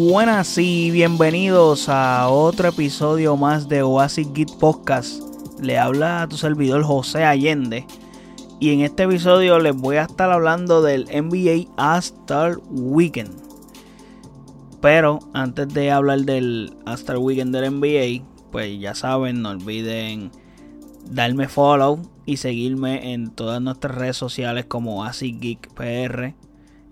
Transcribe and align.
buenas 0.00 0.56
y 0.56 0.90
bienvenidos 0.90 1.90
a 1.90 2.26
otro 2.30 2.70
episodio 2.70 3.36
más 3.36 3.68
de 3.68 3.82
Oasis 3.82 4.28
Git 4.34 4.50
Podcast. 4.58 5.22
Le 5.60 5.78
habla 5.78 6.22
a 6.22 6.26
tu 6.26 6.38
servidor 6.38 6.82
José 6.84 7.24
Allende. 7.24 7.84
Y 8.60 8.72
en 8.72 8.80
este 8.80 9.02
episodio 9.02 9.58
les 9.58 9.76
voy 9.76 9.96
a 9.96 10.04
estar 10.04 10.32
hablando 10.32 10.80
del 10.80 11.04
NBA 11.04 11.70
All-Star 11.76 12.56
Weekend. 12.70 13.30
Pero 14.80 15.18
antes 15.34 15.68
de 15.68 15.90
hablar 15.90 16.20
del 16.20 16.72
All-Star 16.86 17.18
Weekend 17.18 17.54
del 17.54 17.70
NBA, 17.70 18.24
pues 18.50 18.80
ya 18.80 18.94
saben, 18.94 19.42
no 19.42 19.50
olviden 19.50 20.30
darme 21.10 21.46
follow 21.46 22.00
y 22.24 22.38
seguirme 22.38 23.12
en 23.12 23.30
todas 23.32 23.60
nuestras 23.60 23.94
redes 23.94 24.16
sociales 24.16 24.64
como 24.64 25.02
Oasis 25.02 25.38
Geek 25.38 25.74
PR 25.74 26.39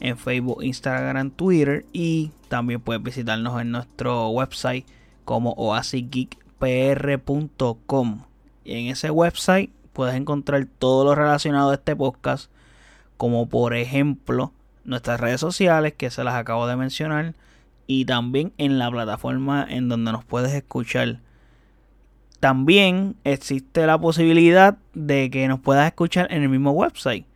en 0.00 0.18
Facebook, 0.18 0.62
Instagram, 0.62 1.30
Twitter 1.30 1.86
y 1.92 2.30
también 2.48 2.80
puedes 2.80 3.02
visitarnos 3.02 3.60
en 3.60 3.70
nuestro 3.70 4.28
website 4.30 4.86
como 5.24 5.52
oasisgeekpr.com. 5.52 8.22
Y 8.64 8.74
en 8.74 8.86
ese 8.86 9.10
website 9.10 9.70
puedes 9.92 10.14
encontrar 10.14 10.66
todo 10.78 11.04
lo 11.04 11.14
relacionado 11.14 11.70
a 11.70 11.74
este 11.74 11.94
podcast, 11.96 12.50
como 13.16 13.48
por 13.48 13.74
ejemplo 13.74 14.52
nuestras 14.84 15.20
redes 15.20 15.40
sociales 15.40 15.94
que 15.94 16.10
se 16.10 16.24
las 16.24 16.34
acabo 16.34 16.66
de 16.66 16.76
mencionar 16.76 17.34
y 17.86 18.04
también 18.04 18.52
en 18.58 18.78
la 18.78 18.90
plataforma 18.90 19.66
en 19.68 19.88
donde 19.88 20.12
nos 20.12 20.24
puedes 20.24 20.52
escuchar. 20.52 21.20
También 22.40 23.16
existe 23.24 23.86
la 23.86 23.98
posibilidad 23.98 24.78
de 24.94 25.30
que 25.30 25.48
nos 25.48 25.60
puedas 25.60 25.86
escuchar 25.86 26.32
en 26.32 26.42
el 26.42 26.48
mismo 26.48 26.70
website 26.70 27.27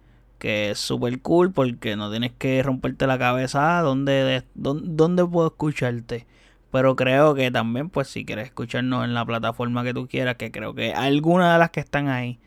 que 0.42 0.72
es 0.72 0.80
súper 0.80 1.20
cool 1.20 1.52
porque 1.52 1.94
no 1.94 2.10
tienes 2.10 2.32
que 2.32 2.60
romperte 2.64 3.06
la 3.06 3.16
cabeza 3.16 3.78
ah, 3.78 3.82
¿dónde, 3.82 4.42
dónde, 4.54 5.24
puedo 5.24 5.46
escucharte. 5.46 6.26
Pero 6.72 6.96
creo 6.96 7.36
que 7.36 7.52
también, 7.52 7.88
pues 7.90 8.08
si 8.08 8.24
quieres 8.24 8.46
escucharnos 8.46 9.04
en 9.04 9.14
la 9.14 9.24
plataforma 9.24 9.84
que 9.84 9.94
tú 9.94 10.08
quieras, 10.08 10.34
que 10.34 10.50
creo 10.50 10.74
que 10.74 10.94
algunas 10.94 11.52
de 11.52 11.58
las 11.60 11.70
que 11.70 11.78
están 11.78 12.08
ahí, 12.08 12.40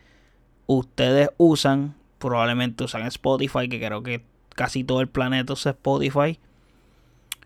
ustedes 0.68 1.30
usan, 1.38 1.96
probablemente 2.20 2.84
usan 2.84 3.04
Spotify, 3.04 3.70
que 3.70 3.80
creo 3.80 4.04
que 4.04 4.26
casi 4.50 4.84
todo 4.84 5.00
el 5.00 5.08
planeta 5.08 5.54
usa 5.54 5.72
Spotify. 5.72 6.38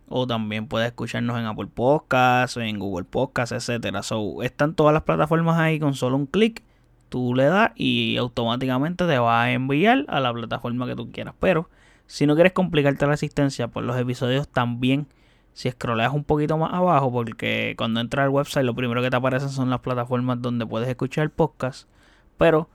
O 0.08 0.26
también 0.26 0.66
puedes 0.66 0.88
escucharnos 0.88 1.38
en 1.38 1.46
Apple 1.46 1.68
Podcasts, 1.72 2.58
en 2.58 2.80
Google 2.80 3.06
Podcasts, 3.06 3.52
etcétera. 3.52 4.02
So, 4.02 4.42
están 4.42 4.74
todas 4.74 4.94
las 4.96 5.04
plataformas 5.04 5.60
ahí 5.60 5.80
con 5.80 5.94
solo 5.94 6.16
un 6.16 6.26
clic 6.26 6.64
tú 7.10 7.36
le 7.36 7.46
das 7.46 7.72
y 7.76 8.18
automáticamente 8.18 9.06
te 9.06 9.18
va 9.20 9.44
a 9.44 9.52
enviar 9.52 10.06
a 10.08 10.20
la 10.20 10.34
plataforma 10.34 10.88
que 10.88 10.96
tú 10.96 11.12
quieras. 11.12 11.34
Pero 11.40 11.70
si 12.06 12.26
no 12.26 12.36
quieres 12.36 12.54
complicarte 12.54 13.06
la 13.08 13.14
asistencia, 13.14 13.68
pues 13.68 13.86
los 13.86 13.98
episodios 13.98 14.48
también, 14.48 15.08
si 15.54 15.70
scrolleas 15.70 16.14
un 16.14 16.24
poquito 16.24 16.58
más 16.58 16.74
abajo, 16.74 17.12
porque 17.12 17.76
cuando 17.78 18.00
entras 18.00 18.26
al 18.26 18.30
website 18.30 18.66
lo 18.66 18.76
primero 18.76 19.02
que 19.02 19.10
te 19.10 19.16
aparecen 19.18 19.50
son 19.50 19.70
las 19.70 19.82
plataformas 19.82 20.42
donde 20.42 20.66
puedes 20.66 20.88
escuchar 20.88 21.30
podcast. 21.30 21.90
Pero 22.38 22.70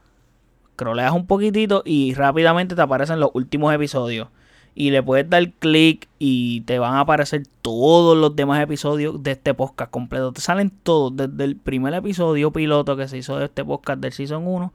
scrolleas 0.75 1.13
un 1.13 1.27
poquitito 1.27 1.83
y 1.85 2.15
rápidamente 2.15 2.75
te 2.75 2.83
aparecen 2.83 3.21
los 3.21 3.31
últimos 3.35 3.73
episodios 3.75 4.29
y 4.75 4.91
le 4.91 5.03
puedes 5.03 5.29
dar 5.31 5.51
clic 5.53 6.09
y 6.19 6.63
te 6.63 6.79
van 6.79 6.95
a 6.95 7.01
aparecer 7.01 7.45
todos 7.63 8.17
los 8.17 8.35
demás 8.35 8.63
episodios 8.63 9.23
de 9.23 9.33
este 9.33 9.55
podcast 9.55 9.91
completo. 9.91 10.33
Te 10.33 10.41
salen 10.41 10.71
todos, 10.71 11.17
desde 11.17 11.45
el 11.45 11.57
primer 11.57 11.95
episodio 11.95 12.53
piloto 12.53 12.97
que 12.97 13.07
se 13.07 13.19
hizo 13.19 13.39
de 13.39 13.45
este 13.47 13.65
podcast 13.65 14.01
del 14.01 14.13
Season 14.13 14.47
1 14.47 14.73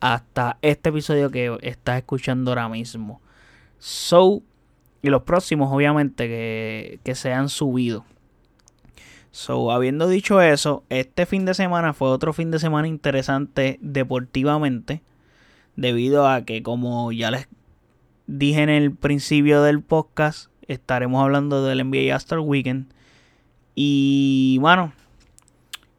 hasta 0.00 0.58
este 0.62 0.88
episodio 0.88 1.30
que 1.30 1.56
estás 1.62 1.98
escuchando 1.98 2.50
ahora 2.50 2.68
mismo. 2.68 3.20
So, 3.78 4.42
y 5.02 5.10
los 5.10 5.22
próximos 5.22 5.70
obviamente 5.70 6.26
que, 6.26 7.00
que 7.04 7.14
se 7.14 7.32
han 7.32 7.50
subido. 7.50 8.04
So, 9.30 9.72
habiendo 9.72 10.08
dicho 10.08 10.40
eso, 10.40 10.84
este 10.88 11.26
fin 11.26 11.44
de 11.44 11.54
semana 11.54 11.92
fue 11.92 12.08
otro 12.08 12.32
fin 12.32 12.50
de 12.50 12.58
semana 12.58 12.88
interesante 12.88 13.78
deportivamente. 13.82 15.02
Debido 15.76 16.28
a 16.28 16.44
que 16.44 16.62
como 16.62 17.10
ya 17.10 17.30
les 17.32 17.48
dije 18.26 18.62
en 18.62 18.70
el 18.70 18.94
principio 18.94 19.62
del 19.62 19.82
podcast, 19.82 20.50
estaremos 20.68 21.22
hablando 21.22 21.64
del 21.64 21.88
NBA 21.88 22.14
After 22.14 22.38
Weekend. 22.38 22.86
Y 23.74 24.58
bueno, 24.60 24.92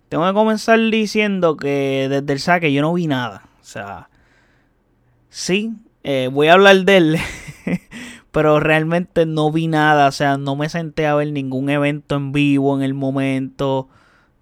tengo 0.10 0.26
que 0.26 0.34
comenzar 0.34 0.80
diciendo 0.80 1.58
que 1.58 2.08
desde 2.10 2.34
el 2.34 2.40
saque 2.40 2.74
yo 2.74 2.82
no 2.82 2.94
vi 2.94 3.08
nada. 3.08 3.44
O 3.62 3.66
sea, 3.66 4.10
sí, 5.30 5.74
eh, 6.04 6.30
voy 6.32 6.48
a 6.48 6.54
hablar 6.54 6.86
de 6.86 6.98
él, 6.98 7.18
pero 8.32 8.60
realmente 8.60 9.26
no 9.26 9.52
vi 9.52 9.68
nada. 9.68 10.08
O 10.08 10.12
sea, 10.12 10.38
no 10.38 10.56
me 10.56 10.70
senté 10.70 11.08
a 11.08 11.16
ver 11.16 11.32
ningún 11.32 11.70
evento 11.70 12.16
en 12.16 12.32
vivo 12.32 12.76
en 12.76 12.84
el 12.84 12.94
momento. 12.94 13.90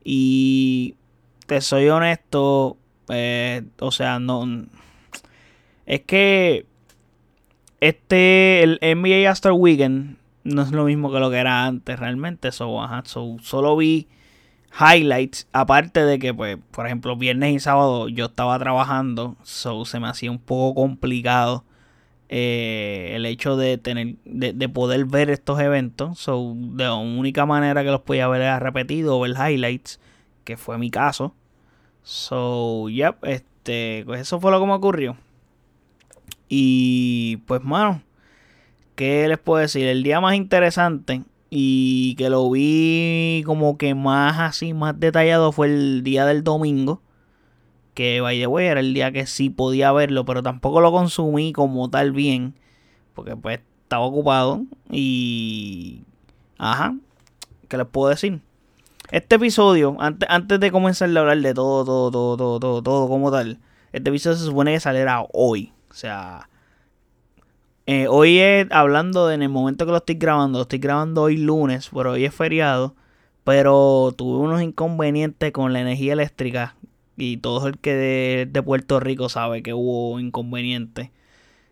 Y 0.03 0.95
te 1.47 1.61
soy 1.61 1.89
honesto, 1.89 2.77
eh, 3.09 3.63
o 3.79 3.91
sea, 3.91 4.19
no... 4.19 4.65
Es 5.85 6.01
que 6.01 6.65
este, 7.87 8.63
el 8.63 8.79
NBA 8.81 9.29
After 9.29 9.51
Weekend 9.51 10.17
no 10.45 10.61
es 10.61 10.71
lo 10.71 10.85
mismo 10.85 11.11
que 11.11 11.19
lo 11.19 11.29
que 11.29 11.37
era 11.37 11.65
antes 11.65 11.99
realmente. 11.99 12.51
So, 12.53 12.79
solo 13.41 13.75
vi 13.75 14.07
highlights. 14.79 15.47
Aparte 15.51 16.05
de 16.05 16.17
que, 16.17 16.33
pues, 16.33 16.57
por 16.71 16.85
ejemplo, 16.85 17.17
viernes 17.17 17.53
y 17.53 17.59
sábado 17.59 18.07
yo 18.07 18.27
estaba 18.27 18.57
trabajando. 18.57 19.35
So 19.43 19.83
se 19.83 19.99
me 19.99 20.07
hacía 20.07 20.31
un 20.31 20.39
poco 20.39 20.81
complicado 20.81 21.65
eh, 22.29 23.11
el 23.15 23.25
hecho 23.25 23.57
de 23.57 23.77
tener, 23.77 24.15
de, 24.25 24.69
poder 24.69 25.03
ver 25.05 25.29
estos 25.29 25.59
eventos. 25.59 26.19
So, 26.19 26.53
de 26.55 26.85
la 26.85 26.95
única 26.95 27.45
manera 27.45 27.83
que 27.83 27.91
los 27.91 28.01
podía 28.01 28.29
ver 28.29 28.43
era 28.43 28.59
repetido 28.59 29.17
o 29.17 29.21
ver 29.21 29.31
highlights. 29.31 29.99
Que 30.45 30.55
fue 30.55 30.77
mi 30.77 30.89
caso. 30.89 31.35
So, 32.03 32.87
yep, 32.89 33.17
este, 33.23 34.03
pues 34.05 34.21
eso 34.21 34.39
fue 34.39 34.51
lo 34.51 34.59
que 34.61 34.67
me 34.67 34.73
ocurrió. 34.73 35.17
Y 36.55 37.37
pues, 37.47 37.63
mano, 37.63 38.03
¿qué 38.93 39.27
les 39.27 39.39
puedo 39.39 39.59
decir? 39.59 39.87
El 39.87 40.03
día 40.03 40.21
más 40.21 40.35
interesante 40.35 41.23
y 41.49 42.13
que 42.13 42.29
lo 42.29 42.47
vi 42.51 43.41
como 43.43 43.75
que 43.79 43.95
más 43.95 44.39
así, 44.39 44.75
más 44.75 44.99
detallado 44.99 45.51
fue 45.51 45.65
el 45.65 46.03
día 46.03 46.27
del 46.27 46.43
domingo. 46.43 47.01
Que 47.95 48.21
by 48.21 48.37
the 48.37 48.45
way 48.45 48.67
era 48.67 48.81
el 48.81 48.93
día 48.93 49.11
que 49.11 49.25
sí 49.25 49.49
podía 49.49 49.91
verlo, 49.93 50.25
pero 50.25 50.43
tampoco 50.43 50.79
lo 50.79 50.91
consumí 50.91 51.53
como 51.53 51.89
tal 51.89 52.11
bien. 52.11 52.53
Porque 53.15 53.35
pues 53.35 53.61
estaba 53.81 54.05
ocupado. 54.05 54.61
Y. 54.91 56.03
Ajá. 56.59 56.95
¿Qué 57.67 57.77
les 57.77 57.87
puedo 57.87 58.09
decir? 58.09 58.41
Este 59.09 59.37
episodio, 59.37 59.97
antes, 59.99 60.29
antes 60.29 60.59
de 60.59 60.71
comenzar 60.71 61.09
a 61.17 61.19
hablar 61.19 61.41
de 61.41 61.55
todo, 61.55 61.83
todo, 61.83 62.11
todo, 62.11 62.37
todo, 62.37 62.59
todo, 62.59 62.83
todo 62.83 63.07
como 63.07 63.31
tal. 63.31 63.57
Este 63.91 64.11
episodio 64.11 64.37
se 64.37 64.45
supone 64.45 64.73
que 64.73 64.79
saliera 64.79 65.25
hoy. 65.33 65.73
O 65.93 65.95
sea, 65.95 66.49
eh, 67.85 68.07
hoy 68.07 68.39
es 68.39 68.67
hablando 68.71 69.27
de 69.27 69.35
en 69.35 69.43
el 69.43 69.49
momento 69.49 69.85
que 69.85 69.91
lo 69.91 69.97
estoy 69.97 70.15
grabando, 70.15 70.57
lo 70.57 70.63
estoy 70.63 70.79
grabando 70.79 71.21
hoy 71.21 71.37
lunes, 71.37 71.91
pero 71.93 72.13
hoy 72.13 72.25
es 72.25 72.33
feriado. 72.33 72.95
Pero 73.43 74.13
tuve 74.17 74.39
unos 74.39 74.61
inconvenientes 74.63 75.51
con 75.51 75.71
la 75.71 75.81
energía 75.81 76.13
eléctrica. 76.13 76.75
Y 77.15 77.37
todo 77.37 77.67
el 77.67 77.77
que 77.77 77.93
de, 77.93 78.49
de 78.51 78.63
Puerto 78.63 78.99
Rico 78.99 79.29
sabe 79.29 79.61
que 79.61 79.73
hubo 79.75 80.19
inconvenientes. 80.19 81.11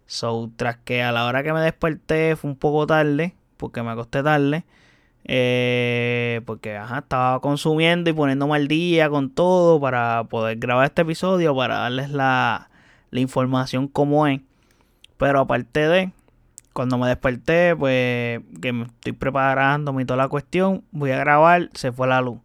So, 0.05 0.51
tras 0.55 0.77
que 0.77 1.01
a 1.01 1.11
la 1.11 1.25
hora 1.25 1.43
que 1.43 1.53
me 1.53 1.61
desperté 1.61 2.35
fue 2.35 2.51
un 2.51 2.57
poco 2.57 2.85
tarde, 2.85 3.33
porque 3.57 3.81
me 3.81 3.91
acosté 3.91 4.21
tarde. 4.23 4.65
Eh, 5.25 6.41
porque 6.45 6.77
ajá, 6.77 6.99
estaba 6.99 7.39
consumiendo 7.41 8.09
y 8.09 8.13
poniéndome 8.13 8.55
al 8.55 8.67
día 8.67 9.09
con 9.09 9.31
todo 9.31 9.79
para 9.79 10.25
poder 10.25 10.57
grabar 10.59 10.85
este 10.85 11.03
episodio, 11.03 11.55
para 11.55 11.77
darles 11.77 12.11
la, 12.11 12.70
la 13.11 13.19
información 13.19 13.87
como 13.87 14.25
es. 14.25 14.41
Pero 15.17 15.41
aparte 15.41 15.87
de, 15.87 16.11
cuando 16.73 16.97
me 16.97 17.07
desperté, 17.07 17.75
pues 17.75 18.41
que 18.61 18.73
me 18.73 18.85
estoy 18.85 19.11
preparando 19.11 19.97
y 19.99 20.05
toda 20.05 20.17
la 20.17 20.29
cuestión, 20.29 20.83
voy 20.91 21.11
a 21.11 21.19
grabar, 21.19 21.69
se 21.73 21.91
fue 21.91 22.07
la 22.07 22.21
luz. 22.21 22.39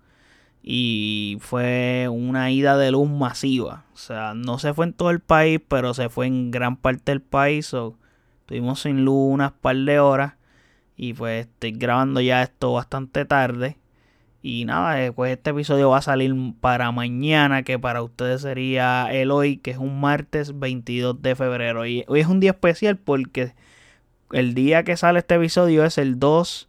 Y 0.63 1.39
fue 1.41 2.09
una 2.11 2.51
ida 2.51 2.77
de 2.77 2.91
luz 2.91 3.09
masiva. 3.09 3.85
O 3.95 3.97
sea, 3.97 4.35
no 4.35 4.59
se 4.59 4.75
fue 4.75 4.87
en 4.87 4.93
todo 4.93 5.11
el 5.11 5.21
país, 5.21 5.61
pero 5.67 5.95
se 5.95 6.09
fue 6.09 6.27
en 6.27 6.51
gran 6.51 6.77
parte 6.77 7.13
del 7.13 7.23
país. 7.23 7.73
Estuvimos 8.41 8.81
sin 8.81 9.05
luz 9.05 9.33
unas 9.33 9.53
par 9.53 9.77
de 9.77 10.01
horas. 10.01 10.35
Y 10.97 11.15
pues 11.15 11.47
estoy 11.47 11.73
grabando 11.73 12.21
ya 12.21 12.43
esto 12.43 12.73
bastante 12.73 13.25
tarde. 13.25 13.77
Y 14.49 14.65
nada, 14.65 15.11
pues 15.11 15.33
este 15.33 15.51
episodio 15.51 15.91
va 15.91 15.99
a 15.99 16.03
salir 16.03 16.33
para 16.61 16.93
mañana, 16.93 17.65
que 17.65 17.81
para 17.81 18.01
ustedes 18.01 18.43
sería 18.43 19.09
el 19.11 19.33
hoy, 19.33 19.57
que 19.57 19.73
es 19.73 19.77
un 19.77 19.99
martes 19.99 20.57
22 20.57 21.21
de 21.21 21.35
febrero. 21.35 21.85
Y 21.85 22.05
hoy 22.07 22.21
es 22.21 22.29
un 22.29 22.39
día 22.39 22.53
especial 22.53 22.97
porque 22.97 23.55
el 24.31 24.55
día 24.55 24.85
que 24.85 24.97
sale 24.97 25.19
este 25.19 25.35
episodio 25.35 25.85
es 25.85 25.99
el 25.99 26.21
2, 26.21 26.69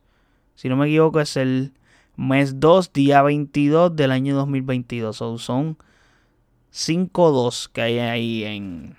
si 0.56 0.70
no 0.70 0.76
me 0.76 0.88
equivoco, 0.88 1.22
es 1.22 1.38
el 1.38 1.72
mes 2.16 2.60
2, 2.60 2.94
día 2.94 3.22
22 3.22 3.96
del 3.96 4.10
año 4.10 4.36
2022. 4.36 5.16
son 5.16 5.78
5-2 6.74 7.70
que 7.72 7.82
hay 7.84 8.00
ahí 8.00 8.44
en, 8.44 8.96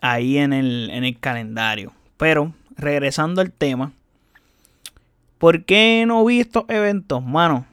ahí 0.00 0.38
en 0.38 0.54
el, 0.54 0.88
en 0.88 1.04
el 1.04 1.18
calendario. 1.20 1.92
Pero 2.16 2.54
regresando 2.78 3.42
al 3.42 3.52
tema 3.52 3.92
¿Por 5.38 5.64
qué 5.64 6.04
no 6.06 6.24
vi 6.24 6.40
estos 6.40 6.64
eventos, 6.68 7.22
mano? 7.22 7.66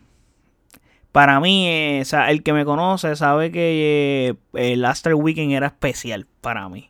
Para 1.12 1.40
mí, 1.40 1.68
eh, 1.68 2.00
o 2.02 2.06
sea, 2.06 2.32
el 2.32 2.44
que 2.44 2.54
me 2.54 2.66
conoce 2.66 3.16
sabe 3.16 3.52
que 3.52 4.30
eh, 4.30 4.36
el 4.54 4.84
After 4.84 5.14
Weekend 5.14 5.52
era 5.52 5.68
especial 5.68 6.28
para 6.42 6.68
mí. 6.70 6.90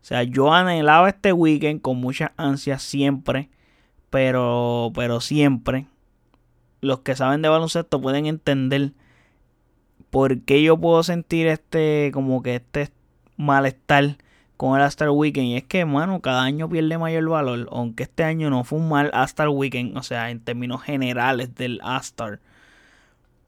O 0.00 0.04
sea, 0.08 0.22
yo 0.22 0.52
anhelaba 0.54 1.10
este 1.10 1.32
weekend 1.34 1.82
con 1.82 1.98
mucha 1.98 2.32
ansia 2.38 2.78
siempre, 2.78 3.50
pero, 4.08 4.90
pero 4.94 5.20
siempre. 5.20 5.86
Los 6.80 7.00
que 7.00 7.14
saben 7.14 7.42
de 7.42 7.48
baloncesto 7.48 8.00
pueden 8.00 8.26
entender 8.26 8.92
por 10.10 10.40
qué 10.42 10.62
yo 10.62 10.78
puedo 10.78 11.02
sentir 11.02 11.46
este, 11.46 12.10
como 12.14 12.42
que 12.42 12.56
este 12.56 12.90
malestar 13.36 14.16
con 14.58 14.76
el 14.76 14.82
Astar 14.84 15.08
Weekend. 15.10 15.46
Y 15.46 15.56
es 15.56 15.64
que, 15.64 15.86
mano, 15.86 16.20
cada 16.20 16.42
año 16.42 16.68
pierde 16.68 16.98
mayor 16.98 17.26
valor. 17.30 17.68
Aunque 17.72 18.02
este 18.02 18.24
año 18.24 18.50
no 18.50 18.64
fue 18.64 18.78
un 18.80 18.90
mal 18.90 19.10
Astar 19.14 19.48
Weekend. 19.48 19.96
O 19.96 20.02
sea, 20.02 20.30
en 20.30 20.40
términos 20.40 20.82
generales 20.82 21.54
del 21.54 21.80
Astar. 21.82 22.40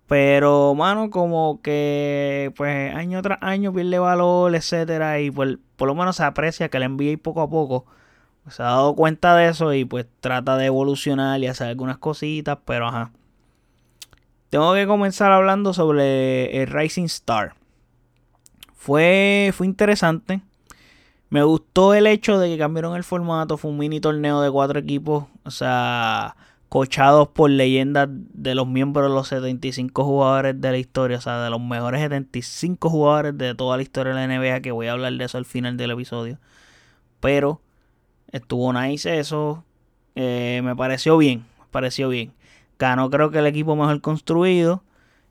Pero, 0.06 0.74
mano, 0.74 1.10
como 1.10 1.60
que, 1.62 2.52
pues, 2.56 2.94
año 2.94 3.22
tras 3.22 3.38
año 3.42 3.72
pierde 3.72 3.98
valor, 3.98 4.54
etcétera. 4.54 5.20
Y 5.20 5.30
pues, 5.30 5.58
por 5.76 5.88
lo 5.88 5.94
menos 5.96 6.16
se 6.16 6.24
aprecia 6.24 6.68
que 6.70 6.78
le 6.78 6.86
envíe 6.86 7.16
poco 7.16 7.42
a 7.42 7.50
poco. 7.50 7.86
se 8.48 8.62
ha 8.62 8.66
dado 8.66 8.94
cuenta 8.94 9.36
de 9.36 9.48
eso 9.48 9.74
y 9.74 9.84
pues 9.84 10.06
trata 10.20 10.56
de 10.56 10.66
evolucionar 10.66 11.40
y 11.40 11.48
hacer 11.48 11.68
algunas 11.68 11.98
cositas. 11.98 12.58
Pero, 12.64 12.86
ajá. 12.88 13.10
Tengo 14.50 14.74
que 14.74 14.86
comenzar 14.86 15.32
hablando 15.32 15.74
sobre 15.74 16.62
el 16.62 16.68
Rising 16.68 17.04
Star. 17.04 17.54
Fue, 18.74 19.52
fue 19.56 19.66
interesante. 19.66 20.40
Me 21.30 21.44
gustó 21.44 21.94
el 21.94 22.08
hecho 22.08 22.40
de 22.40 22.48
que 22.48 22.58
cambiaron 22.58 22.96
el 22.96 23.04
formato. 23.04 23.56
Fue 23.56 23.70
un 23.70 23.78
mini 23.78 24.00
torneo 24.00 24.40
de 24.40 24.50
cuatro 24.50 24.80
equipos. 24.80 25.26
O 25.44 25.50
sea, 25.52 26.36
cochados 26.68 27.28
por 27.28 27.50
leyendas 27.50 28.08
de 28.10 28.54
los 28.56 28.66
miembros 28.66 29.08
de 29.08 29.14
los 29.14 29.28
75 29.28 30.04
jugadores 30.04 30.60
de 30.60 30.70
la 30.72 30.78
historia. 30.78 31.18
O 31.18 31.20
sea, 31.20 31.40
de 31.42 31.50
los 31.50 31.60
mejores 31.60 32.00
75 32.00 32.90
jugadores 32.90 33.38
de 33.38 33.54
toda 33.54 33.76
la 33.76 33.82
historia 33.84 34.12
de 34.12 34.26
la 34.26 34.38
NBA. 34.38 34.60
Que 34.60 34.72
voy 34.72 34.88
a 34.88 34.92
hablar 34.92 35.12
de 35.12 35.24
eso 35.24 35.38
al 35.38 35.44
final 35.44 35.76
del 35.76 35.92
episodio. 35.92 36.40
Pero 37.20 37.60
estuvo 38.32 38.72
nice 38.72 39.20
eso. 39.20 39.64
Eh, 40.16 40.60
me 40.64 40.74
pareció 40.76 41.16
bien. 41.16 41.46
Me 41.60 41.66
pareció 41.70 42.08
bien. 42.08 42.32
Ganó 42.78 43.08
creo 43.10 43.30
que 43.30 43.38
el 43.38 43.46
equipo 43.46 43.76
mejor 43.76 44.00
construido. 44.00 44.82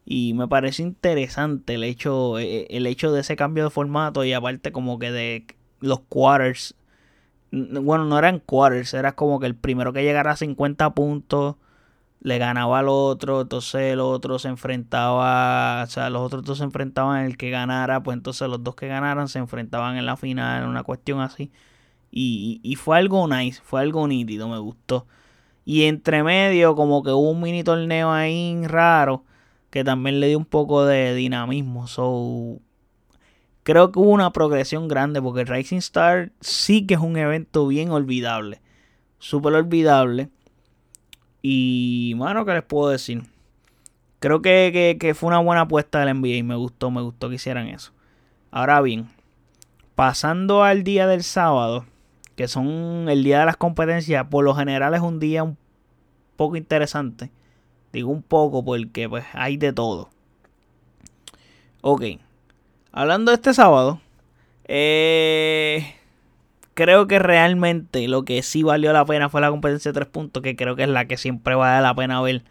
Y 0.05 0.33
me 0.33 0.47
parece 0.47 0.81
interesante 0.83 1.75
el 1.75 1.83
hecho, 1.83 2.39
eh, 2.39 2.67
el 2.69 2.87
hecho 2.87 3.11
de 3.11 3.21
ese 3.21 3.35
cambio 3.35 3.65
de 3.65 3.69
formato. 3.69 4.23
Y 4.23 4.33
aparte 4.33 4.71
como 4.71 4.97
que 4.97 5.11
de 5.11 5.45
los 5.81 6.01
quarters. 6.01 6.75
Bueno, 7.51 8.05
no 8.05 8.19
eran 8.19 8.39
quarters, 8.39 8.93
era 8.93 9.13
como 9.13 9.39
que 9.39 9.47
el 9.47 9.55
primero 9.55 9.93
que 9.93 10.03
llegara 10.03 10.31
a 10.31 10.35
50 10.35 10.93
puntos 10.93 11.55
le 12.21 12.37
ganaba 12.37 12.79
al 12.79 12.89
otro, 12.89 13.41
entonces 13.41 13.93
el 13.93 13.99
otro 14.01 14.39
se 14.39 14.49
enfrentaba, 14.49 15.83
o 15.83 15.87
sea, 15.87 16.09
los 16.09 16.21
otros 16.21 16.43
dos 16.43 16.57
se 16.59 16.65
enfrentaban 16.65 17.25
el 17.25 17.37
que 17.37 17.49
ganara, 17.49 18.03
pues 18.03 18.17
entonces 18.17 18.47
los 18.49 18.63
dos 18.63 18.75
que 18.75 18.87
ganaran 18.87 19.29
se 19.29 19.39
enfrentaban 19.39 19.97
en 19.97 20.05
la 20.05 20.17
final, 20.17 20.67
una 20.67 20.83
cuestión 20.83 21.21
así. 21.21 21.51
Y, 22.11 22.59
y, 22.63 22.75
fue 22.75 22.97
algo 22.97 23.27
nice, 23.27 23.61
fue 23.63 23.81
algo 23.81 24.07
nítido, 24.07 24.47
me 24.49 24.57
gustó. 24.59 25.07
Y 25.65 25.83
entre 25.85 26.23
medio, 26.23 26.75
como 26.75 27.03
que 27.03 27.11
hubo 27.11 27.31
un 27.31 27.41
mini 27.41 27.63
torneo 27.63 28.11
ahí 28.11 28.61
raro 28.67 29.23
que 29.69 29.83
también 29.83 30.19
le 30.19 30.27
dio 30.27 30.37
un 30.37 30.45
poco 30.45 30.85
de 30.85 31.13
dinamismo. 31.15 31.87
So, 31.87 32.59
creo 33.69 33.91
que 33.91 33.99
hubo 33.99 34.09
una 34.09 34.33
progresión 34.33 34.87
grande 34.87 35.21
porque 35.21 35.45
Rising 35.45 35.77
Star 35.77 36.31
sí 36.41 36.87
que 36.87 36.95
es 36.95 36.99
un 36.99 37.17
evento 37.17 37.67
bien 37.67 37.91
olvidable. 37.91 38.61
Súper 39.19 39.53
olvidable. 39.53 40.29
Y, 41.43 42.15
bueno, 42.15 42.45
¿qué 42.45 42.53
les 42.53 42.63
puedo 42.63 42.89
decir? 42.89 43.25
Creo 44.19 44.41
que, 44.41 44.97
que, 44.99 45.13
fue 45.13 45.27
una 45.27 45.37
buena 45.37 45.61
apuesta 45.61 46.03
del 46.03 46.19
NBA 46.19 46.37
y 46.37 46.43
me 46.43 46.55
gustó, 46.55 46.89
me 46.89 47.03
gustó 47.03 47.29
que 47.29 47.35
hicieran 47.35 47.67
eso. 47.67 47.91
Ahora 48.49 48.81
bien, 48.81 49.07
pasando 49.93 50.63
al 50.63 50.83
día 50.83 51.05
del 51.05 51.21
sábado, 51.21 51.85
que 52.35 52.47
son 52.47 53.05
el 53.07 53.23
día 53.23 53.41
de 53.41 53.45
las 53.45 53.57
competencias, 53.57 54.25
por 54.31 54.45
lo 54.45 54.55
general 54.55 54.95
es 54.95 55.01
un 55.01 55.19
día 55.19 55.43
un 55.43 55.59
poco 56.37 56.55
interesante. 56.55 57.29
Digo 57.93 58.09
un 58.09 58.23
poco 58.23 58.65
porque 58.65 59.07
pues 59.07 59.25
hay 59.33 59.57
de 59.57 59.73
todo. 59.73 60.09
Ok. 61.81 62.01
Hablando 62.91 63.31
de 63.31 63.35
este 63.35 63.53
sábado, 63.53 64.01
eh, 64.65 65.95
creo 66.73 67.07
que 67.07 67.19
realmente 67.19 68.07
lo 68.07 68.23
que 68.23 68.41
sí 68.41 68.63
valió 68.63 68.93
la 68.93 69.05
pena 69.05 69.29
fue 69.29 69.41
la 69.41 69.51
competencia 69.51 69.91
de 69.91 69.99
tres 69.99 70.07
puntos, 70.07 70.41
que 70.41 70.55
creo 70.55 70.75
que 70.75 70.83
es 70.83 70.89
la 70.89 71.05
que 71.05 71.17
siempre 71.17 71.55
vale 71.55 71.81
la 71.81 71.93
pena 71.93 72.21
ver, 72.21 72.43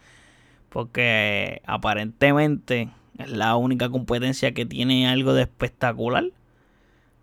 porque 0.69 1.61
aparentemente 1.65 2.89
es 3.17 3.29
la 3.29 3.55
única 3.57 3.89
competencia 3.89 4.53
que 4.53 4.65
tiene 4.65 5.07
algo 5.07 5.33
de 5.33 5.43
espectacular. 5.43 6.25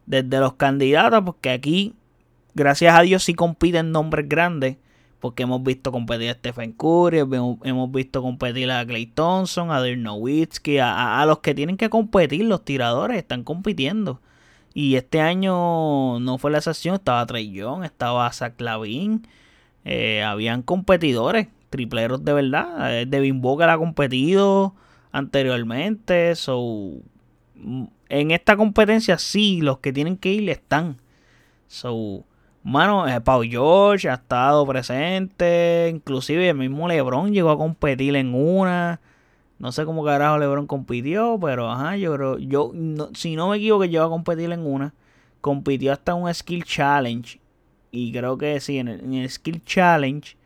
Desde 0.04 0.38
los 0.38 0.54
candidatos, 0.54 1.22
porque 1.24 1.50
aquí, 1.50 1.94
gracias 2.54 2.96
a 2.96 3.02
Dios, 3.02 3.24
sí 3.24 3.34
compiten 3.34 3.92
nombres 3.92 4.28
grandes 4.28 4.76
porque 5.26 5.43
hemos 5.43 5.61
visto 5.64 5.90
competir 5.90 6.31
a 6.31 6.34
Stephen 6.34 6.70
Curry, 6.70 7.19
hemos, 7.19 7.90
visto 7.90 8.23
competir 8.23 8.70
a 8.70 8.87
Clay 8.87 9.06
Thompson, 9.06 9.73
a 9.73 9.82
Dirk 9.82 9.99
Nowitzki, 9.99 10.78
a, 10.78 11.25
los 11.26 11.40
que 11.40 11.52
tienen 11.52 11.76
que 11.76 11.90
competir, 11.90 12.44
los 12.44 12.64
tiradores 12.64 13.19
están 13.19 13.43
compitiendo. 13.43 14.20
Y 14.73 14.94
este 14.94 15.20
año 15.20 16.20
no 16.20 16.38
fue 16.38 16.52
la 16.52 16.58
excepción, 16.58 16.94
estaba 16.94 17.26
Trey 17.26 17.50
Young, 17.50 17.82
estaba 17.82 18.32
Zach 18.32 18.55
Lavin, 18.61 19.26
eh, 19.84 20.23
habían 20.23 20.62
competidores, 20.62 21.49
tripleros 21.70 22.25
de 22.25 22.32
verdad. 22.32 23.00
Eh, 23.00 23.06
Devin 23.06 23.40
Booker 23.40 23.69
ha 23.69 23.78
competido 23.78 24.76
anteriormente, 25.11 26.37
so 26.37 27.00
mm, 27.56 27.84
en 28.11 28.31
esta 28.31 28.56
competencia 28.56 29.19
sí, 29.19 29.61
los 29.61 29.78
que 29.78 29.93
tienen 29.93 30.19
que 30.19 30.32
ir 30.32 30.49
están. 30.50 30.99
So, 31.67 32.23
Mano, 32.66 33.06
eh, 33.06 33.22
George 33.48 34.08
ha 34.10 34.14
estado 34.14 34.66
presente. 34.66 35.88
Inclusive 35.88 36.48
el 36.48 36.56
mismo 36.56 36.88
LeBron 36.88 37.32
llegó 37.32 37.50
a 37.50 37.56
competir 37.56 38.16
en 38.16 38.34
una. 38.34 39.00
No 39.60 39.70
sé 39.70 39.84
cómo 39.84 40.04
carajo 40.04 40.36
LeBron 40.38 40.66
compitió, 40.66 41.38
pero 41.40 41.70
ajá, 41.70 41.96
yo 41.96 42.12
creo. 42.14 42.38
Yo, 42.38 42.72
si 43.14 43.36
no 43.36 43.50
me 43.50 43.58
equivoco, 43.58 43.84
llegó 43.84 44.06
a 44.06 44.08
competir 44.08 44.50
en 44.50 44.66
una. 44.66 44.94
Compitió 45.40 45.92
hasta 45.92 46.14
un 46.14 46.32
Skill 46.35 46.64
Challenge. 46.64 47.38
Y 47.92 48.11
creo 48.11 48.37
que 48.37 48.58
sí, 48.58 48.78
en 48.78 48.88
el, 48.88 49.30
Skill 49.30 49.62
Challenge. 49.64 50.37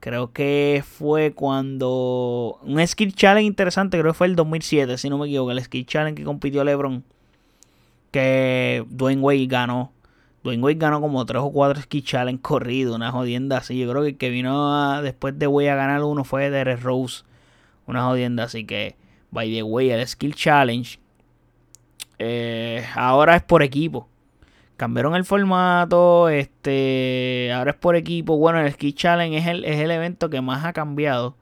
Creo 0.00 0.32
que 0.32 0.82
fue 0.84 1.32
cuando. 1.32 2.58
Un 2.64 2.84
Skill 2.84 3.14
Challenge 3.14 3.46
interesante, 3.46 4.00
creo 4.00 4.12
que 4.12 4.18
fue 4.18 4.26
el 4.26 4.34
2007, 4.34 4.98
si 4.98 5.08
no 5.08 5.16
me 5.16 5.26
equivoco. 5.26 5.52
El 5.52 5.62
Skill 5.62 5.86
Challenge 5.86 6.16
que 6.16 6.24
compitió 6.24 6.64
LeBron. 6.64 7.04
Que 8.10 8.84
Dwayne 8.90 9.22
Wade 9.22 9.46
ganó 9.46 9.92
Dwayne 10.42 10.62
Wade 10.62 10.74
ganó 10.74 11.00
como 11.00 11.24
3 11.24 11.40
o 11.42 11.52
4 11.52 11.82
ski 11.82 12.02
challenge 12.02 12.42
corrido, 12.42 12.96
una 12.96 13.12
jodienda 13.12 13.58
así. 13.58 13.78
Yo 13.78 13.88
creo 13.88 14.02
que 14.02 14.08
el 14.08 14.16
que 14.16 14.30
vino 14.30 15.00
después 15.02 15.38
de 15.38 15.46
Wade 15.46 15.70
a 15.70 15.76
ganar 15.76 16.02
uno 16.02 16.24
fue 16.24 16.50
Derek 16.50 16.82
Rose, 16.82 17.24
una 17.86 18.04
jodienda 18.04 18.44
así 18.44 18.64
que, 18.64 18.96
by 19.30 19.52
the 19.52 19.62
way, 19.62 19.90
el 19.90 20.06
skill 20.06 20.34
challenge 20.34 20.98
eh, 22.18 22.84
ahora 22.94 23.36
es 23.36 23.42
por 23.42 23.62
equipo. 23.62 24.08
Cambiaron 24.76 25.14
el 25.14 25.24
formato, 25.24 26.28
este, 26.28 27.52
ahora 27.54 27.70
es 27.70 27.76
por 27.76 27.94
equipo. 27.94 28.36
Bueno, 28.36 28.58
el 28.60 28.72
ski 28.72 28.92
challenge 28.92 29.38
es 29.38 29.46
el, 29.46 29.64
es 29.64 29.80
el 29.80 29.92
evento 29.92 30.28
que 30.28 30.40
más 30.40 30.64
ha 30.64 30.72
cambiado. 30.72 31.36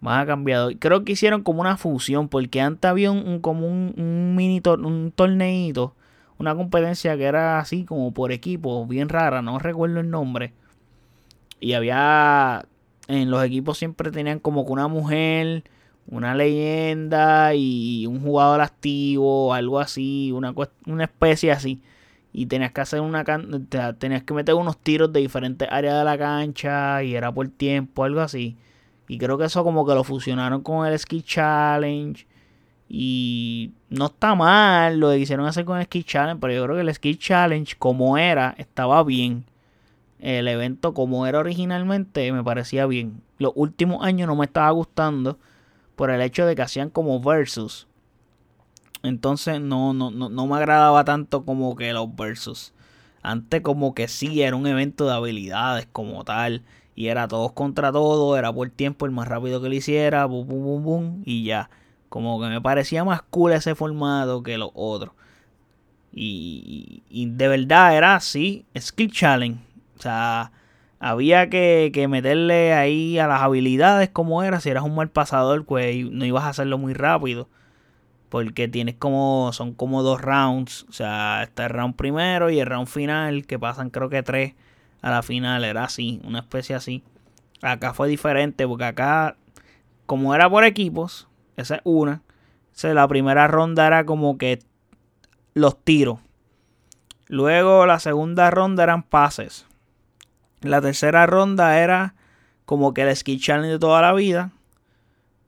Más 0.00 0.22
ha 0.22 0.26
cambiado. 0.26 0.70
Creo 0.78 1.04
que 1.04 1.12
hicieron 1.12 1.42
como 1.42 1.62
una 1.62 1.78
fusión, 1.78 2.28
porque 2.28 2.60
antes 2.60 2.90
había 2.90 3.10
un, 3.10 3.40
como 3.40 3.66
un, 3.66 3.94
un 3.96 4.34
mini 4.36 4.60
un 4.66 5.12
torneito 5.14 5.94
una 6.42 6.56
competencia 6.56 7.16
que 7.16 7.24
era 7.24 7.60
así 7.60 7.84
como 7.84 8.12
por 8.12 8.32
equipo, 8.32 8.84
bien 8.86 9.08
rara, 9.08 9.42
no 9.42 9.58
recuerdo 9.60 10.00
el 10.00 10.10
nombre. 10.10 10.52
Y 11.60 11.74
había, 11.74 12.66
en 13.06 13.30
los 13.30 13.44
equipos 13.44 13.78
siempre 13.78 14.10
tenían 14.10 14.40
como 14.40 14.66
que 14.66 14.72
una 14.72 14.88
mujer, 14.88 15.62
una 16.08 16.34
leyenda 16.34 17.54
y 17.54 18.06
un 18.06 18.20
jugador 18.20 18.60
activo, 18.60 19.54
algo 19.54 19.78
así, 19.78 20.32
una, 20.32 20.52
una 20.86 21.04
especie 21.04 21.52
así. 21.52 21.80
Y 22.32 22.46
tenías 22.46 22.72
que 22.72 22.80
hacer 22.80 23.00
una 23.00 23.24
tenías 23.98 24.24
que 24.24 24.34
meter 24.34 24.54
unos 24.54 24.78
tiros 24.78 25.12
de 25.12 25.20
diferentes 25.20 25.68
áreas 25.70 25.98
de 25.98 26.04
la 26.04 26.18
cancha 26.18 27.04
y 27.04 27.14
era 27.14 27.30
por 27.32 27.48
tiempo, 27.48 28.04
algo 28.04 28.20
así. 28.20 28.56
Y 29.06 29.18
creo 29.18 29.38
que 29.38 29.44
eso 29.44 29.62
como 29.62 29.86
que 29.86 29.94
lo 29.94 30.02
fusionaron 30.02 30.62
con 30.62 30.86
el 30.86 30.98
Ski 30.98 31.22
Challenge. 31.22 32.26
Y 32.88 33.72
no 33.92 34.06
está 34.06 34.34
mal 34.34 34.98
lo 34.98 35.10
que 35.10 35.18
quisieron 35.18 35.46
hacer 35.46 35.66
con 35.66 35.78
el 35.78 35.84
Ski 35.84 36.02
Challenge, 36.02 36.40
pero 36.40 36.54
yo 36.54 36.64
creo 36.64 36.76
que 36.76 36.82
el 36.82 36.94
Ski 36.94 37.16
Challenge, 37.16 37.76
como 37.78 38.16
era, 38.16 38.54
estaba 38.56 39.04
bien. 39.04 39.44
El 40.18 40.48
evento, 40.48 40.94
como 40.94 41.26
era 41.26 41.38
originalmente, 41.40 42.32
me 42.32 42.42
parecía 42.42 42.86
bien. 42.86 43.22
Los 43.38 43.52
últimos 43.54 44.02
años 44.04 44.28
no 44.28 44.36
me 44.36 44.46
estaba 44.46 44.70
gustando 44.70 45.38
por 45.94 46.10
el 46.10 46.22
hecho 46.22 46.46
de 46.46 46.56
que 46.56 46.62
hacían 46.62 46.88
como 46.88 47.20
versus. 47.20 47.86
Entonces 49.02 49.60
no, 49.60 49.92
no, 49.92 50.10
no, 50.10 50.30
no 50.30 50.46
me 50.46 50.56
agradaba 50.56 51.04
tanto 51.04 51.44
como 51.44 51.76
que 51.76 51.92
los 51.92 52.14
versus. 52.16 52.72
Antes 53.20 53.60
como 53.60 53.94
que 53.94 54.08
sí 54.08 54.42
era 54.42 54.56
un 54.56 54.66
evento 54.66 55.06
de 55.06 55.12
habilidades 55.12 55.86
como 55.92 56.24
tal. 56.24 56.62
Y 56.94 57.08
era 57.08 57.28
todos 57.28 57.52
contra 57.52 57.92
todos, 57.92 58.38
era 58.38 58.52
por 58.52 58.70
tiempo 58.70 59.04
el 59.04 59.12
más 59.12 59.28
rápido 59.28 59.60
que 59.60 59.68
lo 59.68 59.74
hiciera, 59.74 60.24
bum, 60.24 60.46
bum, 60.46 60.62
bum, 60.62 60.82
bum, 60.82 61.22
y 61.26 61.44
ya. 61.44 61.68
Como 62.12 62.38
que 62.42 62.48
me 62.48 62.60
parecía 62.60 63.04
más 63.04 63.22
cool 63.22 63.52
ese 63.52 63.74
formato 63.74 64.42
que 64.42 64.58
los 64.58 64.70
otros. 64.74 65.14
Y, 66.12 67.02
y, 67.08 67.24
de 67.24 67.48
verdad 67.48 67.96
era 67.96 68.16
así, 68.16 68.66
Skill 68.78 69.10
Challenge. 69.10 69.58
O 69.96 70.02
sea, 70.02 70.52
había 71.00 71.48
que, 71.48 71.90
que, 71.94 72.08
meterle 72.08 72.74
ahí 72.74 73.18
a 73.18 73.26
las 73.26 73.40
habilidades 73.40 74.10
como 74.10 74.42
era. 74.42 74.60
Si 74.60 74.68
eras 74.68 74.84
un 74.84 74.94
mal 74.94 75.08
pasador, 75.08 75.64
pues 75.64 76.04
no 76.10 76.26
ibas 76.26 76.44
a 76.44 76.50
hacerlo 76.50 76.76
muy 76.76 76.92
rápido. 76.92 77.48
Porque 78.28 78.68
tienes 78.68 78.96
como, 78.96 79.50
son 79.54 79.72
como 79.72 80.02
dos 80.02 80.20
rounds. 80.20 80.84
O 80.90 80.92
sea, 80.92 81.42
está 81.42 81.64
el 81.64 81.70
round 81.70 81.96
primero 81.96 82.50
y 82.50 82.60
el 82.60 82.66
round 82.66 82.88
final, 82.88 83.46
que 83.46 83.58
pasan 83.58 83.88
creo 83.88 84.10
que 84.10 84.22
tres 84.22 84.54
a 85.00 85.10
la 85.10 85.22
final. 85.22 85.64
Era 85.64 85.84
así, 85.84 86.20
una 86.24 86.40
especie 86.40 86.76
así. 86.76 87.02
Acá 87.62 87.94
fue 87.94 88.06
diferente, 88.08 88.68
porque 88.68 88.84
acá, 88.84 89.36
como 90.04 90.34
era 90.34 90.50
por 90.50 90.64
equipos, 90.64 91.26
esa 91.56 91.76
es 91.76 91.80
una. 91.84 92.22
Sea, 92.72 92.94
la 92.94 93.06
primera 93.08 93.46
ronda 93.48 93.86
era 93.86 94.04
como 94.04 94.38
que 94.38 94.60
los 95.54 95.82
tiros. 95.82 96.18
Luego 97.28 97.86
la 97.86 97.98
segunda 97.98 98.50
ronda 98.50 98.82
eran 98.82 99.02
pases. 99.02 99.66
La 100.60 100.80
tercera 100.80 101.26
ronda 101.26 101.78
era 101.78 102.14
como 102.64 102.94
que 102.94 103.02
el 103.02 103.16
ski 103.16 103.38
challenge 103.38 103.72
de 103.72 103.78
toda 103.78 104.00
la 104.02 104.12
vida. 104.12 104.52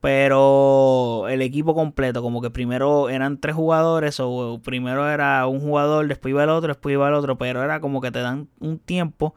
Pero 0.00 1.28
el 1.30 1.40
equipo 1.40 1.74
completo, 1.74 2.20
como 2.20 2.42
que 2.42 2.50
primero 2.50 3.08
eran 3.08 3.38
tres 3.38 3.54
jugadores, 3.54 4.20
o 4.20 4.60
primero 4.62 5.08
era 5.08 5.46
un 5.46 5.60
jugador, 5.60 6.06
después 6.08 6.30
iba 6.32 6.44
el 6.44 6.50
otro, 6.50 6.68
después 6.68 6.92
iba 6.92 7.08
el 7.08 7.14
otro, 7.14 7.38
pero 7.38 7.62
era 7.62 7.80
como 7.80 8.02
que 8.02 8.10
te 8.10 8.18
dan 8.18 8.48
un 8.60 8.78
tiempo. 8.78 9.34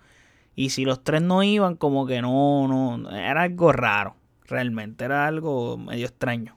Y 0.56 0.72
si 0.72 0.84
los 0.84 1.06
tres 1.06 1.22
no 1.22 1.42
iban, 1.42 1.76
como 1.78 2.06
que 2.06 2.22
no, 2.22 2.68
no, 2.68 3.10
era 3.12 3.44
algo 3.44 3.72
raro, 3.72 4.18
realmente, 4.46 5.06
era 5.06 5.26
algo 5.26 5.78
medio 5.78 6.06
extraño. 6.06 6.57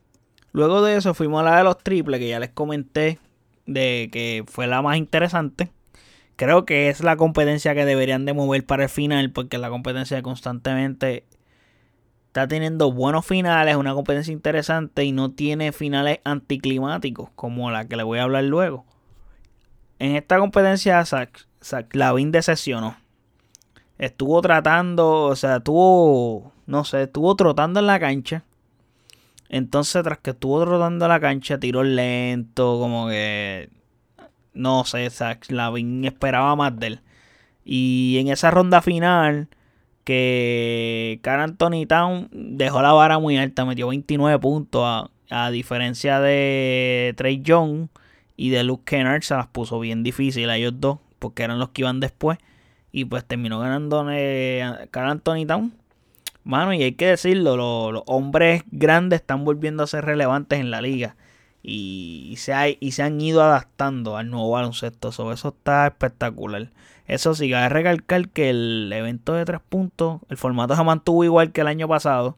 Luego 0.52 0.82
de 0.82 0.96
eso 0.96 1.14
fuimos 1.14 1.40
a 1.40 1.44
la 1.44 1.56
de 1.58 1.64
los 1.64 1.78
triples, 1.78 2.18
que 2.18 2.28
ya 2.28 2.40
les 2.40 2.50
comenté 2.50 3.18
de 3.66 4.08
que 4.12 4.44
fue 4.46 4.66
la 4.66 4.82
más 4.82 4.96
interesante. 4.96 5.70
Creo 6.36 6.64
que 6.64 6.88
es 6.88 7.02
la 7.02 7.16
competencia 7.16 7.74
que 7.74 7.84
deberían 7.84 8.24
de 8.24 8.32
mover 8.32 8.64
para 8.64 8.84
el 8.84 8.88
final, 8.88 9.30
porque 9.30 9.58
la 9.58 9.68
competencia 9.68 10.22
constantemente 10.22 11.24
está 12.28 12.48
teniendo 12.48 12.92
buenos 12.92 13.26
finales, 13.26 13.76
una 13.76 13.94
competencia 13.94 14.32
interesante 14.32 15.04
y 15.04 15.12
no 15.12 15.32
tiene 15.32 15.72
finales 15.72 16.20
anticlimáticos 16.24 17.28
como 17.36 17.70
la 17.70 17.86
que 17.86 17.96
le 17.96 18.04
voy 18.04 18.18
a 18.18 18.22
hablar 18.22 18.44
luego. 18.44 18.86
En 19.98 20.16
esta 20.16 20.38
competencia 20.38 21.04
Zach, 21.04 21.46
Lavin 21.92 22.32
decepcionó. 22.32 22.96
Estuvo 23.98 24.40
tratando, 24.40 25.24
o 25.24 25.36
sea, 25.36 25.56
estuvo, 25.56 26.52
no 26.66 26.84
sé, 26.84 27.02
estuvo 27.02 27.36
trotando 27.36 27.80
en 27.80 27.86
la 27.86 28.00
cancha 28.00 28.44
entonces, 29.50 30.02
tras 30.04 30.18
que 30.18 30.30
estuvo 30.30 30.64
rodando 30.64 31.08
la 31.08 31.20
cancha, 31.20 31.58
tiró 31.58 31.82
lento, 31.82 32.78
como 32.80 33.08
que. 33.08 33.68
No 34.54 34.84
sé, 34.84 35.10
Zach 35.10 35.50
Lavin 35.50 36.04
esperaba 36.04 36.54
más 36.56 36.78
de 36.78 36.86
él. 36.86 37.00
Y 37.64 38.18
en 38.20 38.28
esa 38.28 38.50
ronda 38.52 38.80
final, 38.80 39.48
que 40.04 41.20
Carl 41.22 41.42
Anthony 41.42 41.86
Town 41.88 42.28
dejó 42.32 42.80
la 42.82 42.92
vara 42.92 43.18
muy 43.18 43.38
alta, 43.38 43.64
metió 43.64 43.88
29 43.88 44.38
puntos, 44.38 45.10
a, 45.30 45.50
diferencia 45.50 46.20
de 46.20 47.14
Trey 47.16 47.42
Young 47.42 47.88
y 48.36 48.50
de 48.50 48.64
Luke 48.64 48.84
Kennard, 48.86 49.22
se 49.22 49.34
las 49.34 49.46
puso 49.48 49.80
bien 49.80 50.02
difícil 50.02 50.50
a 50.50 50.56
ellos 50.56 50.74
dos, 50.76 50.98
porque 51.18 51.42
eran 51.42 51.58
los 51.58 51.70
que 51.70 51.82
iban 51.82 52.00
después. 52.00 52.38
Y 52.92 53.04
pues 53.04 53.24
terminó 53.24 53.60
ganando 53.60 54.04
Carl 54.90 55.10
Anthony 55.10 55.46
Town 55.46 55.79
Mano, 56.50 56.74
y 56.74 56.82
hay 56.82 56.94
que 56.94 57.06
decirlo, 57.06 57.56
los, 57.92 58.02
hombres 58.06 58.64
grandes 58.72 59.20
están 59.20 59.44
volviendo 59.44 59.84
a 59.84 59.86
ser 59.86 60.04
relevantes 60.04 60.58
en 60.58 60.72
la 60.72 60.82
liga. 60.82 61.14
Y, 61.62 62.34
se, 62.38 62.76
y 62.80 62.90
se 62.90 63.04
han 63.04 63.20
ido 63.20 63.40
adaptando 63.42 64.16
al 64.16 64.30
nuevo 64.30 64.50
baloncesto. 64.50 65.10
eso 65.10 65.48
está 65.48 65.86
espectacular. 65.86 66.70
Eso 67.06 67.36
sí, 67.36 67.50
cabe 67.50 67.68
recalcar 67.68 68.30
que 68.30 68.50
el 68.50 68.92
evento 68.92 69.34
de 69.34 69.44
tres 69.44 69.60
puntos, 69.68 70.22
el 70.28 70.36
formato 70.38 70.74
se 70.74 70.82
mantuvo 70.82 71.22
igual 71.22 71.52
que 71.52 71.60
el 71.60 71.68
año 71.68 71.86
pasado. 71.86 72.36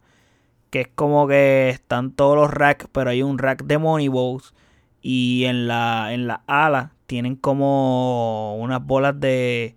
Que 0.71 0.83
es 0.83 0.89
como 0.95 1.27
que 1.27 1.71
están 1.71 2.13
todos 2.13 2.37
los 2.37 2.51
racks, 2.51 2.89
pero 2.93 3.11
hay 3.11 3.23
un 3.23 3.39
rack 3.39 3.65
de 3.65 3.79
Moneyballs. 3.79 4.55
Y 5.01 5.45
en 5.47 5.69
la, 5.69 6.13
en 6.13 6.27
la 6.27 6.43
ala 6.47 6.93
tienen 7.07 7.37
como 7.37 8.57
unas 8.59 8.85
bolas 8.85 9.19
de 9.19 9.75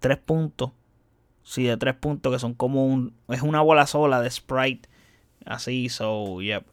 tres 0.00 0.18
puntos 0.18 0.72
Sí, 1.48 1.64
de 1.64 1.78
tres 1.78 1.94
puntos 1.94 2.30
que 2.30 2.38
son 2.38 2.52
como 2.52 2.84
un. 2.84 3.14
Es 3.28 3.40
una 3.40 3.62
bola 3.62 3.86
sola 3.86 4.20
de 4.20 4.30
Sprite. 4.30 4.86
Así, 5.46 5.88
so, 5.88 6.42
yep. 6.42 6.66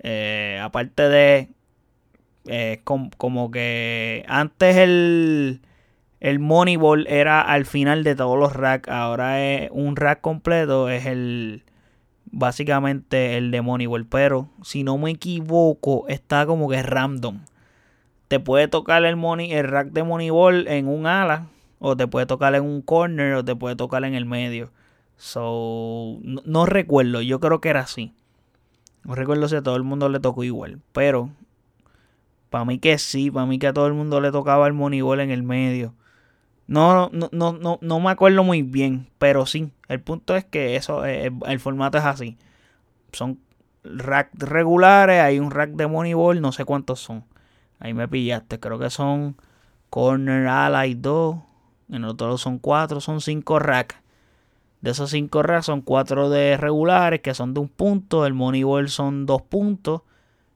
Eh, 0.00 0.60
aparte 0.62 1.08
de. 1.08 1.48
Eh, 2.44 2.82
como 2.84 3.50
que 3.50 4.26
antes 4.28 4.76
el. 4.76 5.62
El 6.20 6.38
Moneyball 6.38 7.06
era 7.06 7.40
al 7.40 7.64
final 7.64 8.04
de 8.04 8.14
todos 8.14 8.38
los 8.38 8.52
racks. 8.52 8.90
Ahora 8.90 9.42
es 9.42 9.70
un 9.72 9.96
rack 9.96 10.20
completo. 10.20 10.90
Es 10.90 11.06
el. 11.06 11.64
Básicamente 12.26 13.38
el 13.38 13.50
de 13.50 13.62
Moneyball. 13.62 14.04
Pero 14.04 14.50
si 14.62 14.84
no 14.84 14.98
me 14.98 15.12
equivoco, 15.12 16.06
está 16.08 16.44
como 16.44 16.68
que 16.68 16.82
random. 16.82 17.40
Te 18.28 18.38
puede 18.38 18.68
tocar 18.68 19.02
el, 19.02 19.16
money, 19.16 19.50
el 19.50 19.66
rack 19.66 19.92
de 19.92 20.02
Moneyball 20.02 20.68
en 20.68 20.88
un 20.88 21.06
ala 21.06 21.46
o 21.80 21.96
te 21.96 22.06
puede 22.06 22.26
tocar 22.26 22.54
en 22.54 22.62
un 22.62 22.82
corner 22.82 23.34
o 23.34 23.44
te 23.44 23.56
puede 23.56 23.74
tocar 23.74 24.04
en 24.04 24.14
el 24.14 24.26
medio. 24.26 24.70
So, 25.16 26.18
no, 26.22 26.42
no 26.44 26.66
recuerdo, 26.66 27.22
yo 27.22 27.40
creo 27.40 27.60
que 27.60 27.70
era 27.70 27.80
así. 27.80 28.14
No 29.02 29.14
recuerdo 29.14 29.48
si 29.48 29.56
a 29.56 29.62
todo 29.62 29.76
el 29.76 29.82
mundo 29.82 30.08
le 30.08 30.20
tocó 30.20 30.44
igual, 30.44 30.80
pero 30.92 31.30
para 32.50 32.64
mí 32.64 32.78
que 32.78 32.98
sí, 32.98 33.30
para 33.30 33.46
mí 33.46 33.58
que 33.58 33.66
a 33.66 33.72
todo 33.72 33.86
el 33.86 33.94
mundo 33.94 34.20
le 34.20 34.30
tocaba 34.30 34.66
el 34.66 34.74
monibol 34.74 35.20
en 35.20 35.30
el 35.30 35.42
medio. 35.42 35.94
No, 36.66 37.10
no, 37.12 37.28
no, 37.32 37.52
no, 37.52 37.78
no 37.80 38.00
me 38.00 38.10
acuerdo 38.10 38.44
muy 38.44 38.62
bien, 38.62 39.08
pero 39.18 39.46
sí. 39.46 39.72
El 39.88 40.00
punto 40.00 40.36
es 40.36 40.44
que 40.44 40.76
eso, 40.76 41.04
eh, 41.04 41.26
el, 41.26 41.34
el 41.46 41.60
formato 41.60 41.98
es 41.98 42.04
así. 42.04 42.38
Son 43.12 43.40
racks 43.82 44.38
regulares, 44.38 45.20
hay 45.20 45.38
un 45.40 45.50
rack 45.50 45.70
de 45.70 45.86
monibol, 45.86 46.40
no 46.40 46.52
sé 46.52 46.64
cuántos 46.64 47.00
son. 47.00 47.24
Ahí 47.80 47.94
me 47.94 48.06
pillaste, 48.06 48.60
creo 48.60 48.78
que 48.78 48.90
son 48.90 49.36
corner, 49.88 50.46
ally 50.46 50.94
2, 50.94 51.36
en 51.90 52.04
el 52.04 52.10
otro 52.10 52.28
lado 52.28 52.38
son 52.38 52.58
cuatro, 52.58 53.00
son 53.00 53.20
cinco 53.20 53.58
racks. 53.58 53.96
De 54.80 54.92
esos 54.92 55.10
cinco 55.10 55.42
racks 55.42 55.66
son 55.66 55.82
cuatro 55.82 56.30
de 56.30 56.56
regulares 56.56 57.20
que 57.20 57.34
son 57.34 57.52
de 57.52 57.60
un 57.60 57.68
punto, 57.68 58.24
el 58.24 58.32
Moneyball 58.32 58.88
son 58.88 59.26
dos 59.26 59.42
puntos, 59.42 60.02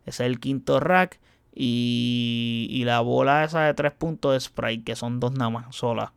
ese 0.06 0.24
es 0.24 0.30
el 0.30 0.40
quinto 0.40 0.80
rack. 0.80 1.20
Y, 1.56 2.66
y 2.70 2.84
la 2.84 3.00
bola 3.00 3.44
esa 3.44 3.60
de 3.60 3.74
tres 3.74 3.92
puntos 3.92 4.32
de 4.32 4.40
Sprite, 4.40 4.82
que 4.82 4.96
son 4.96 5.20
dos 5.20 5.32
nada 5.32 5.50
más 5.50 5.76
solas, 5.76 6.10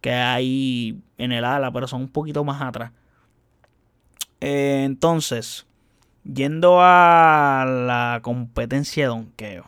que 0.00 0.12
hay 0.12 1.00
en 1.18 1.30
el 1.30 1.44
ala, 1.44 1.70
pero 1.70 1.86
son 1.86 2.02
un 2.02 2.08
poquito 2.08 2.42
más 2.42 2.60
atrás. 2.60 2.90
Eh, 4.40 4.82
entonces, 4.84 5.66
yendo 6.24 6.78
a 6.80 7.64
la 7.64 8.18
competencia 8.22 9.04
de 9.04 9.08
donqueo, 9.08 9.66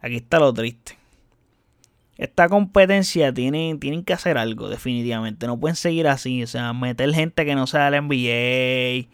aquí 0.00 0.16
está 0.16 0.38
lo 0.38 0.52
triste 0.52 0.96
esta 2.18 2.48
competencia 2.48 3.32
tienen, 3.32 3.78
tienen 3.78 4.02
que 4.02 4.14
hacer 4.14 4.38
algo, 4.38 4.68
definitivamente. 4.68 5.46
No 5.46 5.60
pueden 5.60 5.76
seguir 5.76 6.08
así. 6.08 6.42
O 6.42 6.46
sea, 6.46 6.72
meter 6.72 7.12
gente 7.12 7.44
que 7.44 7.54
no 7.54 7.66
sea 7.66 7.90
del 7.90 8.04
NBA, 8.04 9.08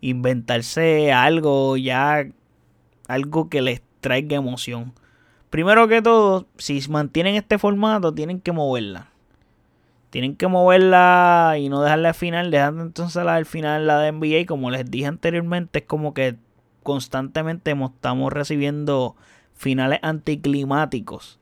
inventarse 0.00 1.12
algo 1.12 1.76
ya, 1.76 2.26
algo 3.08 3.48
que 3.48 3.60
les 3.60 3.82
traiga 4.00 4.36
emoción. 4.36 4.92
Primero 5.50 5.88
que 5.88 6.02
todo, 6.02 6.46
si 6.58 6.80
mantienen 6.88 7.34
este 7.34 7.58
formato, 7.58 8.14
tienen 8.14 8.40
que 8.40 8.52
moverla. 8.52 9.08
Tienen 10.10 10.36
que 10.36 10.46
moverla 10.46 11.56
y 11.58 11.68
no 11.68 11.82
dejarla 11.82 12.10
al 12.10 12.14
final, 12.14 12.52
dejando 12.52 12.84
entonces 12.84 13.24
la 13.24 13.34
del 13.34 13.46
final 13.46 13.88
la 13.88 13.98
de 13.98 14.12
NBA. 14.12 14.46
Como 14.46 14.70
les 14.70 14.88
dije 14.88 15.06
anteriormente, 15.06 15.80
es 15.80 15.86
como 15.86 16.14
que 16.14 16.36
constantemente 16.84 17.72
estamos 17.72 18.32
recibiendo 18.32 19.16
finales 19.54 19.98
anticlimáticos 20.02 21.40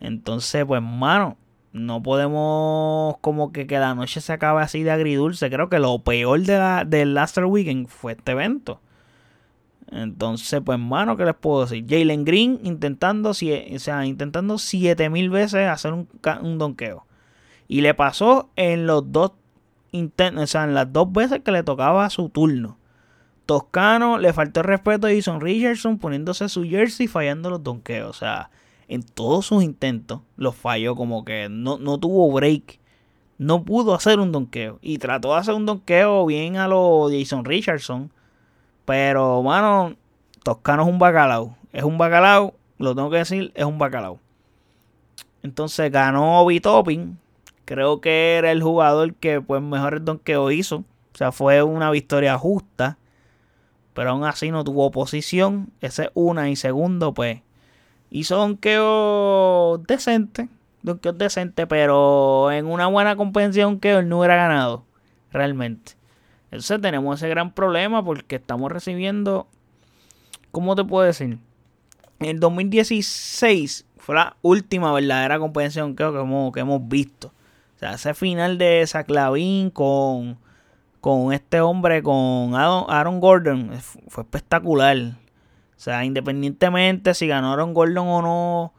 entonces, 0.00 0.64
pues, 0.64 0.82
mano, 0.82 1.36
no 1.72 2.02
podemos 2.02 3.16
como 3.20 3.52
que, 3.52 3.66
que 3.66 3.78
la 3.78 3.94
noche 3.94 4.20
se 4.20 4.32
acabe 4.32 4.62
así 4.62 4.82
de 4.82 4.90
agridulce. 4.90 5.50
Creo 5.50 5.68
que 5.68 5.78
lo 5.78 5.98
peor 6.00 6.40
de 6.40 6.58
la, 6.58 6.84
del 6.84 7.14
Last 7.14 7.38
Weekend 7.38 7.88
fue 7.88 8.12
este 8.12 8.32
evento. 8.32 8.80
Entonces, 9.90 10.60
pues, 10.64 10.78
mano, 10.78 11.16
¿qué 11.16 11.24
les 11.24 11.34
puedo 11.34 11.62
decir? 11.64 11.84
Jalen 11.88 12.24
Green 12.24 12.60
intentando, 12.62 13.30
o 13.30 13.34
sea, 13.34 14.06
intentando 14.06 14.58
7000 14.58 15.30
veces 15.30 15.68
hacer 15.68 15.92
un, 15.92 16.08
un 16.42 16.58
donqueo. 16.58 17.06
Y 17.68 17.80
le 17.80 17.94
pasó 17.94 18.50
en 18.56 18.86
los 18.86 19.10
dos 19.12 19.32
o 19.92 20.46
sea, 20.46 20.64
en 20.64 20.74
las 20.74 20.92
dos 20.92 21.10
veces 21.12 21.40
que 21.40 21.50
le 21.50 21.62
tocaba 21.62 22.08
su 22.10 22.28
turno. 22.28 22.78
Toscano 23.46 24.18
le 24.18 24.34
faltó 24.34 24.60
el 24.60 24.66
respeto 24.66 25.06
a 25.06 25.10
Jason 25.10 25.40
Richardson 25.40 25.98
poniéndose 25.98 26.50
su 26.50 26.64
jersey 26.64 27.06
y 27.06 27.08
fallando 27.08 27.48
los 27.48 27.62
donkeos. 27.62 28.10
O 28.10 28.12
sea, 28.12 28.50
en 28.88 29.02
todos 29.02 29.46
sus 29.46 29.62
intentos 29.62 30.20
los 30.36 30.56
falló, 30.56 30.96
como 30.96 31.24
que 31.24 31.48
no, 31.50 31.76
tuvo 31.98 32.32
break 32.32 32.80
no 33.38 33.62
pudo 33.62 33.94
hacer 33.94 34.18
un 34.18 34.32
donqueo. 34.32 34.78
Y 34.82 34.98
trató 34.98 35.32
de 35.32 35.38
hacer 35.38 35.54
un 35.54 35.64
donqueo 35.64 36.26
bien 36.26 36.56
a 36.56 36.66
lo 36.66 37.08
Jason 37.08 37.44
Richardson. 37.44 38.10
Pero, 38.84 39.42
mano, 39.44 39.94
Toscano 40.42 40.82
es 40.82 40.88
un 40.88 40.98
bacalao. 40.98 41.56
Es 41.72 41.84
un 41.84 41.98
bacalao, 41.98 42.54
lo 42.78 42.96
tengo 42.96 43.10
que 43.10 43.18
decir, 43.18 43.52
es 43.54 43.64
un 43.64 43.78
bacalao. 43.78 44.18
Entonces 45.42 45.92
ganó 45.92 46.44
Bitopin. 46.46 47.18
Creo 47.64 48.00
que 48.00 48.36
era 48.36 48.50
el 48.50 48.62
jugador 48.62 49.14
que 49.14 49.40
pues 49.40 49.62
mejor 49.62 50.02
donqueo 50.02 50.50
hizo. 50.50 50.78
O 50.78 51.16
sea, 51.16 51.30
fue 51.30 51.62
una 51.62 51.90
victoria 51.90 52.36
justa. 52.38 52.98
Pero 53.94 54.10
aún 54.10 54.24
así 54.24 54.50
no 54.50 54.64
tuvo 54.64 54.86
oposición. 54.86 55.70
Ese 55.80 56.04
es 56.04 56.10
una. 56.14 56.50
Y 56.50 56.56
segundo, 56.56 57.14
pues 57.14 57.42
hizo 58.10 58.36
donqueo 58.36 59.78
decente. 59.86 60.48
Donqueo 60.82 61.12
decente. 61.12 61.66
Pero 61.66 62.50
en 62.50 62.66
una 62.66 62.86
buena 62.86 63.16
compensación 63.16 63.80
que 63.80 63.92
él 63.92 64.08
no 64.08 64.18
hubiera 64.18 64.36
ganado. 64.36 64.84
Realmente. 65.32 65.92
Entonces 66.50 66.80
tenemos 66.80 67.20
ese 67.20 67.28
gran 67.28 67.52
problema 67.52 68.04
porque 68.04 68.36
estamos 68.36 68.72
recibiendo. 68.72 69.46
¿Cómo 70.50 70.74
te 70.74 70.84
puedo 70.84 71.04
decir? 71.04 71.38
En 72.20 72.26
el 72.26 72.40
2016 72.40 73.86
fue 73.98 74.14
la 74.14 74.36
última 74.42 74.92
verdadera 74.92 75.38
compensación 75.38 75.94
que 75.94 76.02
hemos, 76.02 76.52
que 76.52 76.60
hemos 76.60 76.88
visto. 76.88 77.28
O 77.76 77.78
sea, 77.78 77.92
ese 77.92 78.14
final 78.14 78.58
de 78.58 78.84
Saclavín 78.86 79.70
con, 79.70 80.38
con 81.00 81.32
este 81.32 81.60
hombre, 81.60 82.02
con 82.02 82.54
Aaron, 82.54 83.20
Gordon, 83.20 83.70
fue 84.08 84.24
espectacular. 84.24 85.14
O 85.78 85.80
sea, 85.80 86.04
independientemente 86.04 87.14
si 87.14 87.28
ganó 87.28 87.52
Aaron 87.52 87.72
Gordon 87.72 88.08
o 88.08 88.20
no, 88.20 88.72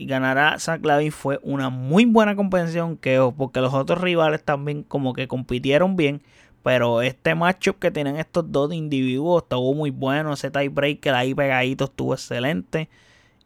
y 0.00 0.06
ganará 0.06 0.58
Saclavín 0.58 1.12
fue 1.12 1.40
una 1.42 1.70
muy 1.70 2.04
buena 2.04 2.36
compensación 2.36 2.96
que 2.96 3.20
porque 3.36 3.60
los 3.60 3.74
otros 3.74 4.00
rivales 4.00 4.42
también 4.42 4.82
como 4.82 5.14
que 5.14 5.28
compitieron 5.28 5.96
bien. 5.96 6.22
Pero 6.62 7.02
este 7.02 7.34
matchup 7.34 7.78
que 7.78 7.90
tienen 7.90 8.16
estos 8.16 8.50
dos 8.52 8.72
individuos 8.72 9.42
estuvo 9.42 9.74
muy 9.74 9.90
bueno. 9.90 10.32
Ese 10.32 10.50
tiebreaker 10.50 11.14
ahí 11.14 11.34
pegadito 11.34 11.84
estuvo 11.84 12.14
excelente. 12.14 12.88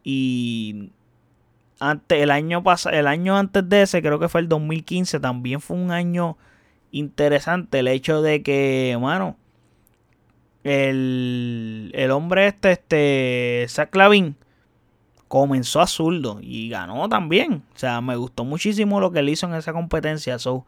Y 0.04 0.90
el 2.09 2.31
año 2.31 2.62
el 2.93 3.07
año 3.07 3.37
antes 3.37 3.69
de 3.69 3.83
ese, 3.83 4.02
creo 4.02 4.19
que 4.19 4.28
fue 4.28 4.40
el 4.40 4.49
2015, 4.49 5.21
también 5.21 5.61
fue 5.61 5.76
un 5.76 5.90
año 5.90 6.37
interesante. 6.93 7.81
El 7.81 7.88
hecho 7.88 8.23
de 8.23 8.43
que, 8.43 8.97
bueno, 9.00 9.37
el, 10.64 11.90
el 11.94 12.11
hombre 12.11 12.49
este, 12.49 12.73
este, 12.73 13.66
Zach 13.68 13.94
Lavin, 13.94 14.37
comenzó 15.28 15.80
a 15.80 15.87
zurdo 15.87 16.38
y 16.40 16.68
ganó 16.68 17.09
también. 17.09 17.62
O 17.75 17.78
sea, 17.78 18.00
me 18.00 18.16
gustó 18.16 18.44
muchísimo 18.44 19.00
lo 19.00 19.12
que 19.12 19.21
él 19.21 19.28
hizo 19.28 19.47
en 19.47 19.54
esa 19.54 19.73
competencia. 19.73 20.38
So, 20.38 20.66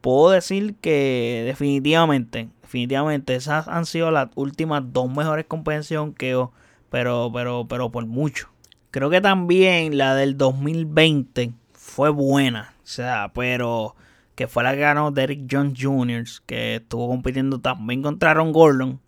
puedo 0.00 0.30
decir 0.30 0.74
que 0.80 1.42
definitivamente, 1.46 2.48
definitivamente 2.62 3.34
esas 3.34 3.68
han 3.68 3.86
sido 3.86 4.10
las 4.10 4.28
últimas 4.34 4.82
dos 4.92 5.10
mejores 5.10 5.46
compensaciones 5.46 6.14
que 6.16 6.46
pero, 6.90 7.30
pero, 7.32 7.66
pero 7.68 7.90
por 7.90 8.06
mucho. 8.06 8.48
Creo 8.90 9.10
que 9.10 9.20
también 9.20 9.98
la 9.98 10.14
del 10.14 10.36
2020 10.36 11.52
fue 11.72 12.10
buena. 12.10 12.74
O 12.78 12.86
sea, 12.86 13.32
pero 13.34 13.96
que 14.34 14.46
fue 14.46 14.62
la 14.62 14.72
que 14.74 14.80
ganó 14.80 15.10
Derek 15.10 15.46
Jones 15.50 15.78
Jr., 15.80 16.24
que 16.46 16.76
estuvo 16.76 17.08
compitiendo 17.08 17.58
también 17.60 18.02
contra 18.02 18.30
Aaron 18.30 18.52
Gordon. 18.52 19.00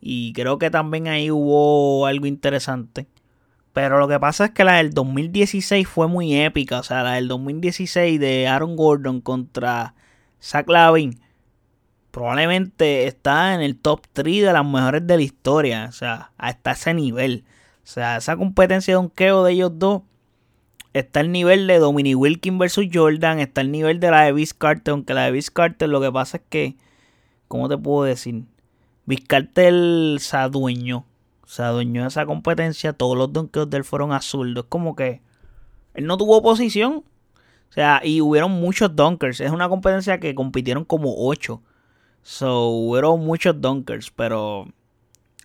Y 0.00 0.32
creo 0.32 0.58
que 0.58 0.70
también 0.70 1.08
ahí 1.08 1.30
hubo 1.30 2.06
algo 2.06 2.26
interesante. 2.26 3.06
Pero 3.72 3.98
lo 3.98 4.08
que 4.08 4.18
pasa 4.18 4.46
es 4.46 4.50
que 4.52 4.64
la 4.64 4.76
del 4.76 4.92
2016 4.92 5.86
fue 5.86 6.08
muy 6.08 6.34
épica. 6.34 6.80
O 6.80 6.82
sea, 6.82 7.02
la 7.02 7.14
del 7.14 7.28
2016 7.28 8.18
de 8.18 8.48
Aaron 8.48 8.76
Gordon 8.76 9.20
contra 9.20 9.94
Zach 10.42 10.68
Lavin. 10.68 11.20
Probablemente 12.10 13.06
está 13.06 13.54
en 13.54 13.60
el 13.60 13.78
top 13.78 14.06
3 14.12 14.42
de 14.46 14.52
las 14.52 14.64
mejores 14.64 15.06
de 15.06 15.16
la 15.16 15.22
historia. 15.22 15.86
O 15.88 15.92
sea, 15.92 16.32
hasta 16.38 16.72
ese 16.72 16.94
nivel. 16.94 17.44
O 17.84 17.86
sea, 17.86 18.16
esa 18.16 18.36
competencia 18.36 18.98
de 18.98 19.08
queo 19.14 19.44
de 19.44 19.52
ellos 19.52 19.72
dos 19.78 20.02
está 20.92 21.20
el 21.20 21.32
nivel 21.32 21.66
de 21.66 21.78
Dominic 21.78 22.18
Wilkin 22.18 22.58
versus 22.58 22.86
Jordan, 22.92 23.40
está 23.40 23.60
el 23.60 23.70
nivel 23.70 24.00
de 24.00 24.10
la 24.10 24.22
de 24.22 24.32
Vince 24.32 24.54
Carter, 24.56 24.92
aunque 24.92 25.14
la 25.14 25.24
de 25.24 25.32
Vince 25.32 25.52
Carter 25.52 25.88
lo 25.88 26.00
que 26.00 26.10
pasa 26.10 26.38
es 26.38 26.42
que, 26.48 26.76
¿cómo 27.46 27.68
te 27.68 27.78
puedo 27.78 28.04
decir? 28.04 28.44
Vince 29.08 29.26
Carter 29.26 30.20
se 30.20 30.36
adueñó, 30.36 31.06
se 31.46 31.62
adueñó 31.62 32.02
de 32.02 32.08
esa 32.08 32.26
competencia, 32.26 32.92
todos 32.92 33.16
los 33.16 33.32
donkeos 33.32 33.70
de 33.70 33.78
él 33.78 33.84
fueron 33.84 34.12
azuldos, 34.12 34.64
es 34.64 34.68
como 34.68 34.94
que 34.94 35.22
él 35.94 36.04
no 36.04 36.18
tuvo 36.18 36.36
oposición, 36.36 37.04
o 37.70 37.72
sea, 37.72 38.02
y 38.04 38.20
hubieron 38.20 38.52
muchos 38.52 38.94
dunkers, 38.94 39.40
es 39.40 39.50
una 39.50 39.70
competencia 39.70 40.20
que 40.20 40.34
compitieron 40.34 40.84
como 40.84 41.14
8, 41.16 41.62
so 42.22 42.66
hubieron 42.68 43.24
muchos 43.24 43.58
dunkers, 43.58 44.10
pero, 44.10 44.68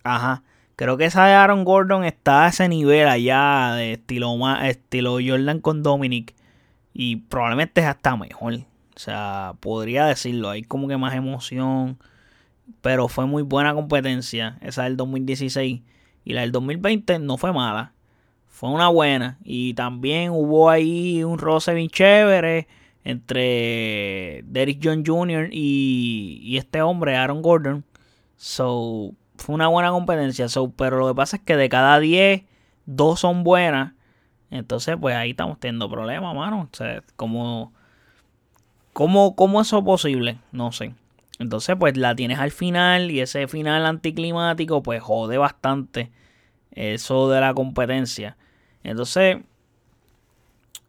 ajá. 0.04 0.44
Creo 0.76 0.98
que 0.98 1.06
esa 1.06 1.26
de 1.28 1.34
Aaron 1.34 1.64
Gordon 1.64 2.04
está 2.04 2.46
a 2.46 2.48
ese 2.50 2.68
nivel 2.68 3.08
allá 3.08 3.74
de 3.76 3.94
estilo, 3.94 4.36
estilo 4.64 5.20
Jordan 5.26 5.60
con 5.60 5.84
Dominic. 5.84 6.34
Y 6.94 7.18
probablemente 7.18 7.82
es 7.82 7.88
hasta 7.88 8.18
mejor. 8.18 8.56
O 8.96 9.00
sea, 9.00 9.54
podría 9.60 10.08
decirlo. 10.08 10.50
Hay 10.50 10.64
como 10.64 10.88
que 10.88 10.98
más 10.98 11.14
emoción. 11.14 12.00
Pero 12.82 13.08
fue 13.08 13.26
muy 13.26 13.44
buena 13.44 13.74
competencia. 13.74 14.58
Esa 14.62 14.84
del 14.84 14.98
2016. 14.98 15.82
Y 16.26 16.34
la 16.34 16.42
del 16.42 16.52
2020 16.52 17.20
no 17.20 17.38
fue 17.38 17.54
mala. 17.54 17.94
Fue 18.48 18.70
una 18.70 18.90
buena. 18.90 19.38
Y 19.44 19.74
también 19.74 20.32
hubo 20.32 20.70
ahí 20.70 21.24
un 21.24 21.38
roce 21.38 21.74
bien 21.74 21.90
chévere. 21.90 22.68
Entre 23.04 24.44
Derrick 24.48 24.80
John 24.82 25.04
Jr. 25.06 25.50
Y, 25.52 26.40
y 26.42 26.58
este 26.58 26.82
hombre, 26.82 27.16
Aaron 27.16 27.42
Gordon. 27.42 27.84
So, 28.38 29.14
fue 29.38 29.56
una 29.56 29.68
buena 29.68 29.92
competencia. 29.92 30.48
pero 30.78 31.00
lo 31.00 31.08
que 31.10 31.16
pasa 31.16 31.38
es 31.38 31.44
que 31.44 31.56
de 31.58 31.70
cada 31.70 32.00
10, 32.00 32.44
dos 32.86 33.20
son 33.20 33.44
buenas. 33.44 33.94
Entonces, 34.52 34.96
pues 35.00 35.16
ahí 35.16 35.32
estamos 35.32 35.60
teniendo 35.60 35.90
problemas, 35.90 36.36
mano. 36.36 36.70
O 36.72 36.76
sea, 36.76 37.04
¿cómo, 37.16 37.74
cómo, 38.94 39.36
¿cómo 39.36 39.62
eso 39.62 39.80
es 39.80 39.84
posible? 39.84 40.38
No 40.52 40.72
sé. 40.72 40.94
Entonces, 41.40 41.76
pues 41.80 41.98
la 41.98 42.16
tienes 42.16 42.40
al 42.40 42.52
final 42.52 43.12
y 43.12 43.20
ese 43.22 43.48
final 43.48 43.86
anticlimático, 43.86 44.84
pues 44.84 45.02
jode 45.02 45.38
bastante 45.38 46.12
eso 46.72 47.30
de 47.30 47.42
la 47.42 47.54
competencia. 47.54 48.38
Entonces, 48.84 49.38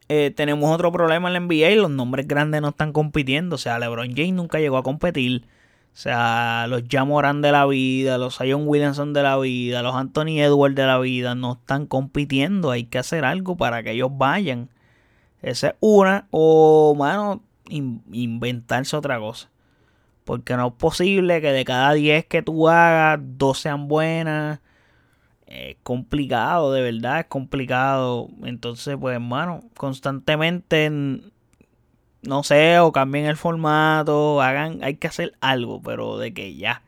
eh, 0.07 0.31
tenemos 0.35 0.69
otro 0.71 0.91
problema 0.91 1.29
en 1.29 1.33
la 1.33 1.39
NBA. 1.39 1.81
Los 1.81 1.89
nombres 1.89 2.27
grandes 2.27 2.61
no 2.61 2.69
están 2.69 2.93
compitiendo. 2.93 3.55
O 3.55 3.59
sea, 3.59 3.79
LeBron 3.79 4.15
James 4.15 4.33
nunca 4.33 4.59
llegó 4.59 4.77
a 4.77 4.83
competir. 4.83 5.45
O 5.93 5.97
sea, 5.97 6.67
los 6.67 6.83
Jamoran 6.89 7.41
de 7.41 7.51
la 7.51 7.65
vida, 7.65 8.17
los 8.17 8.37
Zion 8.37 8.67
Williamson 8.67 9.13
de 9.13 9.23
la 9.23 9.37
vida, 9.37 9.81
los 9.81 9.95
Anthony 9.95 10.41
Edwards 10.41 10.75
de 10.75 10.85
la 10.85 10.99
vida 10.99 11.35
no 11.35 11.53
están 11.53 11.85
compitiendo. 11.87 12.71
Hay 12.71 12.83
que 12.85 12.99
hacer 12.99 13.23
algo 13.25 13.55
para 13.55 13.81
que 13.81 13.91
ellos 13.91 14.09
vayan. 14.13 14.69
Esa 15.41 15.69
es 15.69 15.75
una. 15.79 16.27
O, 16.31 16.95
mano, 16.97 17.41
inventarse 17.69 18.95
otra 18.97 19.19
cosa. 19.19 19.49
Porque 20.25 20.57
no 20.57 20.67
es 20.67 20.73
posible 20.73 21.41
que 21.41 21.51
de 21.53 21.63
cada 21.65 21.93
10 21.93 22.25
que 22.25 22.41
tú 22.41 22.67
hagas, 22.67 23.19
dos 23.21 23.59
sean 23.59 23.87
buenas. 23.87 24.59
Es 25.47 25.77
complicado, 25.83 26.73
de 26.73 26.81
verdad, 26.81 27.21
es 27.21 27.25
complicado. 27.27 28.29
Entonces, 28.43 28.97
pues, 28.99 29.15
hermano, 29.15 29.61
constantemente 29.77 30.89
no 32.27 32.43
sé, 32.43 32.79
o 32.79 32.91
cambien 32.91 33.25
el 33.25 33.37
formato, 33.37 34.41
hagan, 34.41 34.83
hay 34.83 34.95
que 34.95 35.07
hacer 35.07 35.33
algo, 35.41 35.81
pero 35.81 36.17
de 36.17 36.33
que 36.33 36.55
ya. 36.55 36.81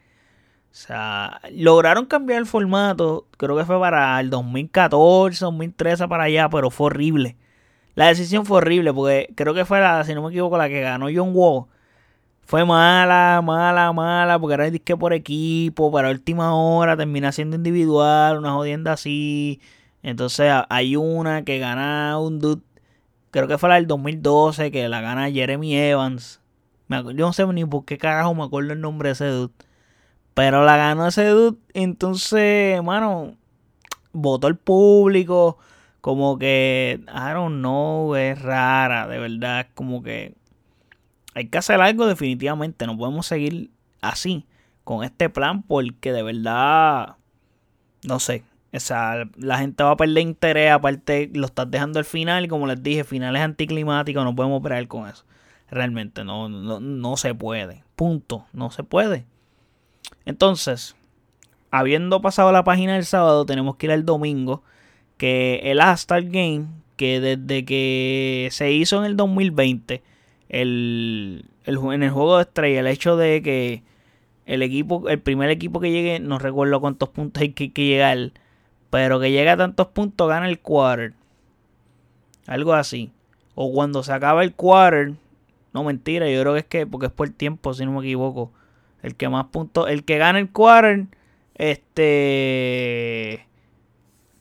O 0.71 0.75
sea, 0.79 1.41
lograron 1.51 2.05
cambiar 2.05 2.39
el 2.39 2.45
formato, 2.45 3.27
creo 3.37 3.57
que 3.57 3.65
fue 3.65 3.79
para 3.79 4.19
el 4.19 4.29
2014, 4.29 5.45
2013 5.45 6.07
para 6.07 6.23
allá, 6.23 6.49
pero 6.49 6.69
fue 6.69 6.87
horrible. 6.87 7.37
La 7.95 8.07
decisión 8.07 8.45
fue 8.45 8.57
horrible 8.57 8.93
porque 8.93 9.33
creo 9.35 9.53
que 9.53 9.65
fue 9.65 9.79
la, 9.79 10.03
si 10.03 10.13
no 10.13 10.21
me 10.21 10.29
equivoco, 10.29 10.57
la 10.57 10.69
que 10.69 10.81
ganó 10.81 11.07
John 11.13 11.31
Wall. 11.33 11.65
Fue 12.47 12.65
mala, 12.65 13.41
mala, 13.43 13.91
mala, 13.93 14.39
porque 14.39 14.53
era 14.55 14.71
disque 14.71 14.95
por 14.95 15.13
equipo, 15.13 15.91
para 15.91 16.09
última 16.09 16.55
hora, 16.55 16.95
termina 16.97 17.31
siendo 17.31 17.57
individual, 17.57 18.39
una 18.39 18.53
jodienda 18.53 18.93
así. 18.93 19.59
Entonces 20.01 20.51
hay 20.69 20.95
una 20.95 21.43
que 21.43 21.59
gana 21.59 22.17
un 22.19 22.39
dude 22.39 22.61
Creo 23.31 23.47
que 23.47 23.57
fue 23.57 23.69
la 23.69 23.75
del 23.75 23.87
2012 23.87 24.71
que 24.71 24.89
la 24.89 25.01
gana 25.01 25.29
Jeremy 25.29 25.75
Evans. 25.77 26.41
yo 26.89 27.13
no 27.13 27.33
sé 27.33 27.45
ni 27.47 27.65
por 27.65 27.85
qué 27.85 27.97
carajo 27.97 28.33
me 28.33 28.43
acuerdo 28.43 28.73
el 28.73 28.81
nombre 28.81 29.09
de 29.09 29.13
ese 29.13 29.27
dude. 29.27 29.53
Pero 30.33 30.63
la 30.65 30.77
ganó 30.77 31.07
ese 31.07 31.27
dude. 31.27 31.57
Entonces, 31.73 32.75
hermano, 32.77 33.35
votó 34.13 34.47
el 34.47 34.57
público. 34.57 35.57
Como 36.01 36.37
que, 36.39 37.01
I 37.07 37.33
don't 37.33 37.59
know, 37.59 38.15
es 38.15 38.41
rara, 38.41 39.07
de 39.07 39.19
verdad. 39.19 39.67
Como 39.75 40.01
que 40.03 40.35
hay 41.37 41.49
que 41.49 41.59
hacer 41.59 41.79
algo 41.79 42.07
definitivamente. 42.07 42.87
No 42.87 42.97
podemos 42.97 43.27
seguir 43.27 43.69
así, 44.01 44.47
con 44.83 45.03
este 45.03 45.29
plan, 45.29 45.61
porque 45.61 46.11
de 46.11 46.23
verdad, 46.23 47.17
no 48.03 48.19
sé, 48.19 48.43
la 48.71 49.57
gente 49.59 49.83
va 49.83 49.91
a 49.91 49.97
perder 49.97 50.23
interés, 50.23 50.71
aparte 50.71 51.29
lo 51.35 51.45
estás 51.45 51.69
dejando 51.69 51.99
al 51.99 52.05
final 52.05 52.45
y 52.45 52.47
como 52.47 52.65
les 52.65 52.81
dije, 52.81 53.03
finales 53.03 53.43
anticlimáticos, 53.43 54.23
no 54.23 54.35
podemos 54.35 54.59
operar 54.59 54.87
con 54.87 55.07
eso. 55.07 55.25
Realmente 55.69 56.23
no, 56.23 56.49
no, 56.49 56.79
no 56.79 57.17
se 57.17 57.35
puede. 57.35 57.83
Punto. 57.95 58.47
No 58.51 58.71
se 58.71 58.83
puede. 58.83 59.25
Entonces, 60.25 60.95
habiendo 61.69 62.19
pasado 62.19 62.51
la 62.51 62.63
página 62.63 62.95
del 62.95 63.05
sábado, 63.05 63.45
tenemos 63.45 63.75
que 63.75 63.85
ir 63.85 63.91
al 63.91 64.05
domingo. 64.05 64.63
Que 65.17 65.61
el 65.65 65.81
All-Star 65.81 66.23
Game, 66.23 66.65
que 66.95 67.19
desde 67.19 67.63
que 67.63 68.47
se 68.51 68.71
hizo 68.71 68.97
en 68.97 69.05
el 69.05 69.17
2020, 69.17 70.01
el, 70.49 71.45
en 71.65 72.03
el 72.03 72.09
juego 72.09 72.37
de 72.37 72.43
estrella, 72.43 72.79
el 72.79 72.87
hecho 72.87 73.17
de 73.17 73.41
que 73.41 73.83
el 74.45 74.61
equipo, 74.61 75.09
el 75.09 75.19
primer 75.19 75.49
equipo 75.49 75.79
que 75.79 75.91
llegue, 75.91 76.19
no 76.19 76.39
recuerdo 76.39 76.79
cuántos 76.79 77.09
puntos 77.09 77.41
hay 77.41 77.49
que, 77.49 77.73
que 77.73 77.85
llegar, 77.85 78.31
pero 78.89 79.19
que 79.19 79.31
llegue 79.31 79.49
a 79.49 79.57
tantos 79.57 79.87
puntos 79.87 80.29
gana 80.29 80.47
el 80.47 80.59
quarter. 80.59 81.13
Algo 82.47 82.73
así. 82.73 83.11
O 83.55 83.73
cuando 83.73 84.03
se 84.03 84.13
acaba 84.13 84.43
el 84.43 84.53
quarter, 84.53 85.13
no 85.73 85.83
mentira, 85.83 86.29
yo 86.29 86.41
creo 86.41 86.53
que 86.53 86.59
es 86.59 86.65
que 86.65 86.87
porque 86.87 87.07
es 87.07 87.11
por 87.11 87.29
tiempo, 87.29 87.73
si 87.73 87.85
no 87.85 87.91
me 87.91 87.99
equivoco. 87.99 88.51
El 89.03 89.15
que 89.15 89.27
más 89.29 89.47
puntos, 89.47 89.89
el 89.89 90.05
que 90.05 90.17
gana 90.17 90.39
el 90.39 90.49
quarter, 90.49 91.07
este 91.55 93.45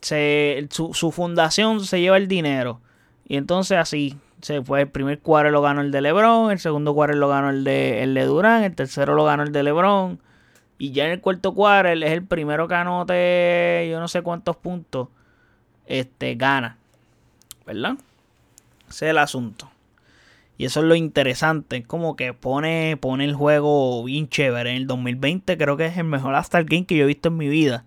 se, 0.01 0.69
su, 0.71 0.95
su, 0.95 1.11
fundación 1.11 1.85
se 1.85 2.01
lleva 2.01 2.17
el 2.17 2.29
dinero. 2.29 2.81
Y 3.27 3.37
entonces 3.37 3.77
así 3.77 4.17
se 4.43 4.63
fue 4.63 4.83
el 4.83 4.89
primer 4.89 5.21
cuadro 5.21 5.51
lo 5.51 5.63
ganó 5.63 5.81
el 5.81 5.91
de 5.91 6.01
LeBron, 6.01 6.51
el 6.51 6.59
segundo 6.59 6.95
cuadro 6.95 7.17
lo 7.17 7.29
ganó 7.29 7.51
el 7.51 7.65
de, 7.65 8.03
el 8.03 8.15
de 8.15 8.25
Durán, 8.25 8.63
el 8.63 8.75
tercero 8.75 9.15
lo 9.15 9.25
ganó 9.25 9.43
el 9.43 9.53
de 9.53 9.63
LeBron. 9.63 10.21
Y 10.79 10.93
ya 10.93 11.07
en 11.07 11.13
el 11.13 11.21
cuarto 11.21 11.55
cuadro 11.55 11.89
es 11.89 12.11
el 12.11 12.25
primero 12.25 12.69
que 12.69 12.75
anote 12.75 13.89
yo 13.91 13.99
no 13.99 14.09
sé 14.09 14.23
cuántos 14.23 14.57
puntos. 14.57 15.09
Este 15.87 16.35
gana. 16.35 16.77
¿Verdad? 17.65 17.97
Ese 18.89 19.07
es 19.07 19.11
el 19.11 19.19
asunto. 19.19 19.71
Y 20.59 20.65
eso 20.65 20.81
es 20.81 20.87
lo 20.87 20.95
interesante. 20.95 21.83
Como 21.83 22.17
que 22.17 22.33
pone, 22.35 22.97
pone 23.01 23.25
el 23.25 23.35
juego 23.35 24.05
bien 24.05 24.29
chévere. 24.29 24.71
En 24.71 24.77
el 24.77 24.87
2020 24.87 25.57
creo 25.57 25.77
que 25.77 25.87
es 25.87 25.97
el 25.97 26.05
mejor 26.05 26.35
All-Star 26.35 26.65
Game 26.65 26.87
que 26.87 26.97
yo 26.97 27.05
he 27.05 27.07
visto 27.07 27.29
en 27.29 27.37
mi 27.37 27.49
vida 27.49 27.85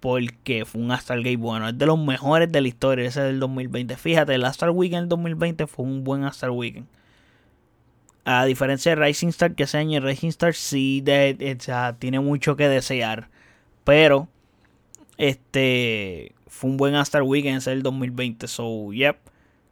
porque 0.00 0.64
fue 0.64 0.80
un 0.80 0.90
Astar 0.92 1.18
Game 1.22 1.36
bueno. 1.36 1.68
Es 1.68 1.78
de 1.78 1.86
los 1.86 1.98
mejores 1.98 2.50
de 2.50 2.60
la 2.60 2.68
historia, 2.68 3.08
ese 3.08 3.22
del 3.22 3.40
2020. 3.40 3.96
Fíjate, 3.96 4.34
el 4.34 4.44
Astar 4.44 4.70
Weekend 4.70 5.02
del 5.02 5.08
2020 5.10 5.66
fue 5.66 5.84
un 5.84 6.04
buen 6.04 6.24
Astar 6.24 6.50
Weekend. 6.50 6.86
A 8.24 8.44
diferencia 8.44 8.94
de 8.94 9.02
Rising 9.02 9.28
Star, 9.28 9.54
que 9.54 9.64
ese 9.64 9.78
año 9.78 10.00
Rising 10.00 10.28
Star 10.28 10.54
sí 10.54 11.00
de, 11.00 11.56
tiene 11.98 12.20
mucho 12.20 12.56
que 12.56 12.68
desear. 12.68 13.28
Pero, 13.84 14.28
este, 15.16 16.32
fue 16.46 16.70
un 16.70 16.76
buen 16.76 16.94
Astar 16.94 17.22
Weekend 17.22 17.58
ese 17.58 17.70
del 17.70 17.82
2020. 17.82 18.48
So, 18.48 18.92
yep, 18.92 19.16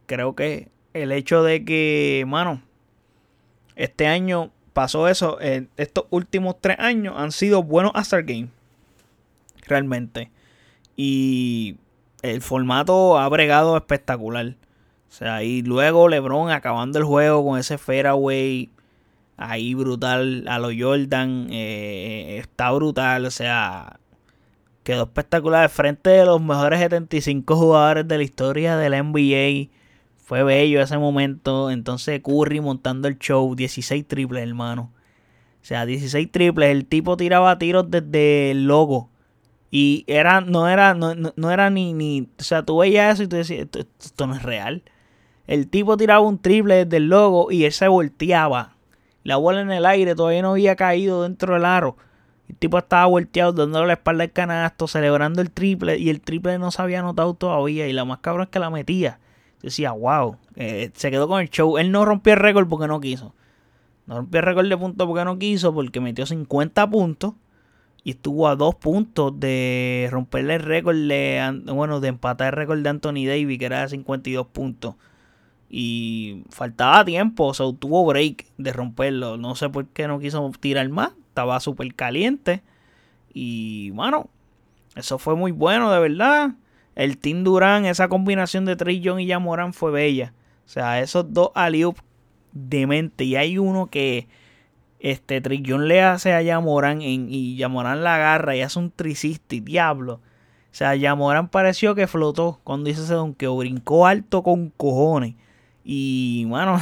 creo 0.05 0.35
que 0.35 0.69
el 0.93 1.11
hecho 1.11 1.43
de 1.43 1.65
que, 1.65 2.23
mano, 2.27 2.61
este 3.75 4.07
año 4.07 4.51
pasó 4.73 5.07
eso. 5.07 5.37
estos 5.39 6.05
últimos 6.09 6.55
tres 6.61 6.79
años 6.79 7.15
han 7.17 7.31
sido 7.31 7.61
buenos 7.61 7.91
Astar 7.95 8.23
Games 8.23 8.49
realmente. 9.67 10.31
Y 10.95 11.77
el 12.21 12.41
formato 12.41 13.17
ha 13.17 13.27
bregado 13.29 13.77
espectacular. 13.77 14.55
O 15.09 15.11
sea, 15.11 15.43
y 15.43 15.61
luego 15.61 16.09
LeBron 16.09 16.51
acabando 16.51 16.99
el 16.99 17.05
juego 17.05 17.45
con 17.45 17.59
ese 17.59 17.77
fairway 17.77 18.69
ahí 19.37 19.73
brutal 19.73 20.45
a 20.47 20.59
lo 20.59 20.69
Jordan. 20.77 21.47
Eh, 21.51 22.37
está 22.39 22.71
brutal. 22.71 23.25
O 23.25 23.31
sea, 23.31 23.99
quedó 24.83 25.03
espectacular. 25.03 25.69
Frente 25.69 26.09
de 26.09 26.25
los 26.25 26.41
mejores 26.41 26.79
75 26.79 27.55
jugadores 27.55 28.07
de 28.07 28.17
la 28.17 28.23
historia 28.23 28.77
del 28.77 28.93
NBA. 28.93 29.71
Fue 30.17 30.43
bello 30.43 30.81
ese 30.81 30.97
momento. 30.97 31.71
Entonces 31.71 32.21
Curry 32.21 32.59
montando 32.59 33.07
el 33.07 33.17
show. 33.19 33.55
16 33.55 34.07
triples, 34.07 34.43
hermano. 34.43 34.91
O 35.61 35.65
sea, 35.65 35.85
16 35.85 36.31
triples. 36.31 36.69
El 36.69 36.85
tipo 36.85 37.17
tiraba 37.17 37.57
tiros 37.57 37.89
desde 37.89 38.51
el 38.51 38.65
logo. 38.65 39.09
Y 39.71 40.05
era, 40.07 40.41
no 40.41 40.67
era, 40.67 40.93
no, 40.93 41.51
era 41.51 41.69
ni, 41.69 41.93
ni, 41.93 42.29
o 42.39 42.43
sea, 42.43 42.63
tú 42.63 42.77
veías 42.77 43.15
eso 43.15 43.23
y 43.23 43.27
tú 43.27 43.35
decías, 43.35 43.67
esto, 43.73 44.27
no 44.27 44.35
es 44.35 44.43
real. 44.43 44.83
El 45.47 45.67
tipo 45.67 45.97
tiraba 45.97 46.21
un 46.21 46.39
triple 46.39 46.85
desde 46.85 46.97
el 46.97 47.09
logo 47.09 47.51
y 47.51 47.65
él 47.65 47.71
se 47.71 47.87
volteaba. 47.87 48.75
La 49.23 49.37
bola 49.37 49.61
en 49.61 49.71
el 49.71 49.85
aire 49.85 50.15
todavía 50.15 50.41
no 50.41 50.51
había 50.51 50.75
caído 50.75 51.23
dentro 51.23 51.55
del 51.55 51.65
aro. 51.65 51.97
El 52.47 52.55
tipo 52.55 52.77
estaba 52.77 53.05
volteado, 53.07 53.53
dándole 53.53 53.87
la 53.87 53.93
espalda 53.93 54.23
al 54.23 54.31
canasto, 54.31 54.87
celebrando 54.87 55.41
el 55.41 55.51
triple. 55.51 55.97
Y 55.97 56.09
el 56.09 56.21
triple 56.21 56.59
no 56.59 56.71
se 56.71 56.81
había 56.81 56.99
anotado 56.99 57.33
todavía. 57.33 57.87
Y 57.87 57.93
la 57.93 58.05
más 58.05 58.19
cabrón 58.19 58.43
es 58.43 58.49
que 58.49 58.59
la 58.59 58.69
metía. 58.69 59.19
decía, 59.61 59.91
wow. 59.91 60.37
Eh, 60.55 60.91
se 60.93 61.09
quedó 61.09 61.27
con 61.27 61.41
el 61.41 61.49
show. 61.49 61.77
Él 61.77 61.91
no 61.91 62.05
rompió 62.05 62.33
el 62.33 62.39
récord 62.39 62.67
porque 62.67 62.87
no 62.87 62.99
quiso. 62.99 63.33
No 64.05 64.17
rompió 64.17 64.39
el 64.41 64.45
récord 64.45 64.69
de 64.69 64.77
puntos 64.77 65.07
porque 65.07 65.25
no 65.25 65.39
quiso. 65.39 65.73
Porque 65.73 65.99
metió 65.99 66.25
50 66.25 66.87
puntos 66.89 67.33
y 68.05 68.11
estuvo 68.11 68.47
a 68.47 68.55
dos 68.55 68.75
puntos 68.75 69.37
de 69.39 70.07
romperle 70.11 70.53
el 70.53 70.61
récord 70.61 70.95
de, 70.95 71.63
bueno, 71.73 71.99
de 71.99 72.09
empatar 72.09 72.53
el 72.53 72.57
récord 72.57 72.79
de 72.83 72.89
Anthony 72.89 73.25
Davis, 73.25 73.57
que 73.57 73.65
era 73.65 73.81
de 73.81 73.89
52 73.89 74.45
puntos. 74.45 74.93
Y 75.71 76.43
faltaba 76.51 77.03
tiempo, 77.03 77.45
o 77.45 77.53
sea, 77.55 77.65
tuvo 77.73 78.05
break 78.05 78.45
de 78.59 78.73
romperlo. 78.73 79.37
No 79.37 79.55
sé 79.55 79.69
por 79.69 79.87
qué 79.87 80.07
no 80.07 80.19
quiso 80.19 80.51
tirar 80.59 80.87
más, 80.89 81.13
estaba 81.29 81.59
súper 81.59 81.95
caliente. 81.95 82.61
Y 83.33 83.89
bueno, 83.89 84.29
eso 84.95 85.17
fue 85.17 85.35
muy 85.35 85.51
bueno, 85.51 85.91
de 85.91 85.99
verdad. 85.99 86.51
El 86.93 87.17
Team 87.17 87.43
Durán, 87.43 87.87
esa 87.87 88.07
combinación 88.07 88.65
de 88.65 88.75
Trey 88.75 88.99
Young 88.99 89.21
y 89.21 89.25
Yamoran 89.25 89.73
fue 89.73 89.89
bella. 89.89 90.31
O 90.67 90.69
sea, 90.69 91.01
esos 91.01 91.33
dos 91.33 91.49
aliup 91.55 91.97
de 92.51 92.85
mente. 92.85 93.23
Y 93.23 93.35
hay 93.35 93.57
uno 93.57 93.87
que 93.87 94.27
este 94.99 95.41
Trillón 95.41 95.87
le 95.87 96.01
hace 96.01 96.33
a 96.33 96.41
Yamoran 96.41 97.01
en, 97.01 97.27
y 97.29 97.57
Yamoran 97.57 98.03
la 98.03 98.15
agarra 98.15 98.55
y 98.55 98.61
hace 98.61 98.79
un 98.79 98.91
tricisti, 98.91 99.59
diablo. 99.59 100.15
O 100.15 100.77
sea, 100.77 100.95
Yamoran 100.95 101.49
pareció 101.49 101.95
que 101.95 102.07
flotó 102.07 102.59
cuando 102.63 102.89
hizo 102.89 103.03
ese 103.03 103.13
donkeo, 103.13 103.55
brincó 103.55 104.07
alto 104.07 104.43
con 104.43 104.69
cojones. 104.71 105.35
Y, 105.83 106.45
bueno, 106.45 106.81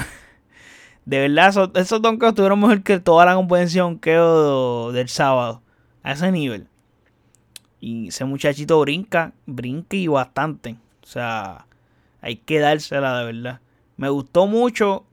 de 1.05 1.19
verdad, 1.19 1.49
esos, 1.49 1.69
esos 1.75 2.01
donkeos 2.01 2.33
tuvieron 2.33 2.59
mejor 2.59 2.83
que 2.83 2.99
toda 2.99 3.25
la 3.25 3.35
composición 3.35 3.99
que 3.99 4.11
del 4.11 5.09
sábado. 5.09 5.61
A 6.01 6.13
ese 6.13 6.31
nivel. 6.31 6.67
Y 7.79 8.09
ese 8.09 8.25
muchachito 8.25 8.79
brinca, 8.79 9.33
brinca 9.45 9.95
y 9.95 10.07
bastante. 10.07 10.77
O 11.03 11.05
sea, 11.05 11.65
hay 12.21 12.37
que 12.37 12.59
dársela 12.59 13.19
de 13.19 13.25
verdad. 13.25 13.59
Me 13.97 14.09
gustó 14.09 14.47
mucho 14.47 15.05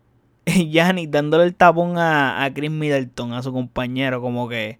Yannick 0.71 1.11
dándole 1.11 1.45
el 1.45 1.55
tapón 1.55 1.99
a, 1.99 2.45
a, 2.45 2.53
Chris 2.53 2.71
Middleton, 2.71 3.33
a 3.33 3.43
su 3.43 3.53
compañero, 3.53 4.21
como 4.21 4.49
que 4.49 4.79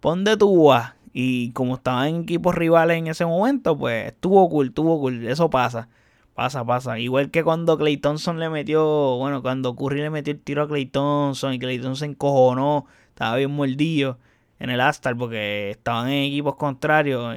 pon 0.00 0.24
de 0.24 0.36
tu 0.36 0.72
a. 0.72 0.96
Y 1.12 1.52
como 1.52 1.76
estaban 1.76 2.08
en 2.08 2.22
equipos 2.22 2.54
rivales 2.54 2.98
en 2.98 3.06
ese 3.06 3.24
momento, 3.24 3.78
pues 3.78 4.08
estuvo 4.08 4.48
cool, 4.48 4.68
estuvo 4.68 4.98
cool. 5.00 5.26
Eso 5.26 5.48
pasa, 5.48 5.88
pasa, 6.34 6.64
pasa. 6.64 6.98
Igual 6.98 7.30
que 7.30 7.44
cuando 7.44 7.78
Clay 7.78 7.96
Thompson 7.98 8.40
le 8.40 8.50
metió, 8.50 9.16
bueno, 9.18 9.40
cuando 9.42 9.76
Curry 9.76 10.00
le 10.00 10.10
metió 10.10 10.32
el 10.32 10.40
tiro 10.40 10.62
a 10.62 10.68
Clay 10.68 10.86
Thompson 10.86 11.54
y 11.54 11.58
Clay 11.60 11.78
Thompson 11.78 11.96
se 11.96 12.06
encojonó, 12.06 12.86
estaba 13.10 13.36
bien 13.36 13.52
mordido 13.52 14.18
en 14.58 14.70
el 14.70 14.80
Astar 14.80 15.16
porque 15.16 15.70
estaban 15.70 16.08
en 16.08 16.24
equipos 16.24 16.56
contrarios. 16.56 17.36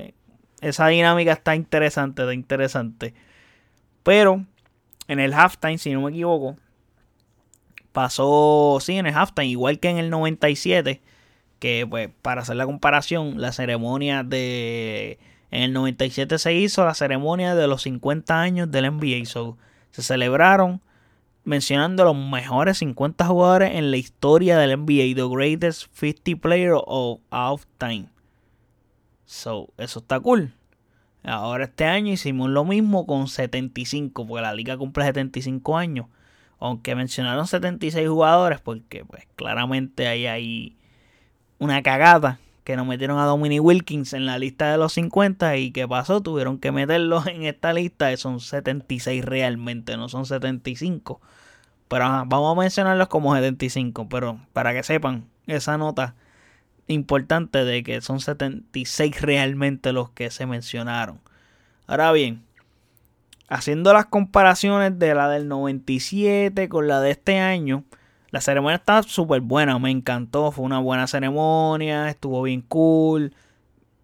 Esa 0.62 0.88
dinámica 0.88 1.34
está 1.34 1.56
interesante, 1.56 2.24
está 2.24 2.34
interesante. 2.34 3.14
Pero 4.02 4.44
en 5.08 5.20
el 5.20 5.34
halftime, 5.34 5.78
si 5.78 5.92
no 5.92 6.02
me 6.02 6.10
equivoco, 6.10 6.56
pasó, 7.98 8.78
sí, 8.80 8.94
en 8.98 9.08
el 9.08 9.16
halftime, 9.16 9.48
igual 9.48 9.80
que 9.80 9.90
en 9.90 9.98
el 9.98 10.12
97, 10.12 11.02
que 11.58 11.88
pues 11.90 12.12
para 12.22 12.42
hacer 12.42 12.56
la 12.56 12.68
comparación, 12.68 13.42
la 13.42 13.52
ceremonia 13.52 14.22
de... 14.22 15.18
En 15.50 15.64
el 15.64 15.74
97 15.74 16.38
se 16.38 16.54
hizo 16.54 16.86
la 16.86 16.94
ceremonia 16.94 17.56
de 17.56 17.66
los 17.66 17.82
50 17.82 18.40
años 18.40 18.70
del 18.70 18.92
NBA. 18.92 19.26
So, 19.26 19.58
se 19.90 20.04
celebraron 20.04 20.80
mencionando 21.44 22.04
los 22.04 22.16
mejores 22.16 22.78
50 22.78 23.26
jugadores 23.26 23.72
en 23.74 23.90
la 23.90 23.98
historia 23.98 24.60
del 24.60 24.80
NBA, 24.80 25.16
the 25.16 25.28
greatest 25.28 25.88
50 25.96 26.40
players 26.40 26.80
of 26.86 27.22
all 27.32 27.60
time. 27.80 28.10
So, 29.26 29.74
eso 29.80 30.02
está 30.02 30.20
cool. 30.20 30.54
Ahora 31.24 31.64
este 31.64 31.86
año 31.86 32.14
hicimos 32.14 32.52
lo 32.52 32.64
mismo 32.64 33.08
con 33.08 33.28
75, 33.28 34.28
porque 34.28 34.44
la 34.44 34.54
liga 34.54 34.78
cumple 34.78 35.04
75 35.04 35.76
años. 35.76 36.06
Aunque 36.60 36.96
mencionaron 36.96 37.48
76 37.48 38.08
jugadores, 38.08 38.60
porque 38.62 39.06
pues 39.06 39.28
claramente 39.36 40.08
ahí 40.08 40.26
hay 40.26 40.78
una 41.60 41.82
cagada 41.84 42.40
que 42.64 42.76
no 42.76 42.84
metieron 42.84 43.18
a 43.20 43.26
Dominic 43.26 43.64
Wilkins 43.64 44.12
en 44.12 44.26
la 44.26 44.38
lista 44.38 44.70
de 44.70 44.78
los 44.78 44.92
50 44.94 45.56
y 45.56 45.72
¿qué 45.72 45.88
pasó? 45.88 46.22
Tuvieron 46.22 46.60
que 46.60 46.74
meterlo 46.74 47.24
en 47.26 47.44
esta 47.44 47.72
lista, 47.72 48.16
son 48.18 48.42
76 48.42 49.24
realmente, 49.24 49.96
no 49.96 50.10
son 50.10 50.26
75. 50.26 51.22
Pero 51.88 52.06
vamos 52.26 52.58
a 52.58 52.60
mencionarlos 52.60 53.08
como 53.08 53.34
75, 53.34 54.10
pero 54.10 54.42
para 54.52 54.74
que 54.74 54.84
sepan 54.84 55.30
esa 55.46 55.78
nota 55.78 56.16
importante 56.88 57.64
de 57.64 57.84
que 57.84 58.02
son 58.02 58.20
76 58.20 59.22
realmente 59.22 59.94
los 59.94 60.10
que 60.10 60.30
se 60.30 60.46
mencionaron. 60.46 61.22
Ahora 61.86 62.12
bien, 62.12 62.44
haciendo 63.48 63.94
las 63.94 64.06
comparaciones 64.06 65.00
de 65.00 65.16
la 65.16 65.30
del 65.30 65.48
97 65.48 66.70
con 66.70 66.88
la 66.88 67.02
de 67.02 67.12
este 67.12 67.40
año, 67.40 67.84
la 68.30 68.42
ceremonia 68.42 68.76
está 68.76 69.04
súper 69.04 69.42
buena, 69.42 69.80
me 69.80 69.90
encantó, 69.90 70.52
fue 70.52 70.66
una 70.66 70.80
buena 70.80 71.08
ceremonia, 71.08 72.10
estuvo 72.10 72.42
bien 72.44 72.62
cool, 72.62 73.34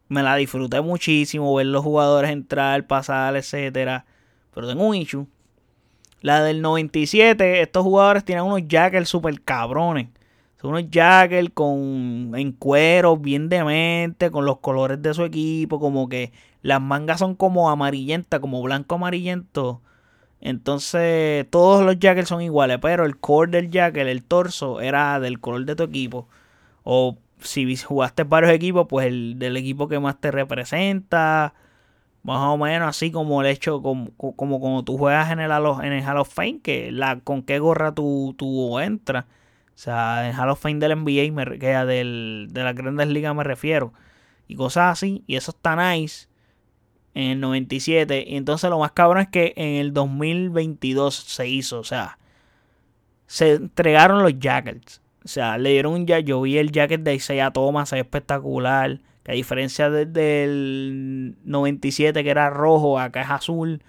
me 0.07 0.23
la 0.23 0.35
disfruté 0.35 0.79
muchísimo, 0.81 1.53
ver 1.55 1.65
los 1.67 1.83
jugadores 1.83 2.31
entrar, 2.31 2.87
pasar, 2.87 3.35
etcétera. 3.35 4.05
Pero 4.53 4.67
tengo 4.67 4.87
un 4.87 4.95
issue. 4.95 5.27
La 6.21 6.41
del 6.43 6.61
97, 6.61 7.61
estos 7.61 7.83
jugadores 7.83 8.23
tienen 8.23 8.45
unos 8.45 8.65
jackets 8.67 9.09
super 9.09 9.41
cabrones. 9.41 10.07
Son 10.61 10.69
unos 10.69 10.89
jackets 10.89 11.49
con 11.53 12.31
en 12.35 12.53
cuero, 12.53 13.17
bien 13.17 13.49
demente, 13.49 14.31
con 14.31 14.45
los 14.45 14.59
colores 14.59 15.01
de 15.01 15.13
su 15.13 15.25
equipo, 15.25 15.79
como 15.79 16.07
que 16.07 16.31
las 16.63 16.81
mangas 16.81 17.19
son 17.19 17.35
como 17.35 17.69
amarillentas, 17.69 18.39
como 18.39 18.61
blanco 18.63 18.95
amarillento. 18.95 19.81
Entonces, 20.41 21.45
todos 21.51 21.85
los 21.85 21.99
jackets 21.99 22.29
son 22.29 22.41
iguales, 22.41 22.79
pero 22.81 23.05
el 23.05 23.17
core 23.19 23.51
del 23.51 23.69
jacket, 23.69 24.07
el 24.07 24.23
torso, 24.23 24.81
era 24.81 25.19
del 25.19 25.39
color 25.39 25.65
de 25.65 25.75
tu 25.75 25.83
equipo. 25.83 26.27
O 26.83 27.17
si 27.39 27.75
jugaste 27.77 28.23
varios 28.23 28.51
equipos, 28.53 28.87
pues 28.89 29.07
el 29.07 29.39
del 29.39 29.57
equipo 29.57 29.87
que 29.89 29.99
más 29.99 30.19
te 30.19 30.31
representa. 30.31 31.53
Más 32.23 32.39
o 32.39 32.57
menos 32.57 32.89
así 32.89 33.11
como 33.11 33.41
el 33.41 33.47
hecho, 33.47 33.81
como, 33.81 34.11
como 34.15 34.59
cuando 34.61 34.83
tú 34.83 34.97
juegas 34.97 35.31
en 35.31 35.39
el, 35.41 35.51
en 35.51 35.93
el 35.93 36.03
Hall 36.03 36.17
of 36.17 36.33
Fame, 36.33 36.61
que 36.63 36.91
la, 36.91 37.19
con 37.19 37.43
qué 37.43 37.59
gorra 37.59 37.93
tú, 37.93 38.35
tú 38.37 38.79
entras. 38.79 39.25
O 39.25 39.77
sea, 39.77 40.29
en 40.29 40.35
Hall 40.39 40.49
of 40.49 40.61
Fame 40.61 40.79
del 40.79 40.97
NBA, 40.99 41.31
me, 41.33 41.59
que 41.59 41.67
del, 41.67 42.47
de 42.51 42.63
las 42.63 42.75
grandes 42.75 43.07
ligas 43.09 43.35
me 43.35 43.43
refiero. 43.43 43.93
Y 44.47 44.55
cosas 44.55 44.93
así. 44.93 45.23
Y 45.27 45.35
eso 45.35 45.51
está 45.51 45.75
nice 45.75 46.27
en 47.13 47.31
el 47.31 47.39
97. 47.39 48.25
Y 48.27 48.35
entonces 48.35 48.69
lo 48.69 48.79
más 48.79 48.91
cabrón 48.91 49.21
es 49.21 49.27
que 49.29 49.53
en 49.55 49.75
el 49.75 49.93
2022 49.93 51.15
se 51.15 51.47
hizo. 51.47 51.79
O 51.79 51.83
sea, 51.83 52.17
se 53.27 53.53
entregaron 53.53 54.23
los 54.23 54.37
jackets. 54.39 55.01
O 55.23 55.27
sea, 55.27 55.57
le 55.57 55.71
dieron 55.71 55.93
un 55.93 56.05
jacket. 56.05 56.27
Yo 56.27 56.41
vi 56.41 56.57
el 56.57 56.71
jacket 56.71 57.01
de 57.01 57.15
Isaiah 57.15 57.51
Thomas, 57.51 57.93
es 57.93 57.99
espectacular. 57.99 58.99
Que 59.23 59.31
a 59.31 59.35
diferencia 59.35 59.89
del 59.89 61.35
97 61.45 62.23
que 62.23 62.29
era 62.29 62.49
rojo, 62.49 62.99
acá 62.99 63.21
es 63.21 63.29
azul. 63.29 63.81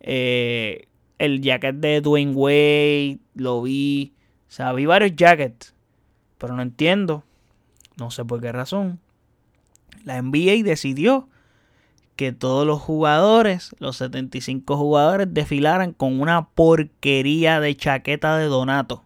Eh, 0.00 0.88
el 1.18 1.40
jacket 1.40 1.76
de 1.76 2.00
Dwayne 2.00 2.32
Wade, 2.32 3.18
lo 3.34 3.62
vi. 3.62 4.12
O 4.48 4.52
sea, 4.52 4.72
vi 4.72 4.86
varios 4.86 5.14
jackets. 5.14 5.74
Pero 6.38 6.56
no 6.56 6.62
entiendo. 6.62 7.24
No 7.96 8.10
sé 8.10 8.24
por 8.24 8.40
qué 8.40 8.50
razón. 8.50 8.98
La 10.04 10.20
NBA 10.20 10.64
decidió 10.64 11.28
que 12.22 12.32
todos 12.32 12.64
los 12.64 12.80
jugadores, 12.80 13.74
los 13.80 13.96
75 13.96 14.76
jugadores, 14.76 15.26
desfilaran 15.28 15.92
con 15.92 16.20
una 16.20 16.50
porquería 16.50 17.58
de 17.58 17.76
chaqueta 17.76 18.36
de 18.38 18.44
Donato. 18.44 19.02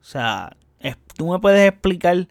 O 0.00 0.04
sea, 0.04 0.56
tú 1.16 1.32
me 1.32 1.40
puedes 1.40 1.68
explicar 1.68 2.28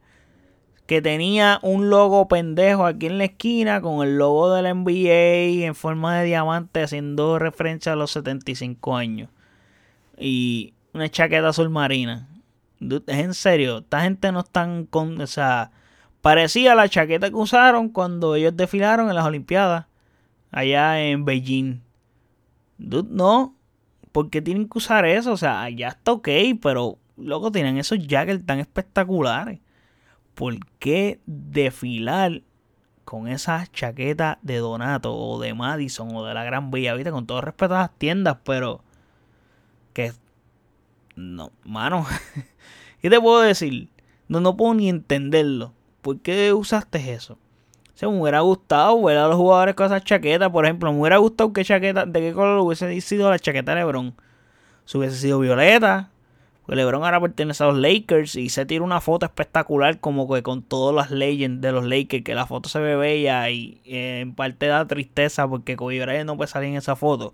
que 0.85 1.01
tenía 1.01 1.59
un 1.61 1.89
logo 1.89 2.29
pendejo 2.29 2.85
aquí 2.85 3.07
en 3.07 3.17
la 3.17 3.25
esquina 3.25 3.81
con 3.81 4.07
el 4.07 4.17
logo 4.17 4.53
del 4.53 4.73
NBA 4.73 5.65
en 5.65 5.75
forma 5.75 6.17
de 6.17 6.25
diamante 6.25 6.83
haciendo 6.83 7.37
referencia 7.37 7.91
a 7.91 7.97
los 7.97 8.11
75 8.11 8.95
años. 8.95 9.29
Y 10.17 10.73
una 10.93 11.09
chaqueta 11.09 11.49
azul 11.49 11.69
marina. 11.69 12.29
En 12.79 13.33
serio, 13.33 13.79
esta 13.79 14.03
gente 14.03 14.31
no 14.31 14.39
están 14.39 14.85
con, 14.85 15.19
o 15.19 15.27
sea, 15.27 15.71
Parecía 16.21 16.75
la 16.75 16.87
chaqueta 16.87 17.29
que 17.29 17.35
usaron 17.35 17.89
cuando 17.89 18.35
ellos 18.35 18.55
desfilaron 18.55 19.09
en 19.09 19.15
las 19.15 19.25
Olimpiadas. 19.25 19.87
Allá 20.51 21.01
en 21.01 21.25
Beijing. 21.25 21.81
Dude, 22.77 23.09
no. 23.11 23.55
Porque 24.11 24.41
tienen 24.41 24.67
que 24.67 24.77
usar 24.77 25.05
eso? 25.05 25.31
O 25.31 25.37
sea, 25.37 25.67
ya 25.69 25.89
está 25.89 26.11
ok, 26.11 26.27
pero 26.61 26.99
luego 27.17 27.51
tienen 27.51 27.77
esos 27.77 28.05
jackets 28.05 28.45
tan 28.45 28.59
espectaculares. 28.59 29.59
¿Por 30.35 30.59
qué 30.77 31.19
desfilar 31.25 32.43
con 33.05 33.27
esas 33.27 33.71
chaquetas 33.71 34.37
de 34.41 34.57
Donato 34.57 35.15
o 35.15 35.39
de 35.39 35.53
Madison 35.53 36.15
o 36.15 36.25
de 36.25 36.33
la 36.33 36.43
Gran 36.43 36.71
Villa? 36.71 36.93
¿Viste? 36.93 37.11
Con 37.11 37.25
todo 37.25 37.41
respeto 37.41 37.75
a 37.75 37.81
las 37.81 37.97
tiendas, 37.97 38.37
pero. 38.43 38.83
Que. 39.93 40.13
No, 41.15 41.51
mano. 41.63 42.05
¿Qué 43.01 43.09
te 43.09 43.19
puedo 43.19 43.41
decir? 43.41 43.89
No, 44.27 44.39
no 44.39 44.55
puedo 44.55 44.73
ni 44.75 44.89
entenderlo. 44.89 45.73
¿Por 46.01 46.19
qué 46.19 46.53
usaste 46.53 47.13
eso? 47.13 47.37
O 48.07 48.11
me 48.11 48.21
hubiera 48.21 48.39
gustado 48.39 49.01
ver 49.03 49.17
a 49.17 49.27
los 49.27 49.35
jugadores 49.35 49.75
con 49.75 49.85
esas 49.85 50.03
chaquetas, 50.03 50.49
por 50.49 50.65
ejemplo, 50.65 50.91
me 50.91 50.99
hubiera 50.99 51.17
gustado 51.17 51.53
qué 51.53 51.63
chaqueta, 51.63 52.05
de 52.05 52.19
qué 52.19 52.33
color 52.33 52.59
hubiese 52.59 52.99
sido 53.01 53.29
la 53.29 53.37
chaqueta 53.37 53.71
de 53.71 53.81
LeBron. 53.81 54.15
Si 54.85 54.97
hubiese 54.97 55.17
sido 55.17 55.39
violeta, 55.39 56.09
porque 56.65 56.77
LeBron 56.77 57.03
ahora 57.03 57.21
pertenece 57.21 57.63
a 57.63 57.67
los 57.67 57.77
Lakers 57.77 58.35
y 58.35 58.49
se 58.49 58.65
tira 58.65 58.83
una 58.83 59.01
foto 59.01 59.25
espectacular 59.25 59.99
como 59.99 60.31
que 60.31 60.41
con 60.41 60.63
todas 60.63 60.95
las 60.95 61.11
legends 61.11 61.61
de 61.61 61.71
los 61.71 61.85
Lakers, 61.85 62.23
que 62.23 62.33
la 62.33 62.47
foto 62.47 62.69
se 62.69 62.79
ve 62.79 62.95
bella 62.95 63.49
y 63.49 63.81
eh, 63.85 64.21
en 64.21 64.33
parte 64.33 64.67
da 64.67 64.87
tristeza 64.87 65.47
porque 65.47 65.75
Kobe 65.75 66.01
Bryant 66.01 66.25
no 66.25 66.37
puede 66.37 66.47
salir 66.47 66.69
en 66.69 66.77
esa 66.77 66.95
foto. 66.95 67.33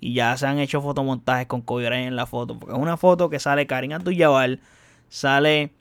Y 0.00 0.14
ya 0.14 0.36
se 0.36 0.46
han 0.46 0.58
hecho 0.58 0.80
fotomontajes 0.80 1.46
con 1.46 1.60
Kobe 1.62 1.86
Bryant 1.86 2.08
en 2.08 2.16
la 2.16 2.26
foto, 2.26 2.58
porque 2.58 2.74
es 2.74 2.80
una 2.80 2.96
foto 2.96 3.28
que 3.28 3.38
sale 3.38 3.66
Karim 3.66 3.92
Abdul-Jabbar, 3.92 4.60
sale 5.08 5.72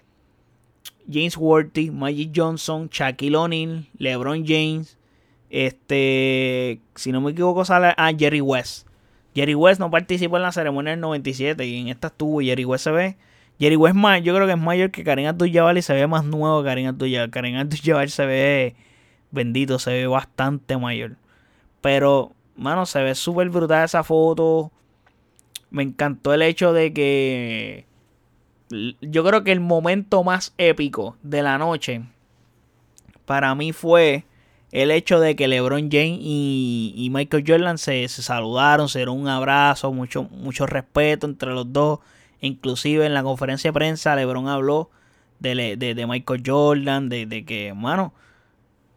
James 1.09 1.37
Worthy, 1.37 1.91
Magic 1.91 2.31
Johnson, 2.35 2.89
Shaquille 2.89 3.35
O'Neal, 3.35 3.87
LeBron 3.97 4.45
James, 4.45 4.97
este, 5.49 6.81
si 6.95 7.11
no 7.11 7.21
me 7.21 7.31
equivoco 7.31 7.65
sale 7.65 7.93
a 7.97 8.11
Jerry 8.17 8.41
West. 8.41 8.87
Jerry 9.35 9.55
West 9.55 9.79
no 9.79 9.91
participó 9.91 10.37
en 10.37 10.43
la 10.43 10.51
ceremonia 10.51 10.91
del 10.91 11.01
97 11.01 11.65
y 11.65 11.81
en 11.81 11.87
esta 11.89 12.07
estuvo 12.07 12.41
Jerry 12.41 12.65
West 12.65 12.85
se 12.85 12.91
ve. 12.91 13.17
Jerry 13.59 13.75
West 13.75 13.95
más, 13.95 14.21
yo 14.21 14.33
creo 14.33 14.47
que 14.47 14.53
es 14.53 14.59
mayor 14.59 14.91
que 14.91 15.03
Karim 15.03 15.27
Abdul-Jabbar 15.27 15.77
y 15.77 15.81
se 15.81 15.93
ve 15.93 16.07
más 16.07 16.25
nuevo 16.25 16.61
que 16.61 16.67
Karim 16.67 16.87
Abdul-Jabbar. 16.87 17.29
Karim 17.29 17.55
Abdul-Jabbar 17.57 18.09
se 18.09 18.25
ve 18.25 18.75
bendito, 19.31 19.79
se 19.79 19.91
ve 19.91 20.07
bastante 20.07 20.77
mayor. 20.77 21.17
Pero, 21.81 22.33
mano, 22.55 22.85
se 22.85 23.01
ve 23.03 23.15
súper 23.15 23.49
brutal 23.49 23.85
esa 23.85 24.03
foto. 24.03 24.71
Me 25.69 25.83
encantó 25.83 26.33
el 26.33 26.41
hecho 26.41 26.73
de 26.73 26.93
que 26.93 27.85
yo 28.69 29.23
creo 29.23 29.43
que 29.43 29.51
el 29.51 29.59
momento 29.59 30.23
más 30.23 30.53
épico 30.57 31.17
de 31.21 31.43
la 31.43 31.57
noche 31.57 32.03
para 33.25 33.53
mí 33.55 33.73
fue 33.73 34.25
el 34.71 34.91
hecho 34.91 35.19
de 35.19 35.35
que 35.35 35.47
LeBron 35.47 35.89
James 35.91 36.19
y, 36.21 37.09
Michael 37.11 37.43
Jordan 37.47 37.77
se, 37.77 38.07
saludaron, 38.09 38.89
se 38.89 38.99
dieron 38.99 39.19
un 39.19 39.27
abrazo, 39.27 39.93
mucho, 39.93 40.23
mucho 40.23 40.65
respeto 40.65 41.27
entre 41.27 41.51
los 41.53 41.71
dos. 41.71 41.99
Inclusive 42.41 43.05
en 43.05 43.13
la 43.13 43.23
conferencia 43.23 43.69
de 43.69 43.73
prensa 43.73 44.15
LeBron 44.15 44.49
habló 44.49 44.89
de, 45.39 45.77
de, 45.77 46.07
Michael 46.07 46.43
Jordan, 46.45 47.07
de, 47.07 47.25
de 47.25 47.45
que, 47.45 47.73
mano, 47.73 48.13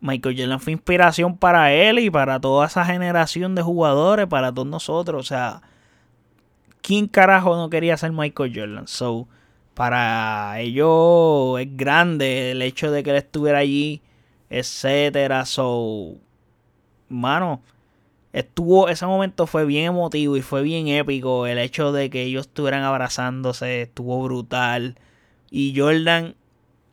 Michael 0.01 0.37
Jordan 0.37 0.61
fue 0.61 0.73
inspiración 0.73 1.37
para 1.37 1.73
él 1.73 1.99
y 1.99 2.11
para 2.11 2.41
toda 2.41 2.67
esa 2.67 2.85
generación 2.85 3.55
de 3.55 3.63
jugadores, 3.63 4.27
para 4.27 4.53
todos 4.53 4.69
nosotros. 4.69 5.21
O 5.21 5.27
sea, 5.27 5.63
¿quién 6.83 7.07
carajo 7.07 7.57
no 7.57 7.71
quería 7.71 7.97
ser 7.97 8.13
Michael 8.13 8.53
Jordan? 8.55 8.89
So, 8.89 9.29
para 9.79 10.59
ellos 10.59 11.61
es 11.61 11.77
grande 11.77 12.51
el 12.51 12.63
hecho 12.63 12.91
de 12.91 13.05
que 13.05 13.11
él 13.11 13.17
estuviera 13.17 13.59
allí, 13.59 14.03
etcétera. 14.51 15.45
So, 15.47 16.17
mano, 17.09 17.63
estuvo, 18.33 18.89
ese 18.89 19.07
momento 19.07 19.47
fue 19.47 19.65
bien 19.67 19.85
emotivo 19.85 20.37
y 20.37 20.43
fue 20.43 20.63
bien 20.63 20.89
épico. 20.89 21.47
El 21.47 21.59
hecho 21.59 21.93
de 21.93 22.11
que 22.11 22.23
ellos 22.25 22.49
estuvieran 22.49 22.83
abrazándose 22.83 23.83
estuvo 23.83 24.21
brutal. 24.25 24.97
Y 25.49 25.79
Jordan, 25.79 26.35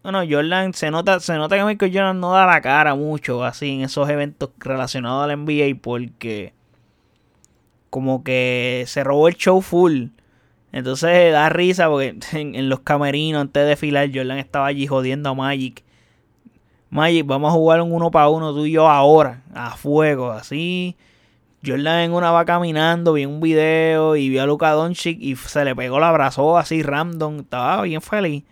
bueno, 0.04 0.20
Jordan 0.30 0.76
se 0.76 0.92
nota, 0.92 1.20
se 1.22 1.38
nota 1.38 1.58
que 1.58 1.64
Michael 1.64 1.92
Jordan 1.92 2.20
no 2.20 2.34
da 2.34 2.46
la 2.46 2.62
cara 2.62 2.94
mucho 2.94 3.44
así 3.44 3.72
en 3.72 3.82
esos 3.82 4.08
eventos 4.10 4.52
relacionados 4.60 5.24
al 5.24 5.40
NBA 5.40 5.82
porque 5.82 6.54
como 7.90 8.24
que 8.24 8.84
se 8.86 9.04
robó 9.04 9.28
el 9.28 9.38
show 9.38 9.60
full. 9.62 10.10
Entonces 10.76 11.32
da 11.32 11.48
risa 11.48 11.88
porque 11.88 12.18
en, 12.34 12.68
los 12.68 12.82
camerinos 12.82 13.40
antes 13.40 13.66
de 13.66 13.78
filar 13.78 14.10
Jordan 14.14 14.40
estaba 14.40 14.68
allí 14.68 14.86
jodiendo 14.86 15.30
a 15.30 15.34
Magic. 15.34 15.86
Magic, 16.90 17.26
vamos 17.26 17.50
a 17.50 17.54
jugar 17.54 17.82
un 17.82 17.94
uno 17.94 18.12
para 18.12 18.28
uno 18.28 18.54
tú 18.54 18.66
y 18.66 18.72
yo 18.72 18.90
ahora, 18.90 19.42
a 19.54 19.78
fuego, 19.78 20.32
así. 20.32 20.98
Jordan 21.66 22.02
en 22.02 22.12
una 22.14 22.32
va 22.32 22.44
caminando, 22.44 23.14
vi 23.14 23.26
un 23.26 23.40
video 23.40 24.18
y 24.18 24.28
vio 24.28 24.44
a 24.44 24.46
Luka 24.46 24.72
Doncic 24.72 25.18
y 25.22 25.38
se 25.38 25.64
le 25.64 25.74
pegó, 25.78 25.98
la 26.02 26.10
abrazó 26.10 26.58
así 26.58 26.84
random, 26.84 27.40
estaba 27.40 27.82
bien 27.84 28.02
feliz. 28.02 28.44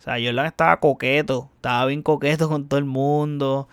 O 0.00 0.02
sea, 0.02 0.16
Jordan 0.22 0.46
estaba 0.46 0.80
coqueto, 0.80 1.48
estaba 1.56 1.86
bien 1.86 2.02
coqueto 2.02 2.50
con 2.50 2.68
todo 2.68 2.76
el 2.76 2.84
mundo. 2.84 3.68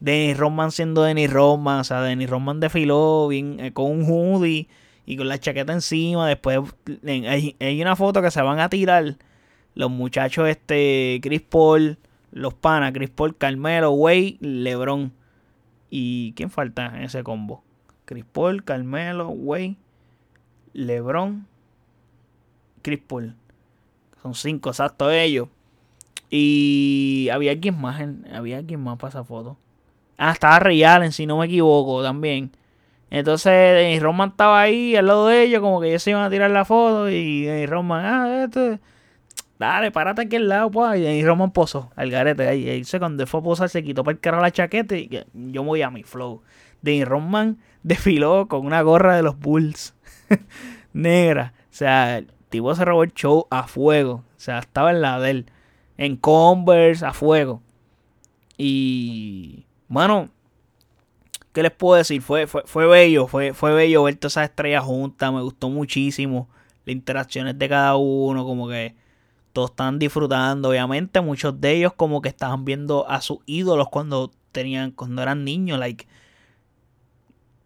Dennis 0.00 0.36
Rodman 0.36 0.72
siendo 0.72 1.04
Dennis 1.04 1.32
Rodman, 1.32 1.80
o 1.80 1.84
sea, 1.84 2.02
Dennis 2.02 2.28
Rodman 2.28 2.60
desfiló 2.60 3.28
bien 3.28 3.60
eh, 3.60 3.72
con 3.72 3.90
un 3.90 4.04
hoodie 4.04 4.68
y 5.06 5.16
con 5.16 5.28
la 5.28 5.38
chaqueta 5.38 5.72
encima. 5.72 6.28
Después 6.28 6.60
hay, 7.06 7.80
una 7.80 7.96
foto 7.96 8.20
que 8.20 8.30
se 8.30 8.42
van 8.42 8.58
a 8.58 8.68
tirar 8.68 9.16
los 9.74 9.90
muchachos, 9.90 10.48
este, 10.48 11.20
Chris 11.22 11.42
Paul, 11.42 11.98
los 12.32 12.52
panas, 12.54 12.92
Chris 12.92 13.10
Paul, 13.10 13.36
Carmelo, 13.36 13.92
Way, 13.92 14.38
LeBron. 14.40 15.12
¿Y 15.88 16.32
quién 16.32 16.50
falta 16.50 16.92
en 16.96 17.04
ese 17.04 17.22
combo? 17.22 17.62
Chris 18.04 18.24
Paul, 18.30 18.64
Carmelo, 18.64 19.28
Way. 19.28 19.76
LeBron, 20.72 21.46
Chris 22.82 23.00
Paul. 23.06 23.34
Son 24.22 24.34
cinco 24.34 24.70
exactos 24.70 25.12
ellos. 25.12 25.48
Y 26.28 27.28
había 27.32 27.52
alguien 27.52 27.80
más, 27.80 28.02
había 28.32 28.58
alguien 28.58 28.82
más 28.82 28.98
para 28.98 29.10
esa 29.10 29.24
foto. 29.24 29.56
Ah, 30.18 30.32
estaba 30.32 30.58
Ray 30.58 30.82
Allen, 30.82 31.12
si 31.12 31.26
no 31.26 31.38
me 31.38 31.46
equivoco, 31.46 32.02
también. 32.02 32.50
Entonces, 33.10 34.02
Roman 34.02 34.30
estaba 34.30 34.60
ahí 34.60 34.96
al 34.96 35.06
lado 35.06 35.28
de 35.28 35.42
ellos, 35.42 35.60
como 35.60 35.80
que 35.80 35.88
ellos 35.88 36.02
se 36.02 36.10
iban 36.10 36.24
a 36.24 36.30
tirar 36.30 36.50
la 36.50 36.64
foto. 36.64 37.08
Y, 37.08 37.66
Roman, 37.66 38.04
ah, 38.04 38.44
esto. 38.44 38.78
Dale, 39.58 39.90
párate 39.90 40.22
aquí 40.22 40.36
al 40.36 40.48
lado, 40.48 40.70
pues. 40.70 41.00
Y 41.00 41.24
Roman 41.24 41.50
posó 41.50 41.90
al 41.96 42.10
garete 42.10 42.46
ahí. 42.46 42.68
Y 42.68 42.98
cuando 42.98 43.26
fue 43.26 43.40
a 43.40 43.42
posar, 43.42 43.68
se 43.68 43.82
quitó 43.82 44.04
para 44.04 44.14
el 44.14 44.20
carro 44.20 44.40
la 44.40 44.50
chaqueta 44.50 44.96
y 44.96 45.08
yo 45.32 45.62
me 45.62 45.68
voy 45.68 45.82
a 45.82 45.90
mi 45.90 46.02
flow. 46.02 46.42
De 46.82 47.04
Roman 47.04 47.58
desfiló 47.82 48.48
con 48.48 48.66
una 48.66 48.82
gorra 48.82 49.16
de 49.16 49.22
los 49.22 49.38
Bulls 49.38 49.94
negra. 50.92 51.54
O 51.70 51.74
sea, 51.74 52.18
el 52.18 52.32
tipo 52.50 52.74
se 52.74 52.84
robó 52.84 53.04
el 53.04 53.14
show 53.14 53.46
a 53.50 53.66
fuego. 53.66 54.24
O 54.36 54.40
sea, 54.40 54.58
estaba 54.58 54.90
en 54.90 55.00
la 55.00 55.20
del 55.20 55.46
En 55.96 56.16
Converse, 56.16 57.06
a 57.06 57.12
fuego. 57.12 57.62
Y. 58.58 59.64
Bueno, 59.88 60.30
¿qué 61.56 61.62
les 61.62 61.72
puedo 61.72 61.96
decir? 61.96 62.20
Fue, 62.20 62.46
fue, 62.46 62.64
fue 62.66 62.86
bello, 62.86 63.26
fue, 63.28 63.54
fue 63.54 63.72
bello 63.72 64.02
ver 64.02 64.16
todas 64.16 64.34
esas 64.34 64.50
estrellas 64.50 64.84
juntas, 64.84 65.32
me 65.32 65.40
gustó 65.40 65.70
muchísimo 65.70 66.50
las 66.84 66.94
interacciones 66.94 67.58
de 67.58 67.66
cada 67.66 67.96
uno, 67.96 68.44
como 68.44 68.68
que 68.68 68.94
todos 69.54 69.70
están 69.70 69.98
disfrutando, 69.98 70.68
obviamente 70.68 71.22
muchos 71.22 71.58
de 71.58 71.72
ellos 71.72 71.94
como 71.94 72.20
que 72.20 72.28
estaban 72.28 72.66
viendo 72.66 73.08
a 73.08 73.22
sus 73.22 73.38
ídolos 73.46 73.88
cuando 73.88 74.32
tenían, 74.52 74.90
cuando 74.90 75.22
eran 75.22 75.44
niños, 75.44 75.78
like, 75.78 76.06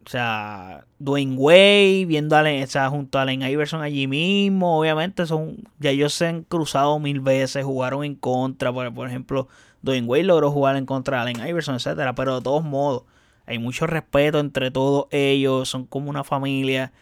o 0.06 0.08
sea, 0.08 0.84
Dwayne 1.00 1.34
Wade, 1.36 2.04
viendo 2.06 2.36
a 2.36 2.42
o 2.42 2.66
sea, 2.68 2.90
junto 2.90 3.18
a 3.18 3.22
Allen 3.22 3.42
Iverson 3.42 3.82
allí 3.82 4.06
mismo, 4.06 4.78
obviamente 4.78 5.26
son, 5.26 5.64
ya 5.80 5.90
ellos 5.90 6.14
se 6.14 6.28
han 6.28 6.44
cruzado 6.44 7.00
mil 7.00 7.18
veces, 7.18 7.64
jugaron 7.64 8.04
en 8.04 8.14
contra, 8.14 8.72
por, 8.72 8.94
por 8.94 9.08
ejemplo, 9.08 9.48
Dwayne 9.82 10.06
Wade 10.06 10.22
logró 10.22 10.52
jugar 10.52 10.76
en 10.76 10.86
contra 10.86 11.24
de 11.24 11.32
Allen 11.32 11.48
Iverson, 11.48 11.74
etcétera, 11.74 12.14
pero 12.14 12.36
de 12.36 12.42
todos 12.42 12.62
modos, 12.62 13.02
hay 13.50 13.58
mucho 13.58 13.88
respeto 13.88 14.38
entre 14.38 14.70
todos 14.70 15.06
ellos, 15.10 15.68
son 15.68 15.84
como 15.84 16.08
una 16.08 16.22
familia 16.22 16.92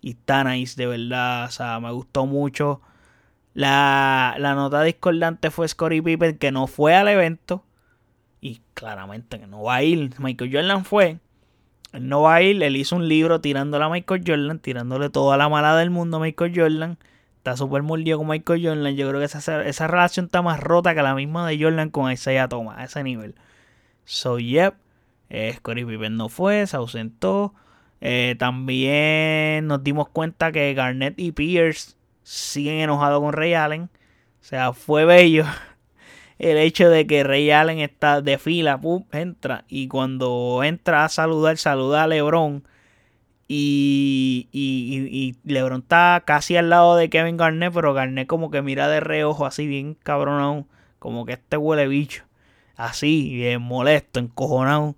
y 0.00 0.10
están 0.12 0.48
nice, 0.48 0.74
de 0.80 0.86
verdad, 0.86 1.44
o 1.44 1.50
sea, 1.50 1.80
me 1.80 1.92
gustó 1.92 2.24
mucho. 2.24 2.80
La, 3.52 4.34
la 4.38 4.54
nota 4.54 4.82
discordante 4.82 5.50
fue 5.50 5.68
Scottie 5.68 6.02
Pippen 6.02 6.38
que 6.38 6.50
no 6.50 6.66
fue 6.66 6.94
al 6.94 7.08
evento 7.08 7.62
y 8.40 8.62
claramente 8.72 9.38
que 9.38 9.46
no 9.46 9.64
va 9.64 9.76
a 9.76 9.82
ir. 9.82 10.14
Michael 10.18 10.50
Jordan 10.50 10.86
fue, 10.86 11.18
él 11.92 12.08
no 12.08 12.22
va 12.22 12.36
a 12.36 12.42
ir, 12.42 12.62
él 12.62 12.76
hizo 12.76 12.96
un 12.96 13.06
libro 13.06 13.42
tirándole 13.42 13.84
a 13.84 13.90
Michael 13.90 14.24
Jordan, 14.26 14.60
tirándole 14.60 15.10
toda 15.10 15.36
la 15.36 15.50
mala 15.50 15.76
del 15.76 15.90
mundo 15.90 16.16
a 16.16 16.20
Michael 16.20 16.52
Jordan. 16.56 16.96
Está 17.36 17.54
súper 17.58 17.82
mordido 17.82 18.16
con 18.16 18.28
Michael 18.28 18.66
Jordan. 18.66 18.96
Yo 18.96 19.06
creo 19.10 19.20
que 19.20 19.26
esa, 19.26 19.62
esa 19.62 19.86
relación 19.86 20.26
está 20.26 20.40
más 20.40 20.58
rota 20.58 20.94
que 20.94 21.02
la 21.02 21.14
misma 21.14 21.46
de 21.46 21.62
Jordan 21.62 21.90
con 21.90 22.10
Isaiah 22.10 22.48
Thomas, 22.48 22.78
a 22.78 22.84
ese 22.84 23.02
nivel. 23.02 23.34
So, 24.06 24.38
yep. 24.38 24.74
Eh, 25.30 25.52
Scottie 25.56 25.84
no 26.10 26.28
fue, 26.28 26.66
se 26.66 26.76
ausentó. 26.76 27.54
Eh, 28.00 28.36
también 28.38 29.66
nos 29.66 29.82
dimos 29.82 30.08
cuenta 30.08 30.52
que 30.52 30.72
Garnett 30.74 31.18
y 31.18 31.32
Pierce 31.32 31.96
siguen 32.22 32.80
enojados 32.80 33.20
con 33.20 33.32
Ray 33.32 33.54
Allen. 33.54 33.90
O 34.40 34.44
sea, 34.44 34.72
fue 34.72 35.04
bello 35.04 35.44
el 36.38 36.58
hecho 36.58 36.88
de 36.90 37.06
que 37.06 37.24
Ray 37.24 37.50
Allen 37.50 37.80
está 37.80 38.22
de 38.22 38.38
fila, 38.38 38.80
pum, 38.80 39.04
entra. 39.12 39.64
Y 39.68 39.88
cuando 39.88 40.62
entra 40.64 41.04
a 41.04 41.08
saludar, 41.08 41.58
saluda 41.58 42.04
a 42.04 42.06
LeBron. 42.06 42.64
Y, 43.50 44.48
y, 44.52 45.08
y, 45.10 45.36
LeBron 45.50 45.80
está 45.80 46.22
casi 46.26 46.56
al 46.56 46.68
lado 46.68 46.96
de 46.96 47.08
Kevin 47.08 47.38
Garnett, 47.38 47.72
pero 47.72 47.94
Garnett 47.94 48.28
como 48.28 48.50
que 48.50 48.60
mira 48.60 48.88
de 48.88 49.00
reojo, 49.00 49.46
así 49.46 49.66
bien 49.66 49.94
cabronado. 49.94 50.66
Como 50.98 51.24
que 51.26 51.34
este 51.34 51.56
huele 51.56 51.88
bicho. 51.88 52.24
Así, 52.76 53.30
bien 53.34 53.62
molesto, 53.62 54.20
encojonado 54.20 54.96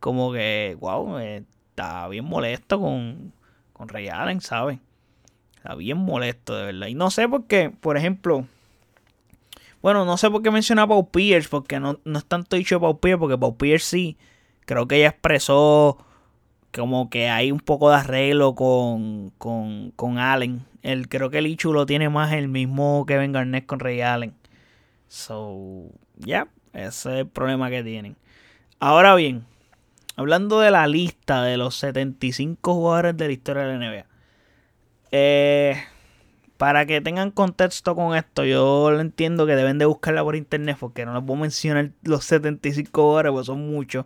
como 0.00 0.32
que, 0.32 0.76
wow, 0.80 1.18
está 1.18 2.08
bien 2.08 2.24
molesto 2.24 2.80
con, 2.80 3.32
con 3.72 3.88
Ray 3.88 4.08
Allen, 4.08 4.40
¿sabes? 4.40 4.78
Está 5.56 5.74
bien 5.74 5.98
molesto, 5.98 6.56
de 6.56 6.64
verdad. 6.64 6.86
Y 6.88 6.94
no 6.94 7.10
sé 7.10 7.28
por 7.28 7.46
qué, 7.46 7.70
por 7.70 7.96
ejemplo, 7.96 8.46
bueno, 9.82 10.04
no 10.04 10.16
sé 10.16 10.30
por 10.30 10.42
qué 10.42 10.50
menciona 10.50 10.82
a 10.82 10.86
Paul 10.86 11.08
Pierce, 11.08 11.48
porque 11.48 11.80
no, 11.80 12.00
no 12.04 12.18
es 12.18 12.24
tanto 12.24 12.56
dicho 12.56 12.76
de 12.76 12.80
Paul 12.80 12.98
Pierce, 12.98 13.18
porque 13.18 13.38
Paul 13.38 13.56
Pierce 13.56 13.86
sí, 13.86 14.16
creo 14.66 14.88
que 14.88 14.96
ella 14.96 15.08
expresó 15.08 15.98
como 16.72 17.10
que 17.10 17.28
hay 17.28 17.50
un 17.50 17.60
poco 17.60 17.90
de 17.90 17.96
arreglo 17.96 18.54
con, 18.54 19.30
con, 19.38 19.90
con 19.92 20.18
Allen. 20.18 20.64
El, 20.82 21.08
creo 21.08 21.30
que 21.30 21.38
el 21.38 21.46
Ichu 21.46 21.72
lo 21.72 21.86
tiene 21.86 22.08
más 22.08 22.32
el 22.32 22.48
mismo 22.48 23.04
Kevin 23.06 23.32
Garnett 23.32 23.66
con 23.66 23.80
Ray 23.80 24.00
Allen. 24.00 24.34
So, 25.08 25.90
ya, 26.16 26.26
yeah, 26.26 26.48
ese 26.72 26.88
es 26.88 27.18
el 27.20 27.26
problema 27.26 27.68
que 27.70 27.82
tienen. 27.82 28.16
Ahora 28.78 29.14
bien, 29.14 29.44
hablando 30.20 30.60
de 30.60 30.70
la 30.70 30.86
lista 30.86 31.42
de 31.42 31.56
los 31.56 31.76
75 31.76 32.74
jugadores 32.74 33.16
de 33.16 33.26
la 33.26 33.32
historia 33.32 33.62
de 33.62 33.78
la 33.78 33.90
NBA. 33.90 34.06
Eh, 35.12 35.82
para 36.58 36.84
que 36.84 37.00
tengan 37.00 37.30
contexto 37.30 37.96
con 37.96 38.14
esto, 38.14 38.44
yo 38.44 38.90
lo 38.90 39.00
entiendo 39.00 39.46
que 39.46 39.56
deben 39.56 39.78
de 39.78 39.86
buscarla 39.86 40.22
por 40.22 40.36
internet 40.36 40.76
porque 40.78 41.06
no 41.06 41.18
les 41.18 41.26
a 41.26 41.36
mencionar 41.36 41.92
los 42.02 42.26
75 42.26 43.00
jugadores, 43.00 43.32
porque 43.32 43.46
son 43.46 43.70
muchos. 43.70 44.04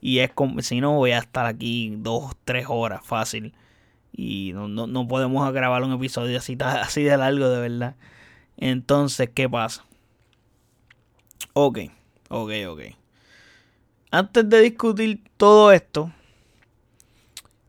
Y 0.00 0.18
es 0.18 0.32
como, 0.32 0.60
si 0.60 0.80
no, 0.80 0.94
voy 0.94 1.12
a 1.12 1.18
estar 1.18 1.46
aquí 1.46 1.94
dos, 1.98 2.34
tres 2.44 2.66
horas 2.68 3.06
fácil. 3.06 3.54
Y 4.12 4.50
no, 4.54 4.66
no, 4.66 5.06
podemos 5.06 5.52
grabar 5.52 5.84
un 5.84 5.92
episodio 5.92 6.36
así, 6.38 6.58
así 6.60 7.04
de 7.04 7.16
largo, 7.16 7.48
de 7.48 7.60
verdad. 7.60 7.94
Entonces, 8.56 9.30
¿qué 9.32 9.48
pasa? 9.48 9.84
Ok, 11.52 11.78
ok, 12.28 12.50
ok 12.70 12.80
antes 14.10 14.48
de 14.48 14.60
discutir 14.60 15.22
todo 15.36 15.72
esto, 15.72 16.12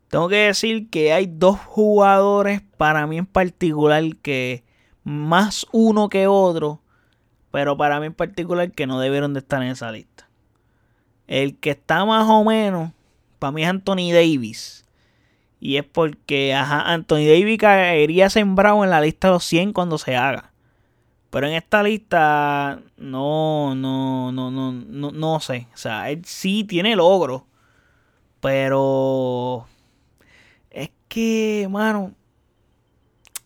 tengo 0.08 0.28
que 0.28 0.46
decir 0.46 0.90
que 0.90 1.12
hay 1.12 1.26
dos 1.26 1.58
jugadores 1.58 2.62
para 2.76 3.06
mí 3.06 3.18
en 3.18 3.26
particular 3.26 4.02
que 4.16 4.64
más 5.04 5.66
uno 5.72 6.08
que 6.08 6.26
otro, 6.26 6.80
pero 7.50 7.76
para 7.76 8.00
mí 8.00 8.06
en 8.06 8.14
particular 8.14 8.72
que 8.72 8.86
no 8.86 8.98
debieron 8.98 9.34
de 9.34 9.40
estar 9.40 9.62
en 9.62 9.68
esa 9.68 9.92
lista. 9.92 10.28
El 11.26 11.56
que 11.58 11.70
está 11.70 12.04
más 12.04 12.26
o 12.28 12.42
menos, 12.42 12.90
para 13.38 13.52
mí 13.52 13.62
es 13.62 13.68
Anthony 13.68 14.12
Davis. 14.12 14.84
Y 15.60 15.76
es 15.76 15.84
porque 15.84 16.54
Anthony 16.54 17.26
Davis 17.28 17.58
caería 17.58 18.30
sembrado 18.30 18.82
en 18.82 18.90
la 18.90 19.00
lista 19.00 19.28
de 19.28 19.34
los 19.34 19.44
100 19.44 19.72
cuando 19.72 19.98
se 19.98 20.16
haga. 20.16 20.49
Pero 21.30 21.46
en 21.46 21.54
esta 21.54 21.82
lista 21.82 22.80
no, 22.96 23.74
no, 23.76 24.32
no, 24.32 24.50
no, 24.50 24.72
no, 24.72 25.10
no 25.12 25.40
sé. 25.40 25.68
O 25.72 25.76
sea, 25.76 26.10
él 26.10 26.24
sí 26.24 26.64
tiene 26.64 26.96
logro. 26.96 27.46
Pero 28.40 29.66
es 30.70 30.90
que, 31.08 31.68
mano, 31.70 32.14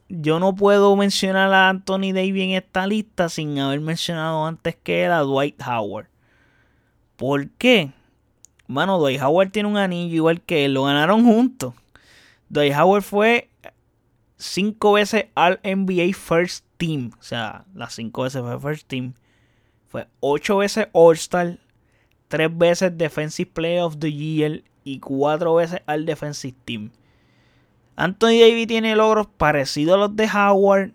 yo 0.09 0.39
no 0.39 0.55
puedo 0.55 0.97
mencionar 0.97 1.53
a 1.53 1.69
Anthony 1.69 2.13
Davis 2.15 2.45
en 2.45 2.51
esta 2.53 2.87
lista 2.87 3.29
sin 3.29 3.59
haber 3.59 3.81
mencionado 3.81 4.47
antes 4.47 4.77
que 4.77 5.01
era 5.01 5.21
Dwight 5.21 5.61
Howard. 5.61 6.09
¿Por 7.17 7.51
qué? 7.51 7.93
Mano, 8.67 8.99
Dwight 8.99 9.21
Howard 9.21 9.51
tiene 9.51 9.69
un 9.69 9.77
anillo 9.77 10.15
igual 10.15 10.41
que 10.41 10.65
él. 10.65 10.75
Lo 10.75 10.85
ganaron 10.85 11.25
juntos. 11.25 11.75
Dwight 12.49 12.75
Howard 12.75 13.03
fue 13.03 13.51
cinco 14.37 14.93
veces 14.93 15.27
al 15.35 15.61
NBA 15.65 16.15
First 16.15 16.64
Team. 16.77 17.11
O 17.19 17.23
sea, 17.23 17.65
las 17.75 17.95
cinco 17.95 18.23
veces 18.23 18.43
fue 18.43 18.61
First 18.61 18.89
Team. 18.89 19.15
Fue 19.89 20.07
ocho 20.21 20.59
veces 20.59 20.89
All-Star. 20.93 21.59
Tres 22.29 22.57
veces 22.57 22.97
Defensive 22.97 23.51
Player 23.53 23.83
of 23.83 23.99
the 23.99 24.13
Year. 24.13 24.63
Y 24.85 24.99
cuatro 24.99 25.55
veces 25.55 25.81
al 25.87 26.05
Defensive 26.07 26.57
Team. 26.65 26.91
Anthony 27.97 28.41
Davis 28.41 28.67
tiene 28.67 28.97
logros 28.97 29.27
parecidos 29.27 29.95
a 29.95 29.99
los 29.99 30.17
de 30.17 30.29
Howard. 30.29 30.93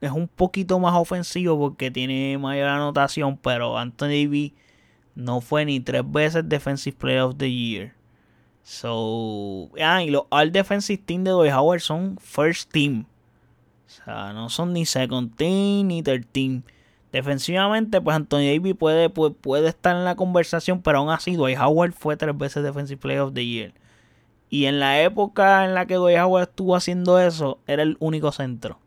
Es 0.00 0.10
un 0.10 0.28
poquito 0.28 0.78
más 0.78 0.94
ofensivo 0.94 1.58
porque 1.58 1.90
tiene 1.90 2.36
mayor 2.38 2.68
anotación. 2.68 3.36
Pero 3.38 3.78
Anthony 3.78 4.24
Davis 4.24 4.52
no 5.14 5.40
fue 5.40 5.64
ni 5.64 5.80
tres 5.80 6.02
veces 6.06 6.48
Defensive 6.48 6.96
Player 6.96 7.20
of 7.20 7.36
the 7.38 7.50
Year. 7.50 7.94
So, 8.64 9.70
ah, 9.80 10.02
y 10.02 10.10
los 10.10 10.24
All 10.30 10.50
Defensive 10.50 11.02
Team 11.04 11.22
de 11.22 11.30
Dwight 11.30 11.52
Howard 11.52 11.80
son 11.80 12.16
First 12.18 12.72
Team. 12.72 13.06
O 13.86 13.90
sea, 13.90 14.32
no 14.32 14.48
son 14.48 14.72
ni 14.72 14.86
Second 14.86 15.34
Team 15.36 15.88
ni 15.88 16.02
Third 16.02 16.26
Team. 16.26 16.62
Defensivamente, 17.12 18.00
pues 18.00 18.16
Anthony 18.16 18.52
Davis 18.52 18.74
puede, 18.74 19.08
puede, 19.08 19.68
estar 19.68 19.94
en 19.94 20.04
la 20.04 20.16
conversación, 20.16 20.82
pero 20.82 20.98
aún 20.98 21.10
así 21.10 21.36
Dwight 21.36 21.58
Howard 21.60 21.92
fue 21.92 22.16
tres 22.16 22.36
veces 22.36 22.64
Defensive 22.64 23.00
Player 23.00 23.20
of 23.20 23.34
the 23.34 23.46
Year. 23.46 23.72
Y 24.50 24.66
en 24.66 24.80
la 24.80 25.00
época 25.00 25.64
en 25.64 25.74
la 25.74 25.86
que 25.86 25.94
Dwight 25.94 26.18
Howard 26.18 26.48
estuvo 26.48 26.74
haciendo 26.74 27.20
eso, 27.20 27.58
era 27.66 27.84
el 27.84 27.96
único 28.00 28.32
centro. 28.32 28.80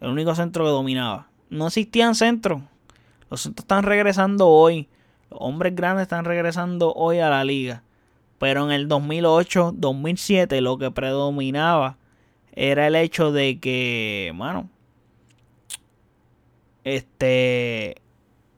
El 0.00 0.10
único 0.10 0.34
centro 0.34 0.64
que 0.64 0.70
dominaba. 0.70 1.28
No 1.50 1.66
existían 1.66 2.14
centros. 2.14 2.62
Los 3.30 3.40
centros 3.40 3.64
están 3.64 3.82
regresando 3.82 4.46
hoy. 4.46 4.88
Los 5.30 5.40
hombres 5.42 5.74
grandes 5.74 6.02
están 6.02 6.24
regresando 6.24 6.92
hoy 6.94 7.18
a 7.18 7.30
la 7.30 7.42
liga. 7.42 7.82
Pero 8.38 8.64
en 8.64 8.70
el 8.70 8.86
2008, 8.86 9.74
2007 9.76 10.60
lo 10.60 10.78
que 10.78 10.90
predominaba 10.92 11.96
era 12.58 12.88
el 12.88 12.96
hecho 12.96 13.30
de 13.30 13.60
que, 13.60 14.32
bueno, 14.34 14.68
este, 16.82 18.02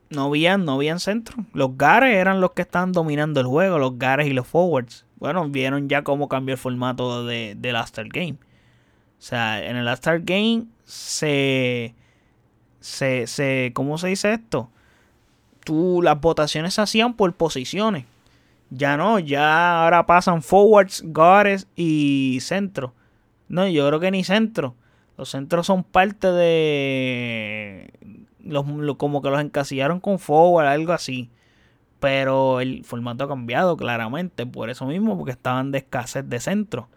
no 0.09 0.24
habían, 0.24 0.64
no 0.64 0.72
habían 0.72 1.01
centro. 1.01 1.44
Los 1.53 1.76
Gares 1.76 2.16
eran 2.16 2.40
los 2.40 2.53
que 2.53 2.62
estaban 2.62 2.92
dominando 2.92 3.40
el 3.40 3.46
juego, 3.46 3.78
los 3.78 3.98
Gares 3.98 4.26
y 4.26 4.32
los 4.32 4.46
Forwards. 4.46 5.05
Bueno, 5.16 5.46
vieron 5.51 5.90
ya 5.90 6.03
cómo 6.03 6.30
cambió 6.30 6.55
el 6.55 6.59
formato 6.59 7.26
de, 7.26 7.55
del 7.59 7.76
All-Star 7.76 8.09
Game. 8.09 8.38
O 9.18 9.22
sea, 9.22 9.62
en 9.62 9.76
el 9.76 9.86
All-Star 9.86 10.20
Game 10.22 10.64
se, 10.86 11.94
se, 12.80 13.26
se, 13.26 13.72
¿cómo 13.74 13.98
se 13.98 14.09
dice 14.09 14.32
esto? 14.32 14.70
Tú, 15.62 16.01
las 16.03 16.18
votaciones 16.18 16.72
se 16.72 16.80
hacían 16.80 17.12
por 17.12 17.34
posiciones. 17.34 18.07
Ya 18.70 18.96
no, 18.96 19.18
ya 19.18 19.82
ahora 19.82 20.07
pasan 20.07 20.40
forwards, 20.40 21.03
guards 21.05 21.66
y 21.76 22.38
centro. 22.40 22.94
No, 23.51 23.66
yo 23.66 23.86
creo 23.88 23.98
que 23.98 24.12
ni 24.12 24.22
centro. 24.22 24.76
Los 25.18 25.30
centros 25.30 25.66
son 25.66 25.82
parte 25.82 26.28
de. 26.28 27.92
Los, 28.44 28.64
como 28.96 29.20
que 29.20 29.28
los 29.28 29.40
encasillaron 29.40 29.98
con 29.98 30.20
forward, 30.20 30.66
algo 30.66 30.92
así. 30.92 31.30
Pero 31.98 32.61
el 32.61 32.84
formato 32.84 33.24
ha 33.24 33.28
cambiado 33.28 33.76
claramente. 33.76 34.46
Por 34.46 34.70
eso 34.70 34.86
mismo, 34.86 35.18
porque 35.18 35.32
estaban 35.32 35.72
de 35.72 35.78
escasez 35.78 36.28
de 36.28 36.38
centro. 36.38 36.88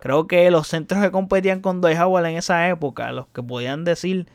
Creo 0.00 0.26
que 0.26 0.50
los 0.50 0.68
centros 0.68 1.02
que 1.02 1.10
competían 1.10 1.60
con 1.60 1.80
Dwight 1.80 1.98
Howard 1.98 2.26
en 2.26 2.36
esa 2.36 2.68
época, 2.68 3.10
los 3.12 3.28
que 3.28 3.42
podían 3.42 3.84
decir, 3.84 4.28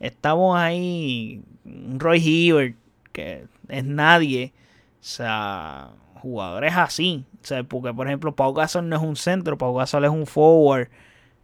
estamos 0.00 0.58
ahí, 0.58 1.42
Roy 1.64 2.18
Hibbert, 2.18 2.76
que 3.12 3.46
es 3.68 3.84
nadie. 3.84 4.52
O 5.00 5.04
sea, 5.06 5.88
jugadores 6.16 6.74
así. 6.76 7.24
O 7.42 7.46
sea, 7.46 7.64
porque 7.64 7.94
por 7.94 8.08
ejemplo, 8.08 8.36
Pau 8.36 8.52
Gasol 8.52 8.88
no 8.88 8.96
es 8.96 9.02
un 9.02 9.16
centro, 9.16 9.56
Pau 9.56 9.74
Gasol 9.74 10.04
es 10.04 10.10
un 10.10 10.26
forward. 10.26 10.88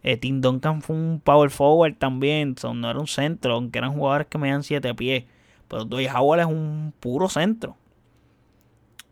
Eh, 0.03 0.17
Tim 0.17 0.41
Duncan 0.41 0.81
fue 0.81 0.95
un 0.95 1.21
power 1.23 1.49
forward 1.49 1.95
también. 1.97 2.55
no 2.73 2.89
era 2.89 2.99
un 2.99 3.07
centro, 3.07 3.53
aunque 3.53 3.79
eran 3.79 3.93
jugadores 3.93 4.27
que 4.27 4.37
me 4.37 4.49
dan 4.49 4.63
7 4.63 4.93
pies. 4.95 5.25
Pero 5.67 5.85
Dwight 5.85 6.09
Howard 6.13 6.41
es 6.41 6.45
un 6.47 6.93
puro 6.99 7.29
centro. 7.29 7.77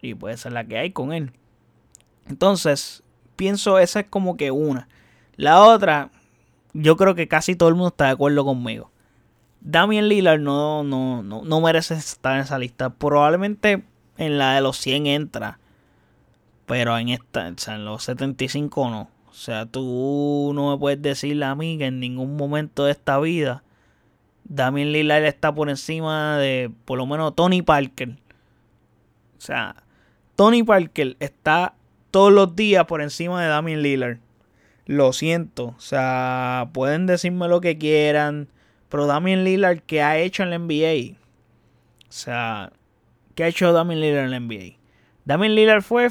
Y 0.01 0.13
puede 0.13 0.37
ser 0.37 0.53
la 0.53 0.65
que 0.65 0.77
hay 0.77 0.91
con 0.91 1.13
él. 1.13 1.31
Entonces, 2.27 3.03
pienso 3.35 3.79
esa 3.79 4.01
es 4.01 4.07
como 4.07 4.37
que 4.37 4.51
una. 4.51 4.87
La 5.35 5.63
otra, 5.63 6.11
yo 6.73 6.97
creo 6.97 7.15
que 7.15 7.27
casi 7.27 7.55
todo 7.55 7.69
el 7.69 7.75
mundo 7.75 7.89
está 7.89 8.05
de 8.05 8.11
acuerdo 8.11 8.43
conmigo. 8.45 8.91
Damian 9.61 10.07
Lillard 10.07 10.39
no, 10.39 10.83
no, 10.83 11.21
no, 11.23 11.43
no 11.43 11.61
merece 11.61 11.95
estar 11.95 12.35
en 12.35 12.41
esa 12.41 12.59
lista. 12.59 12.89
Probablemente 12.89 13.83
en 14.17 14.37
la 14.37 14.55
de 14.55 14.61
los 14.61 14.77
100 14.77 15.07
entra. 15.07 15.59
Pero 16.65 16.97
en 16.97 17.09
esta, 17.09 17.49
o 17.49 17.57
sea, 17.57 17.75
en 17.75 17.85
los 17.85 18.03
75 18.03 18.89
no. 18.89 19.09
O 19.29 19.33
sea, 19.33 19.65
tú 19.65 20.51
no 20.55 20.71
me 20.71 20.77
puedes 20.77 21.01
decir 21.01 21.43
a 21.43 21.55
mí 21.55 21.77
que 21.77 21.85
en 21.85 21.99
ningún 21.99 22.35
momento 22.35 22.85
de 22.85 22.91
esta 22.91 23.19
vida 23.19 23.63
Damien 24.43 24.91
Lillard 24.91 25.23
está 25.25 25.53
por 25.53 25.69
encima 25.69 26.37
de 26.37 26.71
por 26.85 26.97
lo 26.97 27.05
menos 27.05 27.35
Tony 27.35 27.61
Parker. 27.61 28.09
O 29.37 29.41
sea, 29.41 29.75
Tony 30.35 30.63
Parker 30.63 31.15
está 31.19 31.75
todos 32.11 32.33
los 32.33 32.55
días 32.55 32.85
por 32.85 33.01
encima 33.01 33.41
de 33.43 33.49
Damien 33.49 33.83
Lillard. 33.83 34.17
Lo 34.85 35.13
siento. 35.13 35.75
O 35.77 35.79
sea, 35.79 36.71
pueden 36.73 37.05
decirme 37.05 37.47
lo 37.47 37.61
que 37.61 37.77
quieran. 37.77 38.47
Pero 38.89 39.05
Damien 39.05 39.43
Lillard, 39.43 39.81
¿qué 39.81 40.01
ha 40.01 40.17
hecho 40.17 40.41
en 40.41 40.49
la 40.49 40.57
NBA? 40.57 41.15
O 42.09 42.11
sea, 42.11 42.73
¿qué 43.35 43.43
ha 43.43 43.47
hecho 43.47 43.71
Damien 43.71 44.01
Lillard 44.01 44.25
en 44.25 44.31
la 44.31 44.39
NBA? 44.39 44.77
Damien 45.25 45.53
Lillard 45.53 45.83
fue 45.83 46.09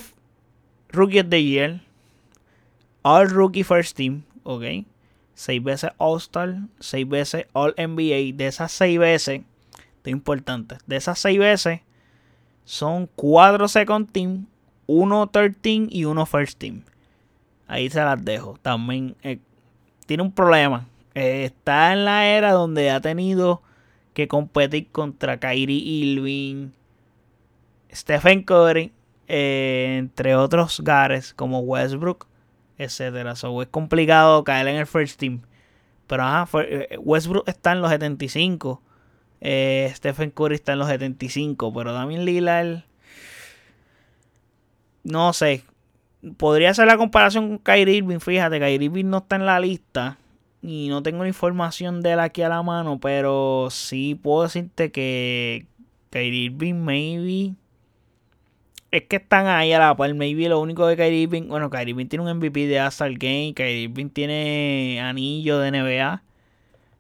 Rookie 0.91 1.19
of 1.21 1.29
the 1.29 1.43
Year. 1.43 1.81
All 3.03 3.29
Rookie 3.29 3.65
First 3.65 3.97
Team, 3.97 4.25
¿ok? 4.43 4.65
Seis 5.35 5.63
veces 5.63 5.91
All-Star, 5.99 6.57
seis 6.81 7.09
veces 7.09 7.47
All-NBA. 7.53 8.37
De 8.37 8.47
esas 8.47 8.73
seis 8.73 8.99
veces, 8.99 9.43
esto 9.77 10.11
es 10.11 10.13
importante, 10.13 10.79
de 10.87 10.97
esas 10.97 11.19
seis 11.19 11.39
veces 11.39 11.81
son 12.65 13.09
cuatro 13.17 13.67
Second 13.67 14.11
Team, 14.13 14.47
uno 14.87 15.27
Third 15.29 15.57
Team 15.61 15.89
y 15.91 16.05
uno 16.05 16.27
First 16.27 16.59
Team. 16.59 16.83
Ahí 17.67 17.89
se 17.89 18.01
las 18.01 18.23
dejo. 18.23 18.59
También 18.61 19.17
eh, 19.23 19.39
tiene 20.07 20.23
un 20.23 20.33
problema. 20.33 20.87
Eh, 21.15 21.45
está 21.45 21.93
en 21.93 22.05
la 22.05 22.27
era 22.27 22.53
donde 22.53 22.91
ha 22.91 23.01
tenido 23.01 23.63
que 24.13 24.29
competir 24.29 24.91
contra 24.91 25.39
Kyrie 25.39 25.79
Irving, 25.79 26.71
Stephen 27.91 28.43
Curry, 28.43 28.93
eh, 29.29 29.97
entre 29.99 30.37
otros 30.37 30.81
gares 30.81 31.33
como 31.33 31.61
Westbrook 31.61 32.28
etcétera. 32.79 33.37
So, 33.37 33.61
es 33.61 33.69
complicado 33.69 34.45
caer 34.45 34.69
en 34.69 34.77
el 34.77 34.87
first 34.87 35.19
team. 35.19 35.43
Pero 36.07 36.25
eh, 36.63 36.97
Westbrook 36.99 37.49
está 37.49 37.73
en 37.73 37.83
los 37.83 37.91
75. 37.91 38.83
Eh, 39.41 39.93
Stephen 39.95 40.31
Curry 40.31 40.55
está 40.55 40.73
en 40.73 40.79
los 40.79 40.89
75. 40.89 41.73
Pero 41.73 41.93
Damien 41.93 42.25
Lillard. 42.25 42.85
No 45.05 45.33
sé. 45.33 45.65
Podría 46.37 46.73
ser 46.75 46.87
la 46.87 46.97
comparación 46.97 47.49
con 47.49 47.59
Kyrie 47.59 47.97
Irving. 47.97 48.21
Fíjate, 48.21 48.59
Kyrie 48.59 48.87
Irving 48.87 49.07
no 49.07 49.19
está 49.19 49.37
en 49.37 49.47
la 49.47 49.61
lista. 49.61 50.17
Y 50.63 50.89
no 50.89 51.03
tengo 51.03 51.23
la 51.23 51.29
información 51.29 52.01
de 52.01 52.13
él 52.13 52.21
aquí 52.21 52.43
a 52.43 52.49
la 52.49 52.63
mano. 52.63 52.99
Pero 53.01 53.69
sí 53.71 54.15
puedo 54.15 54.45
decirte 54.45 54.91
que 54.91 55.67
Kyrie 56.11 56.47
Irving, 56.47 56.75
maybe 56.75 57.55
es 58.91 59.03
que 59.05 59.17
están 59.17 59.47
ahí 59.47 59.73
a 59.73 59.79
la 59.79 59.97
par. 59.97 60.15
Maybe 60.15 60.49
lo 60.49 60.61
único 60.61 60.87
de 60.87 60.97
Kyrie 60.97 61.23
Irving. 61.23 61.49
Bueno, 61.49 61.71
Kyrie 61.71 61.91
Irving 61.91 62.07
tiene 62.07 62.31
un 62.31 62.37
MVP 62.39 62.67
de 62.67 62.81
Astar 62.81 63.13
Game. 63.13 63.53
Kyrie 63.55 63.83
Irving 63.83 64.09
tiene 64.09 65.01
anillo 65.03 65.59
de 65.59 65.71
NBA. 65.71 66.23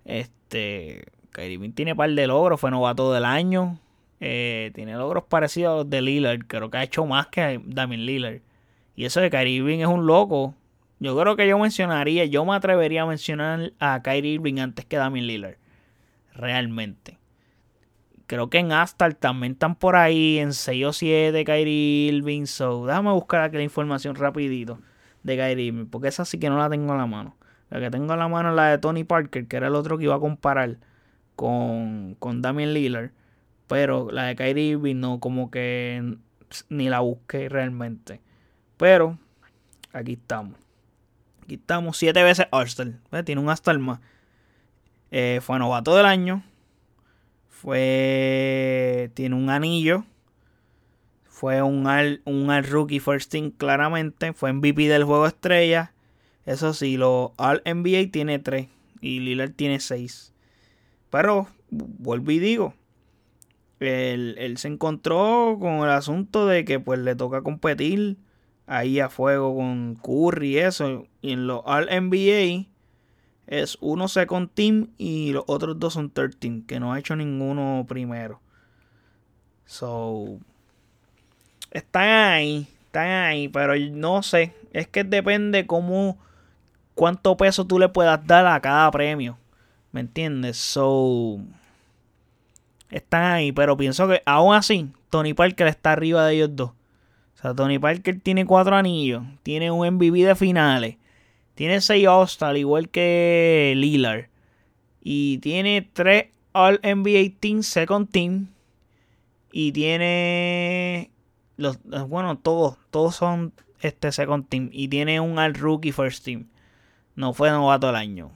Este. 0.05 1.05
Kyrie 1.33 1.55
Irving 1.55 1.73
tiene 1.73 1.97
par 1.97 2.11
de 2.11 2.27
logros. 2.27 2.61
Fue 2.61 2.71
novato 2.71 3.13
del 3.13 3.25
año. 3.25 3.79
Eh, 4.21 4.71
tiene 4.75 4.95
logros 4.95 5.25
parecidos 5.25 5.73
a 5.73 5.77
los 5.77 5.91
de 5.91 6.03
Lillard. 6.03 6.41
Creo 6.47 6.71
que 6.71 6.79
ha 6.79 6.83
hecho 6.83 7.07
más 7.07 7.29
que 7.29 7.61
Damien 7.65 8.05
Lillard. 8.05 8.41
Y 8.95 9.05
eso 9.05 9.21
de 9.21 9.31
Kyrie 9.31 9.57
Irving 9.57 9.79
es 9.79 9.87
un 9.87 10.07
loco. 10.07 10.55
Yo 11.01 11.19
creo 11.19 11.37
que 11.37 11.49
yo 11.49 11.59
mencionaría. 11.59 12.25
Yo 12.27 12.45
me 12.45 12.55
atrevería 12.55 13.03
a 13.03 13.07
mencionar 13.07 13.73
a 13.79 14.03
Kyrie 14.03 14.35
Irving 14.35 14.59
antes 14.59 14.85
que 14.85 14.97
Damien 14.97 15.27
Lillard. 15.27 15.57
Realmente. 16.35 17.17
Creo 18.29 18.51
que 18.51 18.59
en 18.59 18.73
Astar 18.73 19.15
también 19.15 19.55
están 19.55 19.75
por 19.75 19.97
ahí, 19.97 20.39
en 20.39 20.53
6 20.53 20.85
o 20.85 20.93
7, 20.93 21.45
Kyrie 21.47 22.13
Irving. 22.13 22.45
So, 22.45 22.85
déjame 22.85 23.11
buscar 23.13 23.41
aquí 23.41 23.57
la 23.57 23.63
información 23.63 24.17
rapidito 24.17 24.79
de 25.23 25.39
Kyrie 25.39 25.69
Irving, 25.69 25.87
porque 25.87 26.09
esa 26.09 26.27
sí 26.27 26.39
que 26.39 26.51
no 26.51 26.59
la 26.59 26.69
tengo 26.69 26.93
en 26.93 26.99
la 26.99 27.07
mano. 27.07 27.37
La 27.71 27.81
que 27.81 27.91
tengo 27.91 28.13
en 28.13 28.19
la 28.19 28.29
mano 28.29 28.51
es 28.51 28.55
la 28.55 28.67
de 28.67 28.77
Tony 28.77 29.03
Parker, 29.03 29.47
que 29.49 29.57
era 29.57 29.69
el 29.69 29.75
otro 29.75 29.97
que 29.97 30.05
iba 30.05 30.15
a 30.15 30.21
comparar 30.21 30.77
con, 31.37 32.17
con 32.19 32.43
Damian 32.43 32.75
Lillard. 32.75 33.13
Pero 33.67 34.11
la 34.13 34.25
de 34.25 34.37
Kyrie 34.37 34.73
Irving 34.73 34.97
no, 34.97 35.21
como 35.21 35.51
que 35.51 36.19
ni 36.69 36.91
la 36.91 37.01
busqué 37.01 37.49
realmente. 37.49 38.21
Pero 38.77 39.17
aquí 39.95 40.13
estamos. 40.13 40.55
Aquí 41.45 41.55
estamos, 41.55 41.97
7 41.97 42.23
veces 42.23 42.47
All-Star. 42.51 42.93
Tiene 43.25 43.41
un 43.41 43.49
All-Star 43.49 43.79
más. 43.79 44.01
Eh, 45.11 45.41
fue 45.43 45.59
novato 45.59 45.97
del 45.97 46.05
año. 46.05 46.43
Fue. 47.61 49.11
Tiene 49.15 49.35
un 49.35 49.51
anillo. 49.51 50.05
Fue 51.25 51.61
un 51.61 51.89
All, 51.89 52.23
un 52.25 52.51
Rookie 52.63 53.01
First 53.01 53.33
Team 53.33 53.51
claramente. 53.51 54.33
Fue 54.33 54.53
MVP 54.53 54.87
del 54.87 55.03
juego 55.03 55.27
estrella. 55.27 55.93
Eso 56.47 56.73
sí, 56.73 56.97
lo 56.97 57.35
All 57.37 57.63
NBA 57.65 58.13
tiene 58.13 58.39
3. 58.39 58.69
Y 59.01 59.19
Lillard 59.21 59.55
tiene 59.55 59.81
6. 59.81 60.33
Pero, 61.11 61.49
vuelvo 61.71 62.31
y 62.31 62.39
digo. 62.39 62.75
Él, 63.81 64.37
él, 64.39 64.57
se 64.59 64.69
encontró 64.69 65.57
con 65.61 65.75
el 65.79 65.91
asunto 65.91 66.47
de 66.47 66.65
que 66.65 66.79
pues 66.79 67.01
le 67.01 67.17
toca 67.17 67.43
competir 67.43 68.19
ahí 68.67 69.01
a 69.01 69.09
fuego 69.09 69.57
con 69.57 69.97
Curry 69.97 70.55
y 70.55 70.59
eso. 70.59 71.07
Y 71.23 71.33
en 71.33 71.49
los 71.49 71.63
All 71.65 71.87
NBA 71.87 72.69
es 73.49 73.79
uno 73.81 74.09
second 74.09 74.51
team 74.53 74.89
y 74.99 75.33
los 75.33 75.45
otros 75.47 75.81
dos 75.81 75.95
son 75.95 76.11
third 76.11 76.37
team, 76.37 76.63
que 76.67 76.79
no 76.79 76.93
ha 76.93 76.99
hecho 76.99 77.17
ninguno 77.17 77.87
primero. 77.89 78.41
So, 79.65 80.39
están 81.71 82.09
ahí, 82.09 82.69
están 82.85 83.09
ahí, 83.09 83.49
pero 83.49 83.75
no 83.91 84.23
sé, 84.23 84.55
es 84.73 84.87
que 84.87 85.03
depende 85.03 85.67
cómo, 85.67 86.19
cuánto 86.95 87.37
peso 87.39 87.67
tú 87.67 87.79
le 87.79 87.89
puedas 87.89 88.25
dar 88.27 88.47
a 88.47 88.61
cada 88.61 88.91
premio, 88.91 89.39
¿me 89.93 90.01
entiendes? 90.01 90.59
So, 90.59 91.39
están 92.91 93.25
ahí, 93.33 93.51
pero 93.53 93.79
pienso 93.79 94.07
que 94.09 94.23
aún 94.27 94.55
así, 94.55 94.93
Tony 95.09 95.33
Parker 95.33 95.69
está 95.69 95.93
arriba 95.93 96.27
de 96.27 96.35
ellos 96.35 96.51
dos. 96.53 96.71
O 96.71 97.41
sea, 97.41 97.55
Tony 97.55 97.79
Parker 97.79 98.21
tiene 98.21 98.45
cuatro 98.45 98.77
anillos, 98.77 99.23
tiene 99.43 99.71
un 99.71 99.87
MVP 99.95 100.19
de 100.19 100.35
finales 100.35 100.97
tiene 101.59 101.81
6 101.81 102.07
All-Star, 102.07 102.57
igual 102.57 102.89
que 102.89 103.73
Lillard. 103.75 104.27
Y 105.03 105.39
tiene 105.39 105.91
3 105.93 106.27
All-NBA 106.53 107.41
Team, 107.41 107.65
Second 107.65 108.09
Team. 108.09 108.51
Y 109.51 109.73
tiene. 109.73 111.11
Los, 111.57 111.81
bueno, 112.07 112.39
todos. 112.39 112.79
Todos 112.93 113.17
son 113.17 113.53
este 113.81 114.13
Second 114.13 114.49
Team. 114.49 114.71
Y 114.73 114.87
tiene 114.87 115.19
un 115.19 115.37
All-Rookie 115.37 115.91
First 115.91 116.25
Team. 116.25 116.47
no 117.17 117.33
fue 117.33 117.51
novato 117.51 117.89
del 117.89 117.97
año. 117.97 118.31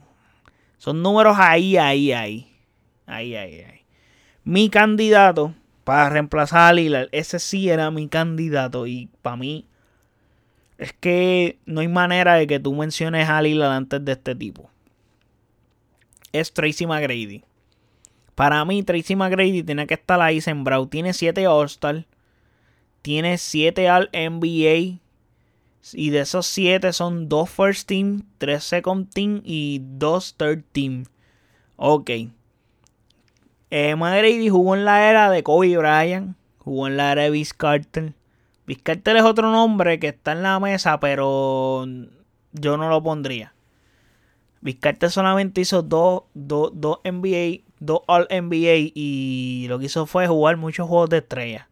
Son 0.77 1.01
números 1.01 1.37
ahí, 1.39 1.77
ahí, 1.77 2.11
ahí. 2.11 2.53
Ahí, 3.05 3.37
ahí, 3.37 3.61
ahí. 3.61 3.85
Mi 4.43 4.69
candidato 4.69 5.53
para 5.85 6.09
reemplazar 6.09 6.71
a 6.71 6.73
Lillard, 6.73 7.07
ese 7.13 7.39
sí 7.39 7.69
era 7.69 7.89
mi 7.89 8.09
candidato. 8.09 8.85
Y 8.85 9.07
para 9.21 9.37
mí, 9.37 9.65
es 10.83 10.91
que 10.91 11.59
no 11.65 11.79
hay 11.79 11.87
manera 11.87 12.33
de 12.35 12.45
que 12.45 12.59
tú 12.59 12.75
menciones 12.75 13.29
a 13.29 13.41
Lillard 13.41 13.71
antes 13.71 14.03
de 14.03 14.11
este 14.11 14.35
tipo. 14.35 14.69
Es 16.33 16.51
Tracy 16.51 16.85
McGrady. 16.85 17.45
Para 18.35 18.65
mí, 18.65 18.83
Tracy 18.83 19.15
McGrady 19.15 19.63
tiene 19.63 19.87
que 19.87 19.93
estar 19.93 20.19
ahí 20.19 20.41
sembrado. 20.41 20.85
Tiene 20.89 21.13
7 21.13 21.47
All-Star. 21.47 22.05
Tiene 23.01 23.37
7 23.37 23.89
All 23.89 24.09
NBA. 24.11 24.99
Y 25.93 26.09
de 26.09 26.19
esos 26.19 26.47
7 26.47 26.91
son 26.91 27.29
2 27.29 27.49
First 27.49 27.87
Team, 27.87 28.23
3 28.39 28.61
Second 28.61 29.09
Team 29.09 29.41
y 29.45 29.79
2 29.83 30.35
Third 30.35 30.63
Team. 30.73 31.05
Ok. 31.77 32.09
Eh, 33.69 33.95
McGrady 33.95 34.49
jugó 34.49 34.75
en 34.75 34.83
la 34.83 35.09
era 35.09 35.29
de 35.29 35.43
Kobe 35.43 35.77
Bryant. 35.77 36.35
Jugó 36.57 36.87
en 36.87 36.97
la 36.97 37.13
era 37.13 37.21
de 37.23 37.29
Vince 37.29 37.53
Carter. 37.55 38.13
Vince 38.65 38.83
Carter 38.83 39.17
es 39.17 39.23
otro 39.23 39.51
nombre 39.51 39.99
que 39.99 40.09
está 40.09 40.31
en 40.31 40.43
la 40.43 40.59
mesa, 40.59 40.99
pero 40.99 41.85
yo 42.53 42.77
no 42.77 42.89
lo 42.89 43.03
pondría. 43.03 43.53
Vince 44.61 44.79
Carter 44.79 45.11
solamente 45.11 45.61
hizo 45.61 45.81
2 45.81 46.23
dos, 46.33 46.71
dos 46.73 46.99
NBA 47.03 47.63
dos 47.83 48.01
All 48.07 48.27
NBA 48.29 48.91
y 48.95 49.65
lo 49.67 49.77
que 49.77 49.85
hizo 49.85 50.05
fue 50.05 50.27
jugar 50.27 50.57
muchos 50.57 50.87
juegos 50.87 51.09
de 51.09 51.17
estrella. 51.17 51.69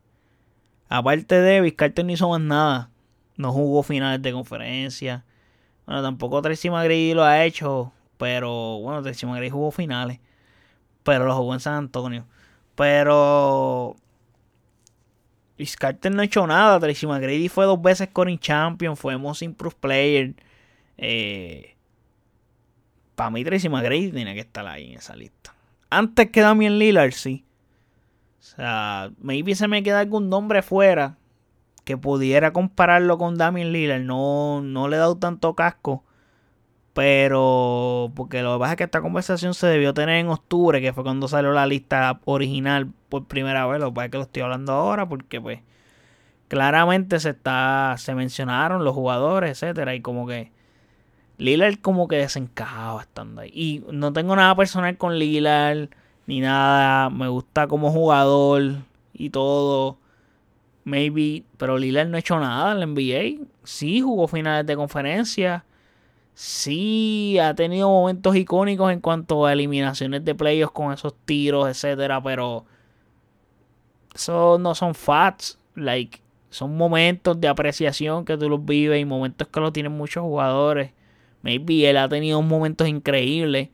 Aparte 0.89 1.39
de 1.39 1.61
Vizcarter 1.61 2.05
no 2.05 2.11
hizo 2.11 2.29
más 2.29 2.41
nada. 2.41 2.89
No 3.37 3.53
jugó 3.53 3.81
finales 3.81 4.21
de 4.21 4.33
conferencia. 4.33 5.23
Bueno, 5.85 6.01
tampoco 6.01 6.41
Tracy 6.41 6.69
McGrady 6.69 7.13
lo 7.13 7.23
ha 7.23 7.45
hecho. 7.45 7.93
Pero 8.17 8.79
bueno, 8.79 9.01
Tracy 9.01 9.25
McGrady 9.25 9.49
jugó 9.49 9.71
finales. 9.71 10.19
Pero 11.03 11.25
lo 11.25 11.35
jugó 11.35 11.53
en 11.53 11.61
San 11.61 11.75
Antonio. 11.75 12.25
Pero 12.75 13.95
Vizcarter 15.61 16.11
no 16.11 16.21
ha 16.21 16.25
hecho 16.25 16.45
nada. 16.45 16.79
Tracy 16.79 17.07
McGrady 17.07 17.47
fue 17.47 17.65
dos 17.65 17.81
veces 17.81 18.09
scoring 18.09 18.39
champion. 18.39 18.97
Fue 18.97 19.17
most 19.17 19.41
improved 19.41 19.77
player. 19.77 20.33
Eh, 20.97 21.75
para 23.15 23.29
mí 23.29 23.43
Tracy 23.43 23.69
McGrady 23.69 24.11
tiene 24.11 24.33
que 24.33 24.41
estar 24.41 24.65
ahí 24.67 24.91
en 24.91 24.97
esa 24.97 25.15
lista 25.15 25.53
antes 25.91 26.31
que 26.31 26.41
Damian 26.41 26.79
Lillard, 26.79 27.11
sí. 27.11 27.45
O 28.39 28.43
sea, 28.43 29.11
maybe 29.19 29.53
se 29.53 29.67
me 29.67 29.83
queda 29.83 29.99
algún 29.99 30.29
nombre 30.29 30.63
fuera 30.63 31.17
que 31.83 31.97
pudiera 31.97 32.53
compararlo 32.53 33.19
con 33.19 33.37
Damian 33.37 33.71
Lillard. 33.71 34.01
No, 34.01 34.61
no 34.61 34.87
le 34.87 34.95
he 34.95 34.99
dado 34.99 35.17
tanto 35.17 35.53
casco. 35.53 36.03
Pero, 36.93 38.11
porque 38.15 38.41
lo 38.41 38.53
que 38.53 38.59
pasa 38.59 38.73
es 38.73 38.77
que 38.77 38.83
esta 38.83 39.01
conversación 39.01 39.53
se 39.53 39.67
debió 39.67 39.93
tener 39.93 40.17
en 40.17 40.27
octubre, 40.27 40.81
que 40.81 40.93
fue 40.93 41.03
cuando 41.03 41.27
salió 41.27 41.53
la 41.53 41.65
lista 41.65 42.19
original 42.25 42.91
por 43.09 43.25
primera 43.25 43.65
vez. 43.67 43.79
Lo 43.79 43.87
que 43.87 43.93
pasa 43.93 44.05
es 44.05 44.11
que 44.11 44.17
lo 44.17 44.23
estoy 44.23 44.41
hablando 44.43 44.73
ahora, 44.73 45.07
porque 45.07 45.39
pues 45.39 45.61
claramente 46.49 47.19
se 47.19 47.29
está, 47.29 47.95
se 47.97 48.13
mencionaron 48.13 48.83
los 48.83 48.93
jugadores, 48.93 49.51
etcétera, 49.51 49.95
y 49.95 50.01
como 50.01 50.27
que 50.27 50.51
Lillard 51.41 51.79
como 51.81 52.07
que 52.07 52.17
desencajaba 52.17 53.01
estando 53.01 53.41
ahí. 53.41 53.51
Y 53.53 53.83
no 53.91 54.13
tengo 54.13 54.35
nada 54.35 54.55
personal 54.55 54.97
con 54.97 55.17
Lillard, 55.17 55.89
ni 56.27 56.39
nada. 56.39 57.09
Me 57.09 57.27
gusta 57.29 57.67
como 57.67 57.91
jugador 57.91 58.83
y 59.13 59.31
todo. 59.31 59.97
Maybe, 60.83 61.43
pero 61.57 61.77
Lillard 61.77 62.09
no 62.09 62.17
ha 62.17 62.19
hecho 62.19 62.39
nada 62.39 62.73
en 62.73 62.79
la 62.79 62.85
NBA. 62.85 63.45
Sí 63.63 64.01
jugó 64.01 64.27
finales 64.27 64.65
de 64.67 64.75
conferencia. 64.75 65.65
Sí 66.43 67.37
ha 67.37 67.53
tenido 67.53 67.87
momentos 67.87 68.35
icónicos 68.35 68.91
en 68.91 68.99
cuanto 68.99 69.45
a 69.45 69.53
eliminaciones 69.53 70.25
de 70.25 70.33
playoffs 70.33 70.73
con 70.73 70.91
esos 70.91 71.13
tiros, 71.23 71.69
etcétera, 71.69 72.19
pero 72.23 72.65
eso 74.15 74.57
no 74.59 74.73
son 74.73 74.95
facts. 74.95 75.59
Like, 75.75 76.19
son 76.49 76.75
momentos 76.75 77.39
de 77.39 77.47
apreciación 77.47 78.25
que 78.25 78.37
tú 78.37 78.49
los 78.49 78.65
vives 78.65 78.99
y 78.99 79.05
momentos 79.05 79.49
que 79.49 79.59
lo 79.59 79.71
tienen 79.71 79.91
muchos 79.91 80.23
jugadores. 80.23 80.93
Maybe 81.43 81.87
él 81.87 81.97
ha 81.97 82.09
tenido 82.09 82.41
momentos 82.41 82.87
increíbles 82.87 83.69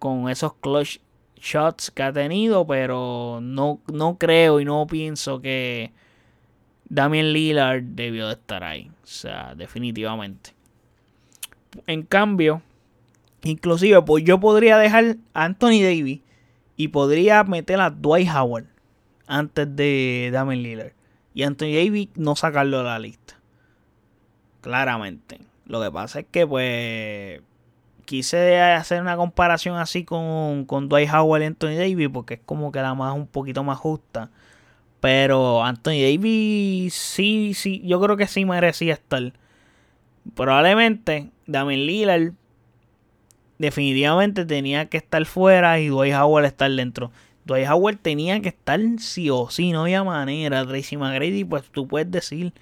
con 0.00 0.28
esos 0.28 0.54
clutch 0.54 0.98
shots 1.36 1.92
que 1.92 2.02
ha 2.02 2.12
tenido, 2.12 2.66
pero 2.66 3.38
no, 3.40 3.80
no 3.86 4.18
creo 4.18 4.58
y 4.58 4.64
no 4.64 4.84
pienso 4.88 5.40
que 5.40 5.92
Damian 6.88 7.32
Lillard 7.32 7.84
debió 7.84 8.26
de 8.26 8.32
estar 8.32 8.64
ahí. 8.64 8.90
O 9.04 9.06
sea, 9.06 9.54
definitivamente. 9.54 10.60
En 11.86 12.02
cambio, 12.02 12.62
inclusive, 13.42 14.00
pues 14.02 14.24
yo 14.24 14.40
podría 14.40 14.78
dejar 14.78 15.16
a 15.34 15.44
Anthony 15.44 15.82
Davis 15.82 16.20
y 16.76 16.88
podría 16.88 17.44
meter 17.44 17.80
a 17.80 17.90
Dwight 17.90 18.28
Howard 18.28 18.66
antes 19.26 19.74
de 19.74 20.30
Damian 20.32 20.62
Lillard. 20.62 20.92
Y 21.34 21.44
Anthony 21.44 21.74
Davis 21.74 22.08
no 22.14 22.36
sacarlo 22.36 22.78
de 22.78 22.84
la 22.84 22.98
lista. 22.98 23.38
Claramente. 24.60 25.40
Lo 25.66 25.80
que 25.82 25.90
pasa 25.90 26.20
es 26.20 26.26
que, 26.30 26.46
pues, 26.46 27.40
quise 28.04 28.60
hacer 28.60 29.00
una 29.00 29.16
comparación 29.16 29.76
así 29.76 30.04
con, 30.04 30.66
con 30.66 30.88
Dwight 30.88 31.08
Howard 31.12 31.42
y 31.42 31.46
Anthony 31.46 31.76
Davis, 31.76 32.08
porque 32.12 32.34
es 32.34 32.40
como 32.44 32.70
que 32.70 32.80
la 32.80 32.94
más 32.94 33.14
un 33.14 33.26
poquito 33.26 33.64
más 33.64 33.78
justa. 33.78 34.30
Pero 35.00 35.64
Anthony 35.64 36.02
Davis 36.02 36.94
sí, 36.94 37.54
sí, 37.54 37.82
yo 37.84 38.00
creo 38.00 38.16
que 38.16 38.26
sí 38.26 38.44
merecía 38.44 38.94
estar. 38.94 39.32
Probablemente 40.34 41.30
Damien 41.52 41.86
Lillard 41.86 42.32
definitivamente 43.58 44.44
tenía 44.44 44.86
que 44.86 44.96
estar 44.96 45.24
fuera 45.26 45.78
y 45.78 45.88
Dwight 45.88 46.14
Howard 46.14 46.46
estar 46.46 46.70
dentro. 46.70 47.12
Dwight 47.44 47.68
Howard 47.68 47.98
tenía 47.98 48.40
que 48.40 48.48
estar 48.48 48.80
sí 48.98 49.30
o 49.30 49.50
sí, 49.50 49.72
no 49.72 49.82
había 49.82 50.02
manera. 50.04 50.66
Tracy 50.66 50.96
McGrady, 50.96 51.44
pues 51.44 51.64
tú 51.70 51.86
puedes 51.86 52.10
decir 52.10 52.52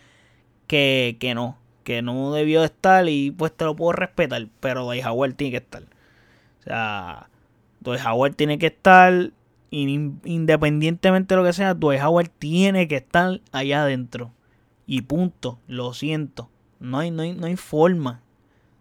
que, 0.67 1.17
que 1.19 1.35
no 1.35 1.61
que 1.85 2.03
no 2.03 2.33
debió 2.33 2.63
estar 2.65 3.09
y 3.09 3.31
pues 3.31 3.53
te 3.57 3.65
lo 3.65 3.75
puedo 3.75 3.93
respetar, 3.93 4.47
pero 4.61 4.85
Dwight 4.85 5.05
Howard 5.05 5.35
tiene 5.35 5.51
que 5.53 5.57
estar. 5.57 5.83
O 5.83 6.63
sea, 6.63 7.29
Dwight 7.81 8.05
Howard 8.07 8.35
tiene 8.35 8.59
que 8.59 8.67
estar, 8.67 9.33
independientemente 9.71 11.35
de 11.35 11.41
lo 11.41 11.47
que 11.47 11.53
sea, 11.53 11.75
Dwight 11.75 12.03
Howard 12.03 12.31
tiene 12.39 12.87
que 12.87 12.97
estar 12.97 13.41
allá 13.53 13.83
adentro. 13.83 14.33
Y 14.87 15.03
punto, 15.03 15.59
lo 15.67 15.95
siento. 15.95 16.51
No 16.81 16.99
hay, 16.99 17.11
no 17.11 17.23
hay, 17.23 17.33
no 17.33 17.47
hay 17.47 17.57
forma. 17.57 18.23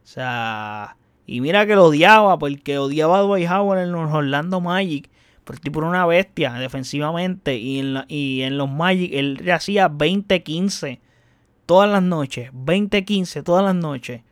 O 0.10 0.12
sea, 0.12 0.98
y 1.28 1.40
mira 1.40 1.68
que 1.68 1.76
lo 1.76 1.86
odiaba, 1.86 2.40
porque 2.40 2.80
odiaba 2.80 3.20
a 3.20 3.22
Dwight 3.22 3.48
Howard 3.48 3.82
en 3.82 3.92
los 3.92 4.12
Orlando 4.12 4.60
Magic. 4.60 5.08
Por 5.44 5.58
el 5.58 5.62
tipo 5.62 5.82
era 5.82 5.88
una 5.88 6.08
bestia 6.08 6.54
defensivamente. 6.54 7.58
Y 7.58 7.78
en, 7.78 8.06
y 8.08 8.42
en 8.42 8.58
los 8.58 8.68
Magic 8.68 9.12
él 9.14 9.48
hacía 9.54 9.88
20-15 9.88 11.00
todas 11.68 11.92
las 11.92 12.02
noches, 12.02 12.52
20-15 12.54 13.44
todas 13.44 13.64
las 13.64 13.76
noches. 13.76 14.24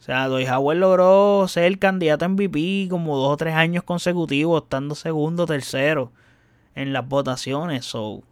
O 0.00 0.02
sea, 0.02 0.26
Doy 0.26 0.46
Howard 0.48 0.78
logró 0.78 1.46
ser 1.46 1.62
el 1.62 1.78
candidato 1.78 2.24
a 2.24 2.28
MVP 2.28 2.88
como 2.90 3.16
dos 3.16 3.34
o 3.34 3.36
tres 3.36 3.54
años 3.54 3.84
consecutivos, 3.84 4.64
estando 4.64 4.96
segundo, 4.96 5.46
tercero 5.46 6.10
en 6.74 6.92
las 6.92 7.08
votaciones. 7.08 7.84
So, 7.84 8.24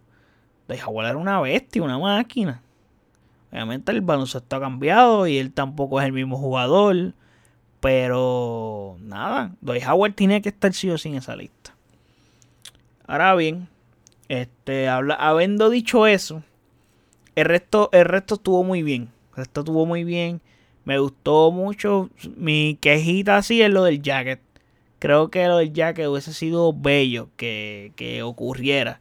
Doy 0.67 0.79
Howard 0.85 1.07
era 1.07 1.17
una 1.17 1.39
bestia, 1.39 1.81
una 1.81 1.97
máquina. 1.97 2.61
Obviamente 3.53 3.91
el 3.91 4.01
baloncesto 4.01 4.55
ha 4.55 4.59
cambiado 4.59 5.27
y 5.27 5.37
él 5.37 5.53
tampoco 5.53 6.01
es 6.01 6.07
el 6.07 6.11
mismo 6.11 6.37
jugador. 6.37 7.13
Pero 7.79 8.97
nada, 8.99 9.51
Doy 9.61 9.79
Howard 9.87 10.15
tiene 10.15 10.41
que 10.41 10.49
estar 10.49 10.73
sí 10.73 10.89
o 10.89 10.97
sí 10.97 11.09
en 11.09 11.15
esa 11.15 11.35
lista. 11.35 11.75
Ahora 13.05 13.35
bien, 13.35 13.67
este, 14.27 14.87
habla, 14.89 15.13
habiendo 15.13 15.69
dicho 15.69 16.07
eso, 16.07 16.41
el 17.35 17.45
resto, 17.45 17.89
el 17.91 18.05
resto 18.05 18.35
estuvo 18.35 18.63
muy 18.63 18.81
bien. 18.81 19.09
El 19.31 19.37
resto 19.37 19.59
estuvo 19.61 19.85
muy 19.85 20.03
bien. 20.03 20.41
Me 20.83 20.97
gustó 20.97 21.51
mucho. 21.51 22.09
Mi 22.35 22.79
quejita 22.81 23.37
así 23.37 23.61
es 23.61 23.69
lo 23.69 23.83
del 23.83 24.01
jacket. 24.01 24.41
Creo 24.97 25.29
que 25.29 25.45
lo 25.45 25.57
del 25.57 25.73
jacket 25.73 26.07
hubiese 26.07 26.33
sido 26.33 26.73
bello 26.73 27.29
que, 27.37 27.91
que 27.97 28.23
ocurriera. 28.23 28.99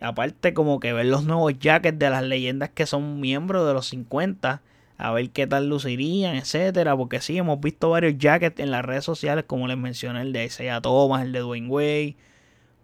Aparte 0.00 0.54
como 0.54 0.80
que 0.80 0.92
ver 0.92 1.06
los 1.06 1.24
nuevos 1.24 1.58
jackets 1.58 1.98
de 1.98 2.10
las 2.10 2.22
leyendas 2.22 2.70
que 2.70 2.86
son 2.86 3.20
miembros 3.20 3.66
de 3.66 3.74
los 3.74 3.86
50. 3.86 4.62
A 4.96 5.12
ver 5.12 5.30
qué 5.30 5.46
tal 5.46 5.68
lucirían, 5.68 6.36
etcétera. 6.36 6.96
Porque 6.96 7.20
sí, 7.20 7.38
hemos 7.38 7.60
visto 7.60 7.90
varios 7.90 8.16
jackets 8.18 8.60
en 8.60 8.70
las 8.70 8.84
redes 8.84 9.04
sociales. 9.04 9.44
Como 9.46 9.66
les 9.68 9.76
mencioné, 9.76 10.22
el 10.22 10.32
de 10.32 10.44
Isaiah 10.44 10.80
Thomas, 10.80 11.22
el 11.22 11.32
de 11.32 11.40
Dwayne 11.40 11.68
Wade. 11.68 12.16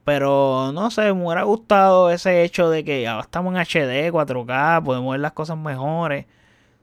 Pero 0.04 0.70
no 0.74 0.90
sé, 0.90 1.12
me 1.14 1.24
hubiera 1.24 1.44
gustado 1.44 2.10
ese 2.10 2.44
hecho 2.44 2.68
de 2.68 2.84
que 2.84 3.02
ya 3.02 3.18
estamos 3.20 3.54
en 3.54 3.60
HD, 3.60 4.12
4K, 4.12 4.84
podemos 4.84 5.12
ver 5.12 5.20
las 5.20 5.32
cosas 5.32 5.56
mejores. 5.56 6.26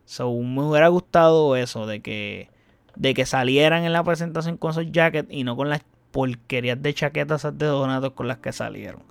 So, 0.06 0.34
me 0.34 0.64
hubiera 0.64 0.88
gustado 0.88 1.56
eso, 1.56 1.86
de 1.86 2.02
que, 2.02 2.50
de 2.96 3.14
que 3.14 3.26
salieran 3.28 3.84
en 3.84 3.94
la 3.94 4.04
presentación 4.04 4.58
con 4.58 4.72
esos 4.72 4.92
jackets 4.92 5.32
y 5.32 5.44
no 5.44 5.56
con 5.56 5.70
las 5.70 5.82
porquerías 6.12 6.82
de 6.82 6.94
chaquetas 6.94 7.44
de 7.44 7.66
donatos 7.68 8.14
con 8.14 8.28
las 8.28 8.40
que 8.40 8.52
salieron. 8.52 9.04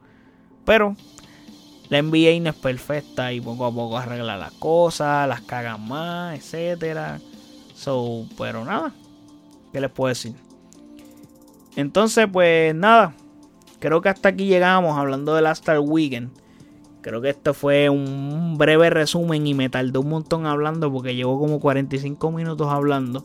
Pero 0.65 0.97
la 1.89 2.01
NBA 2.03 2.41
no 2.41 2.51
es 2.51 2.57
perfecta 2.57 3.33
y 3.33 3.41
poco 3.41 3.67
a 3.67 3.73
poco 3.73 3.99
arregla 3.99 4.37
las 4.37 4.53
cosas, 4.53 5.29
las 5.29 5.41
cagan 5.41 5.89
más, 5.89 6.39
etcétera. 6.39 7.21
So, 7.75 8.27
pero 8.39 8.65
nada. 8.65 8.93
¿Qué 9.73 9.81
les 9.81 9.91
puedo 9.91 10.09
decir? 10.09 10.35
Entonces, 11.77 12.29
pues 12.33 12.75
nada. 12.75 13.15
Creo 13.81 14.03
que 14.03 14.09
hasta 14.09 14.29
aquí 14.29 14.47
llegamos 14.47 14.99
hablando 14.99 15.35
de 15.35 15.43
la 15.43 15.53
Star 15.53 15.81
Weekend. 15.81 16.31
Creo 17.01 17.23
que 17.23 17.31
esto 17.31 17.55
fue 17.55 17.89
un 17.89 18.59
breve 18.59 18.91
resumen 18.91 19.47
y 19.47 19.55
me 19.55 19.71
tardé 19.71 19.99
un 19.99 20.11
montón 20.11 20.45
hablando 20.45 20.93
porque 20.93 21.15
llevo 21.15 21.41
como 21.41 21.59
45 21.59 22.31
minutos 22.31 22.69
hablando. 22.69 23.25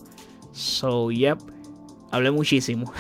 So, 0.54 1.12
yep. 1.12 1.38
Hablé 2.10 2.32
muchísimo. 2.32 2.94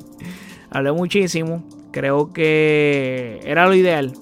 hablé 0.70 0.92
muchísimo. 0.92 1.62
Creo 1.96 2.30
que 2.30 3.40
era 3.42 3.66
lo 3.66 3.74
ideal. 3.74 4.12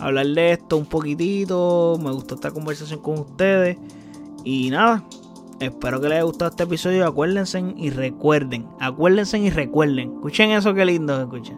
Hablar 0.00 0.26
de 0.26 0.50
esto 0.50 0.76
un 0.76 0.86
poquitito. 0.86 1.96
Me 2.02 2.10
gustó 2.10 2.34
esta 2.34 2.50
conversación 2.50 2.98
con 2.98 3.20
ustedes. 3.20 3.76
Y 4.42 4.70
nada. 4.70 5.04
Espero 5.60 6.00
que 6.00 6.08
les 6.08 6.16
haya 6.16 6.24
gustado 6.24 6.50
este 6.50 6.64
episodio. 6.64 7.06
Acuérdense 7.06 7.62
y 7.76 7.90
recuerden. 7.90 8.66
Acuérdense 8.80 9.38
y 9.38 9.48
recuerden. 9.48 10.14
Escuchen 10.14 10.50
eso 10.50 10.74
que 10.74 10.84
lindo 10.84 11.20
escuchen. 11.20 11.56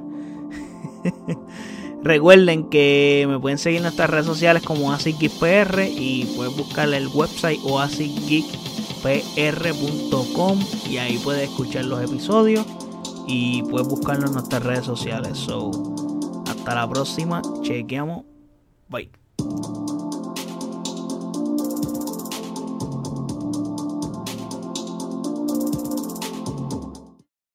Recuerden 2.05 2.69
que 2.69 3.25
me 3.31 3.41
pueden 3.41 3.57
seguir 3.57 3.79
en 3.79 3.85
nuestras 3.85 4.11
redes 4.11 4.27
sociales 4.27 4.63
como 4.63 4.93
ASICGeekPR 4.93 5.85
y 5.89 6.27
pueden 6.37 6.55
buscar 6.55 6.93
el 6.93 7.09
website 7.09 7.61
oasisgeekpr.com 7.65 10.59
y 10.91 10.99
ahí 10.99 11.19
puedes 11.25 11.49
escuchar 11.49 11.87
los 11.87 12.05
episodios 12.05 12.67
y 13.27 13.63
puedes 13.65 13.89
buscarlo 13.89 14.27
en 14.27 14.33
nuestras 14.33 14.63
redes 14.63 14.85
sociales. 14.85 15.37
So, 15.39 15.71
hasta 16.47 16.75
la 16.75 16.89
próxima. 16.89 17.43
Chequeamos. 17.63 18.25
Bye. 18.89 19.11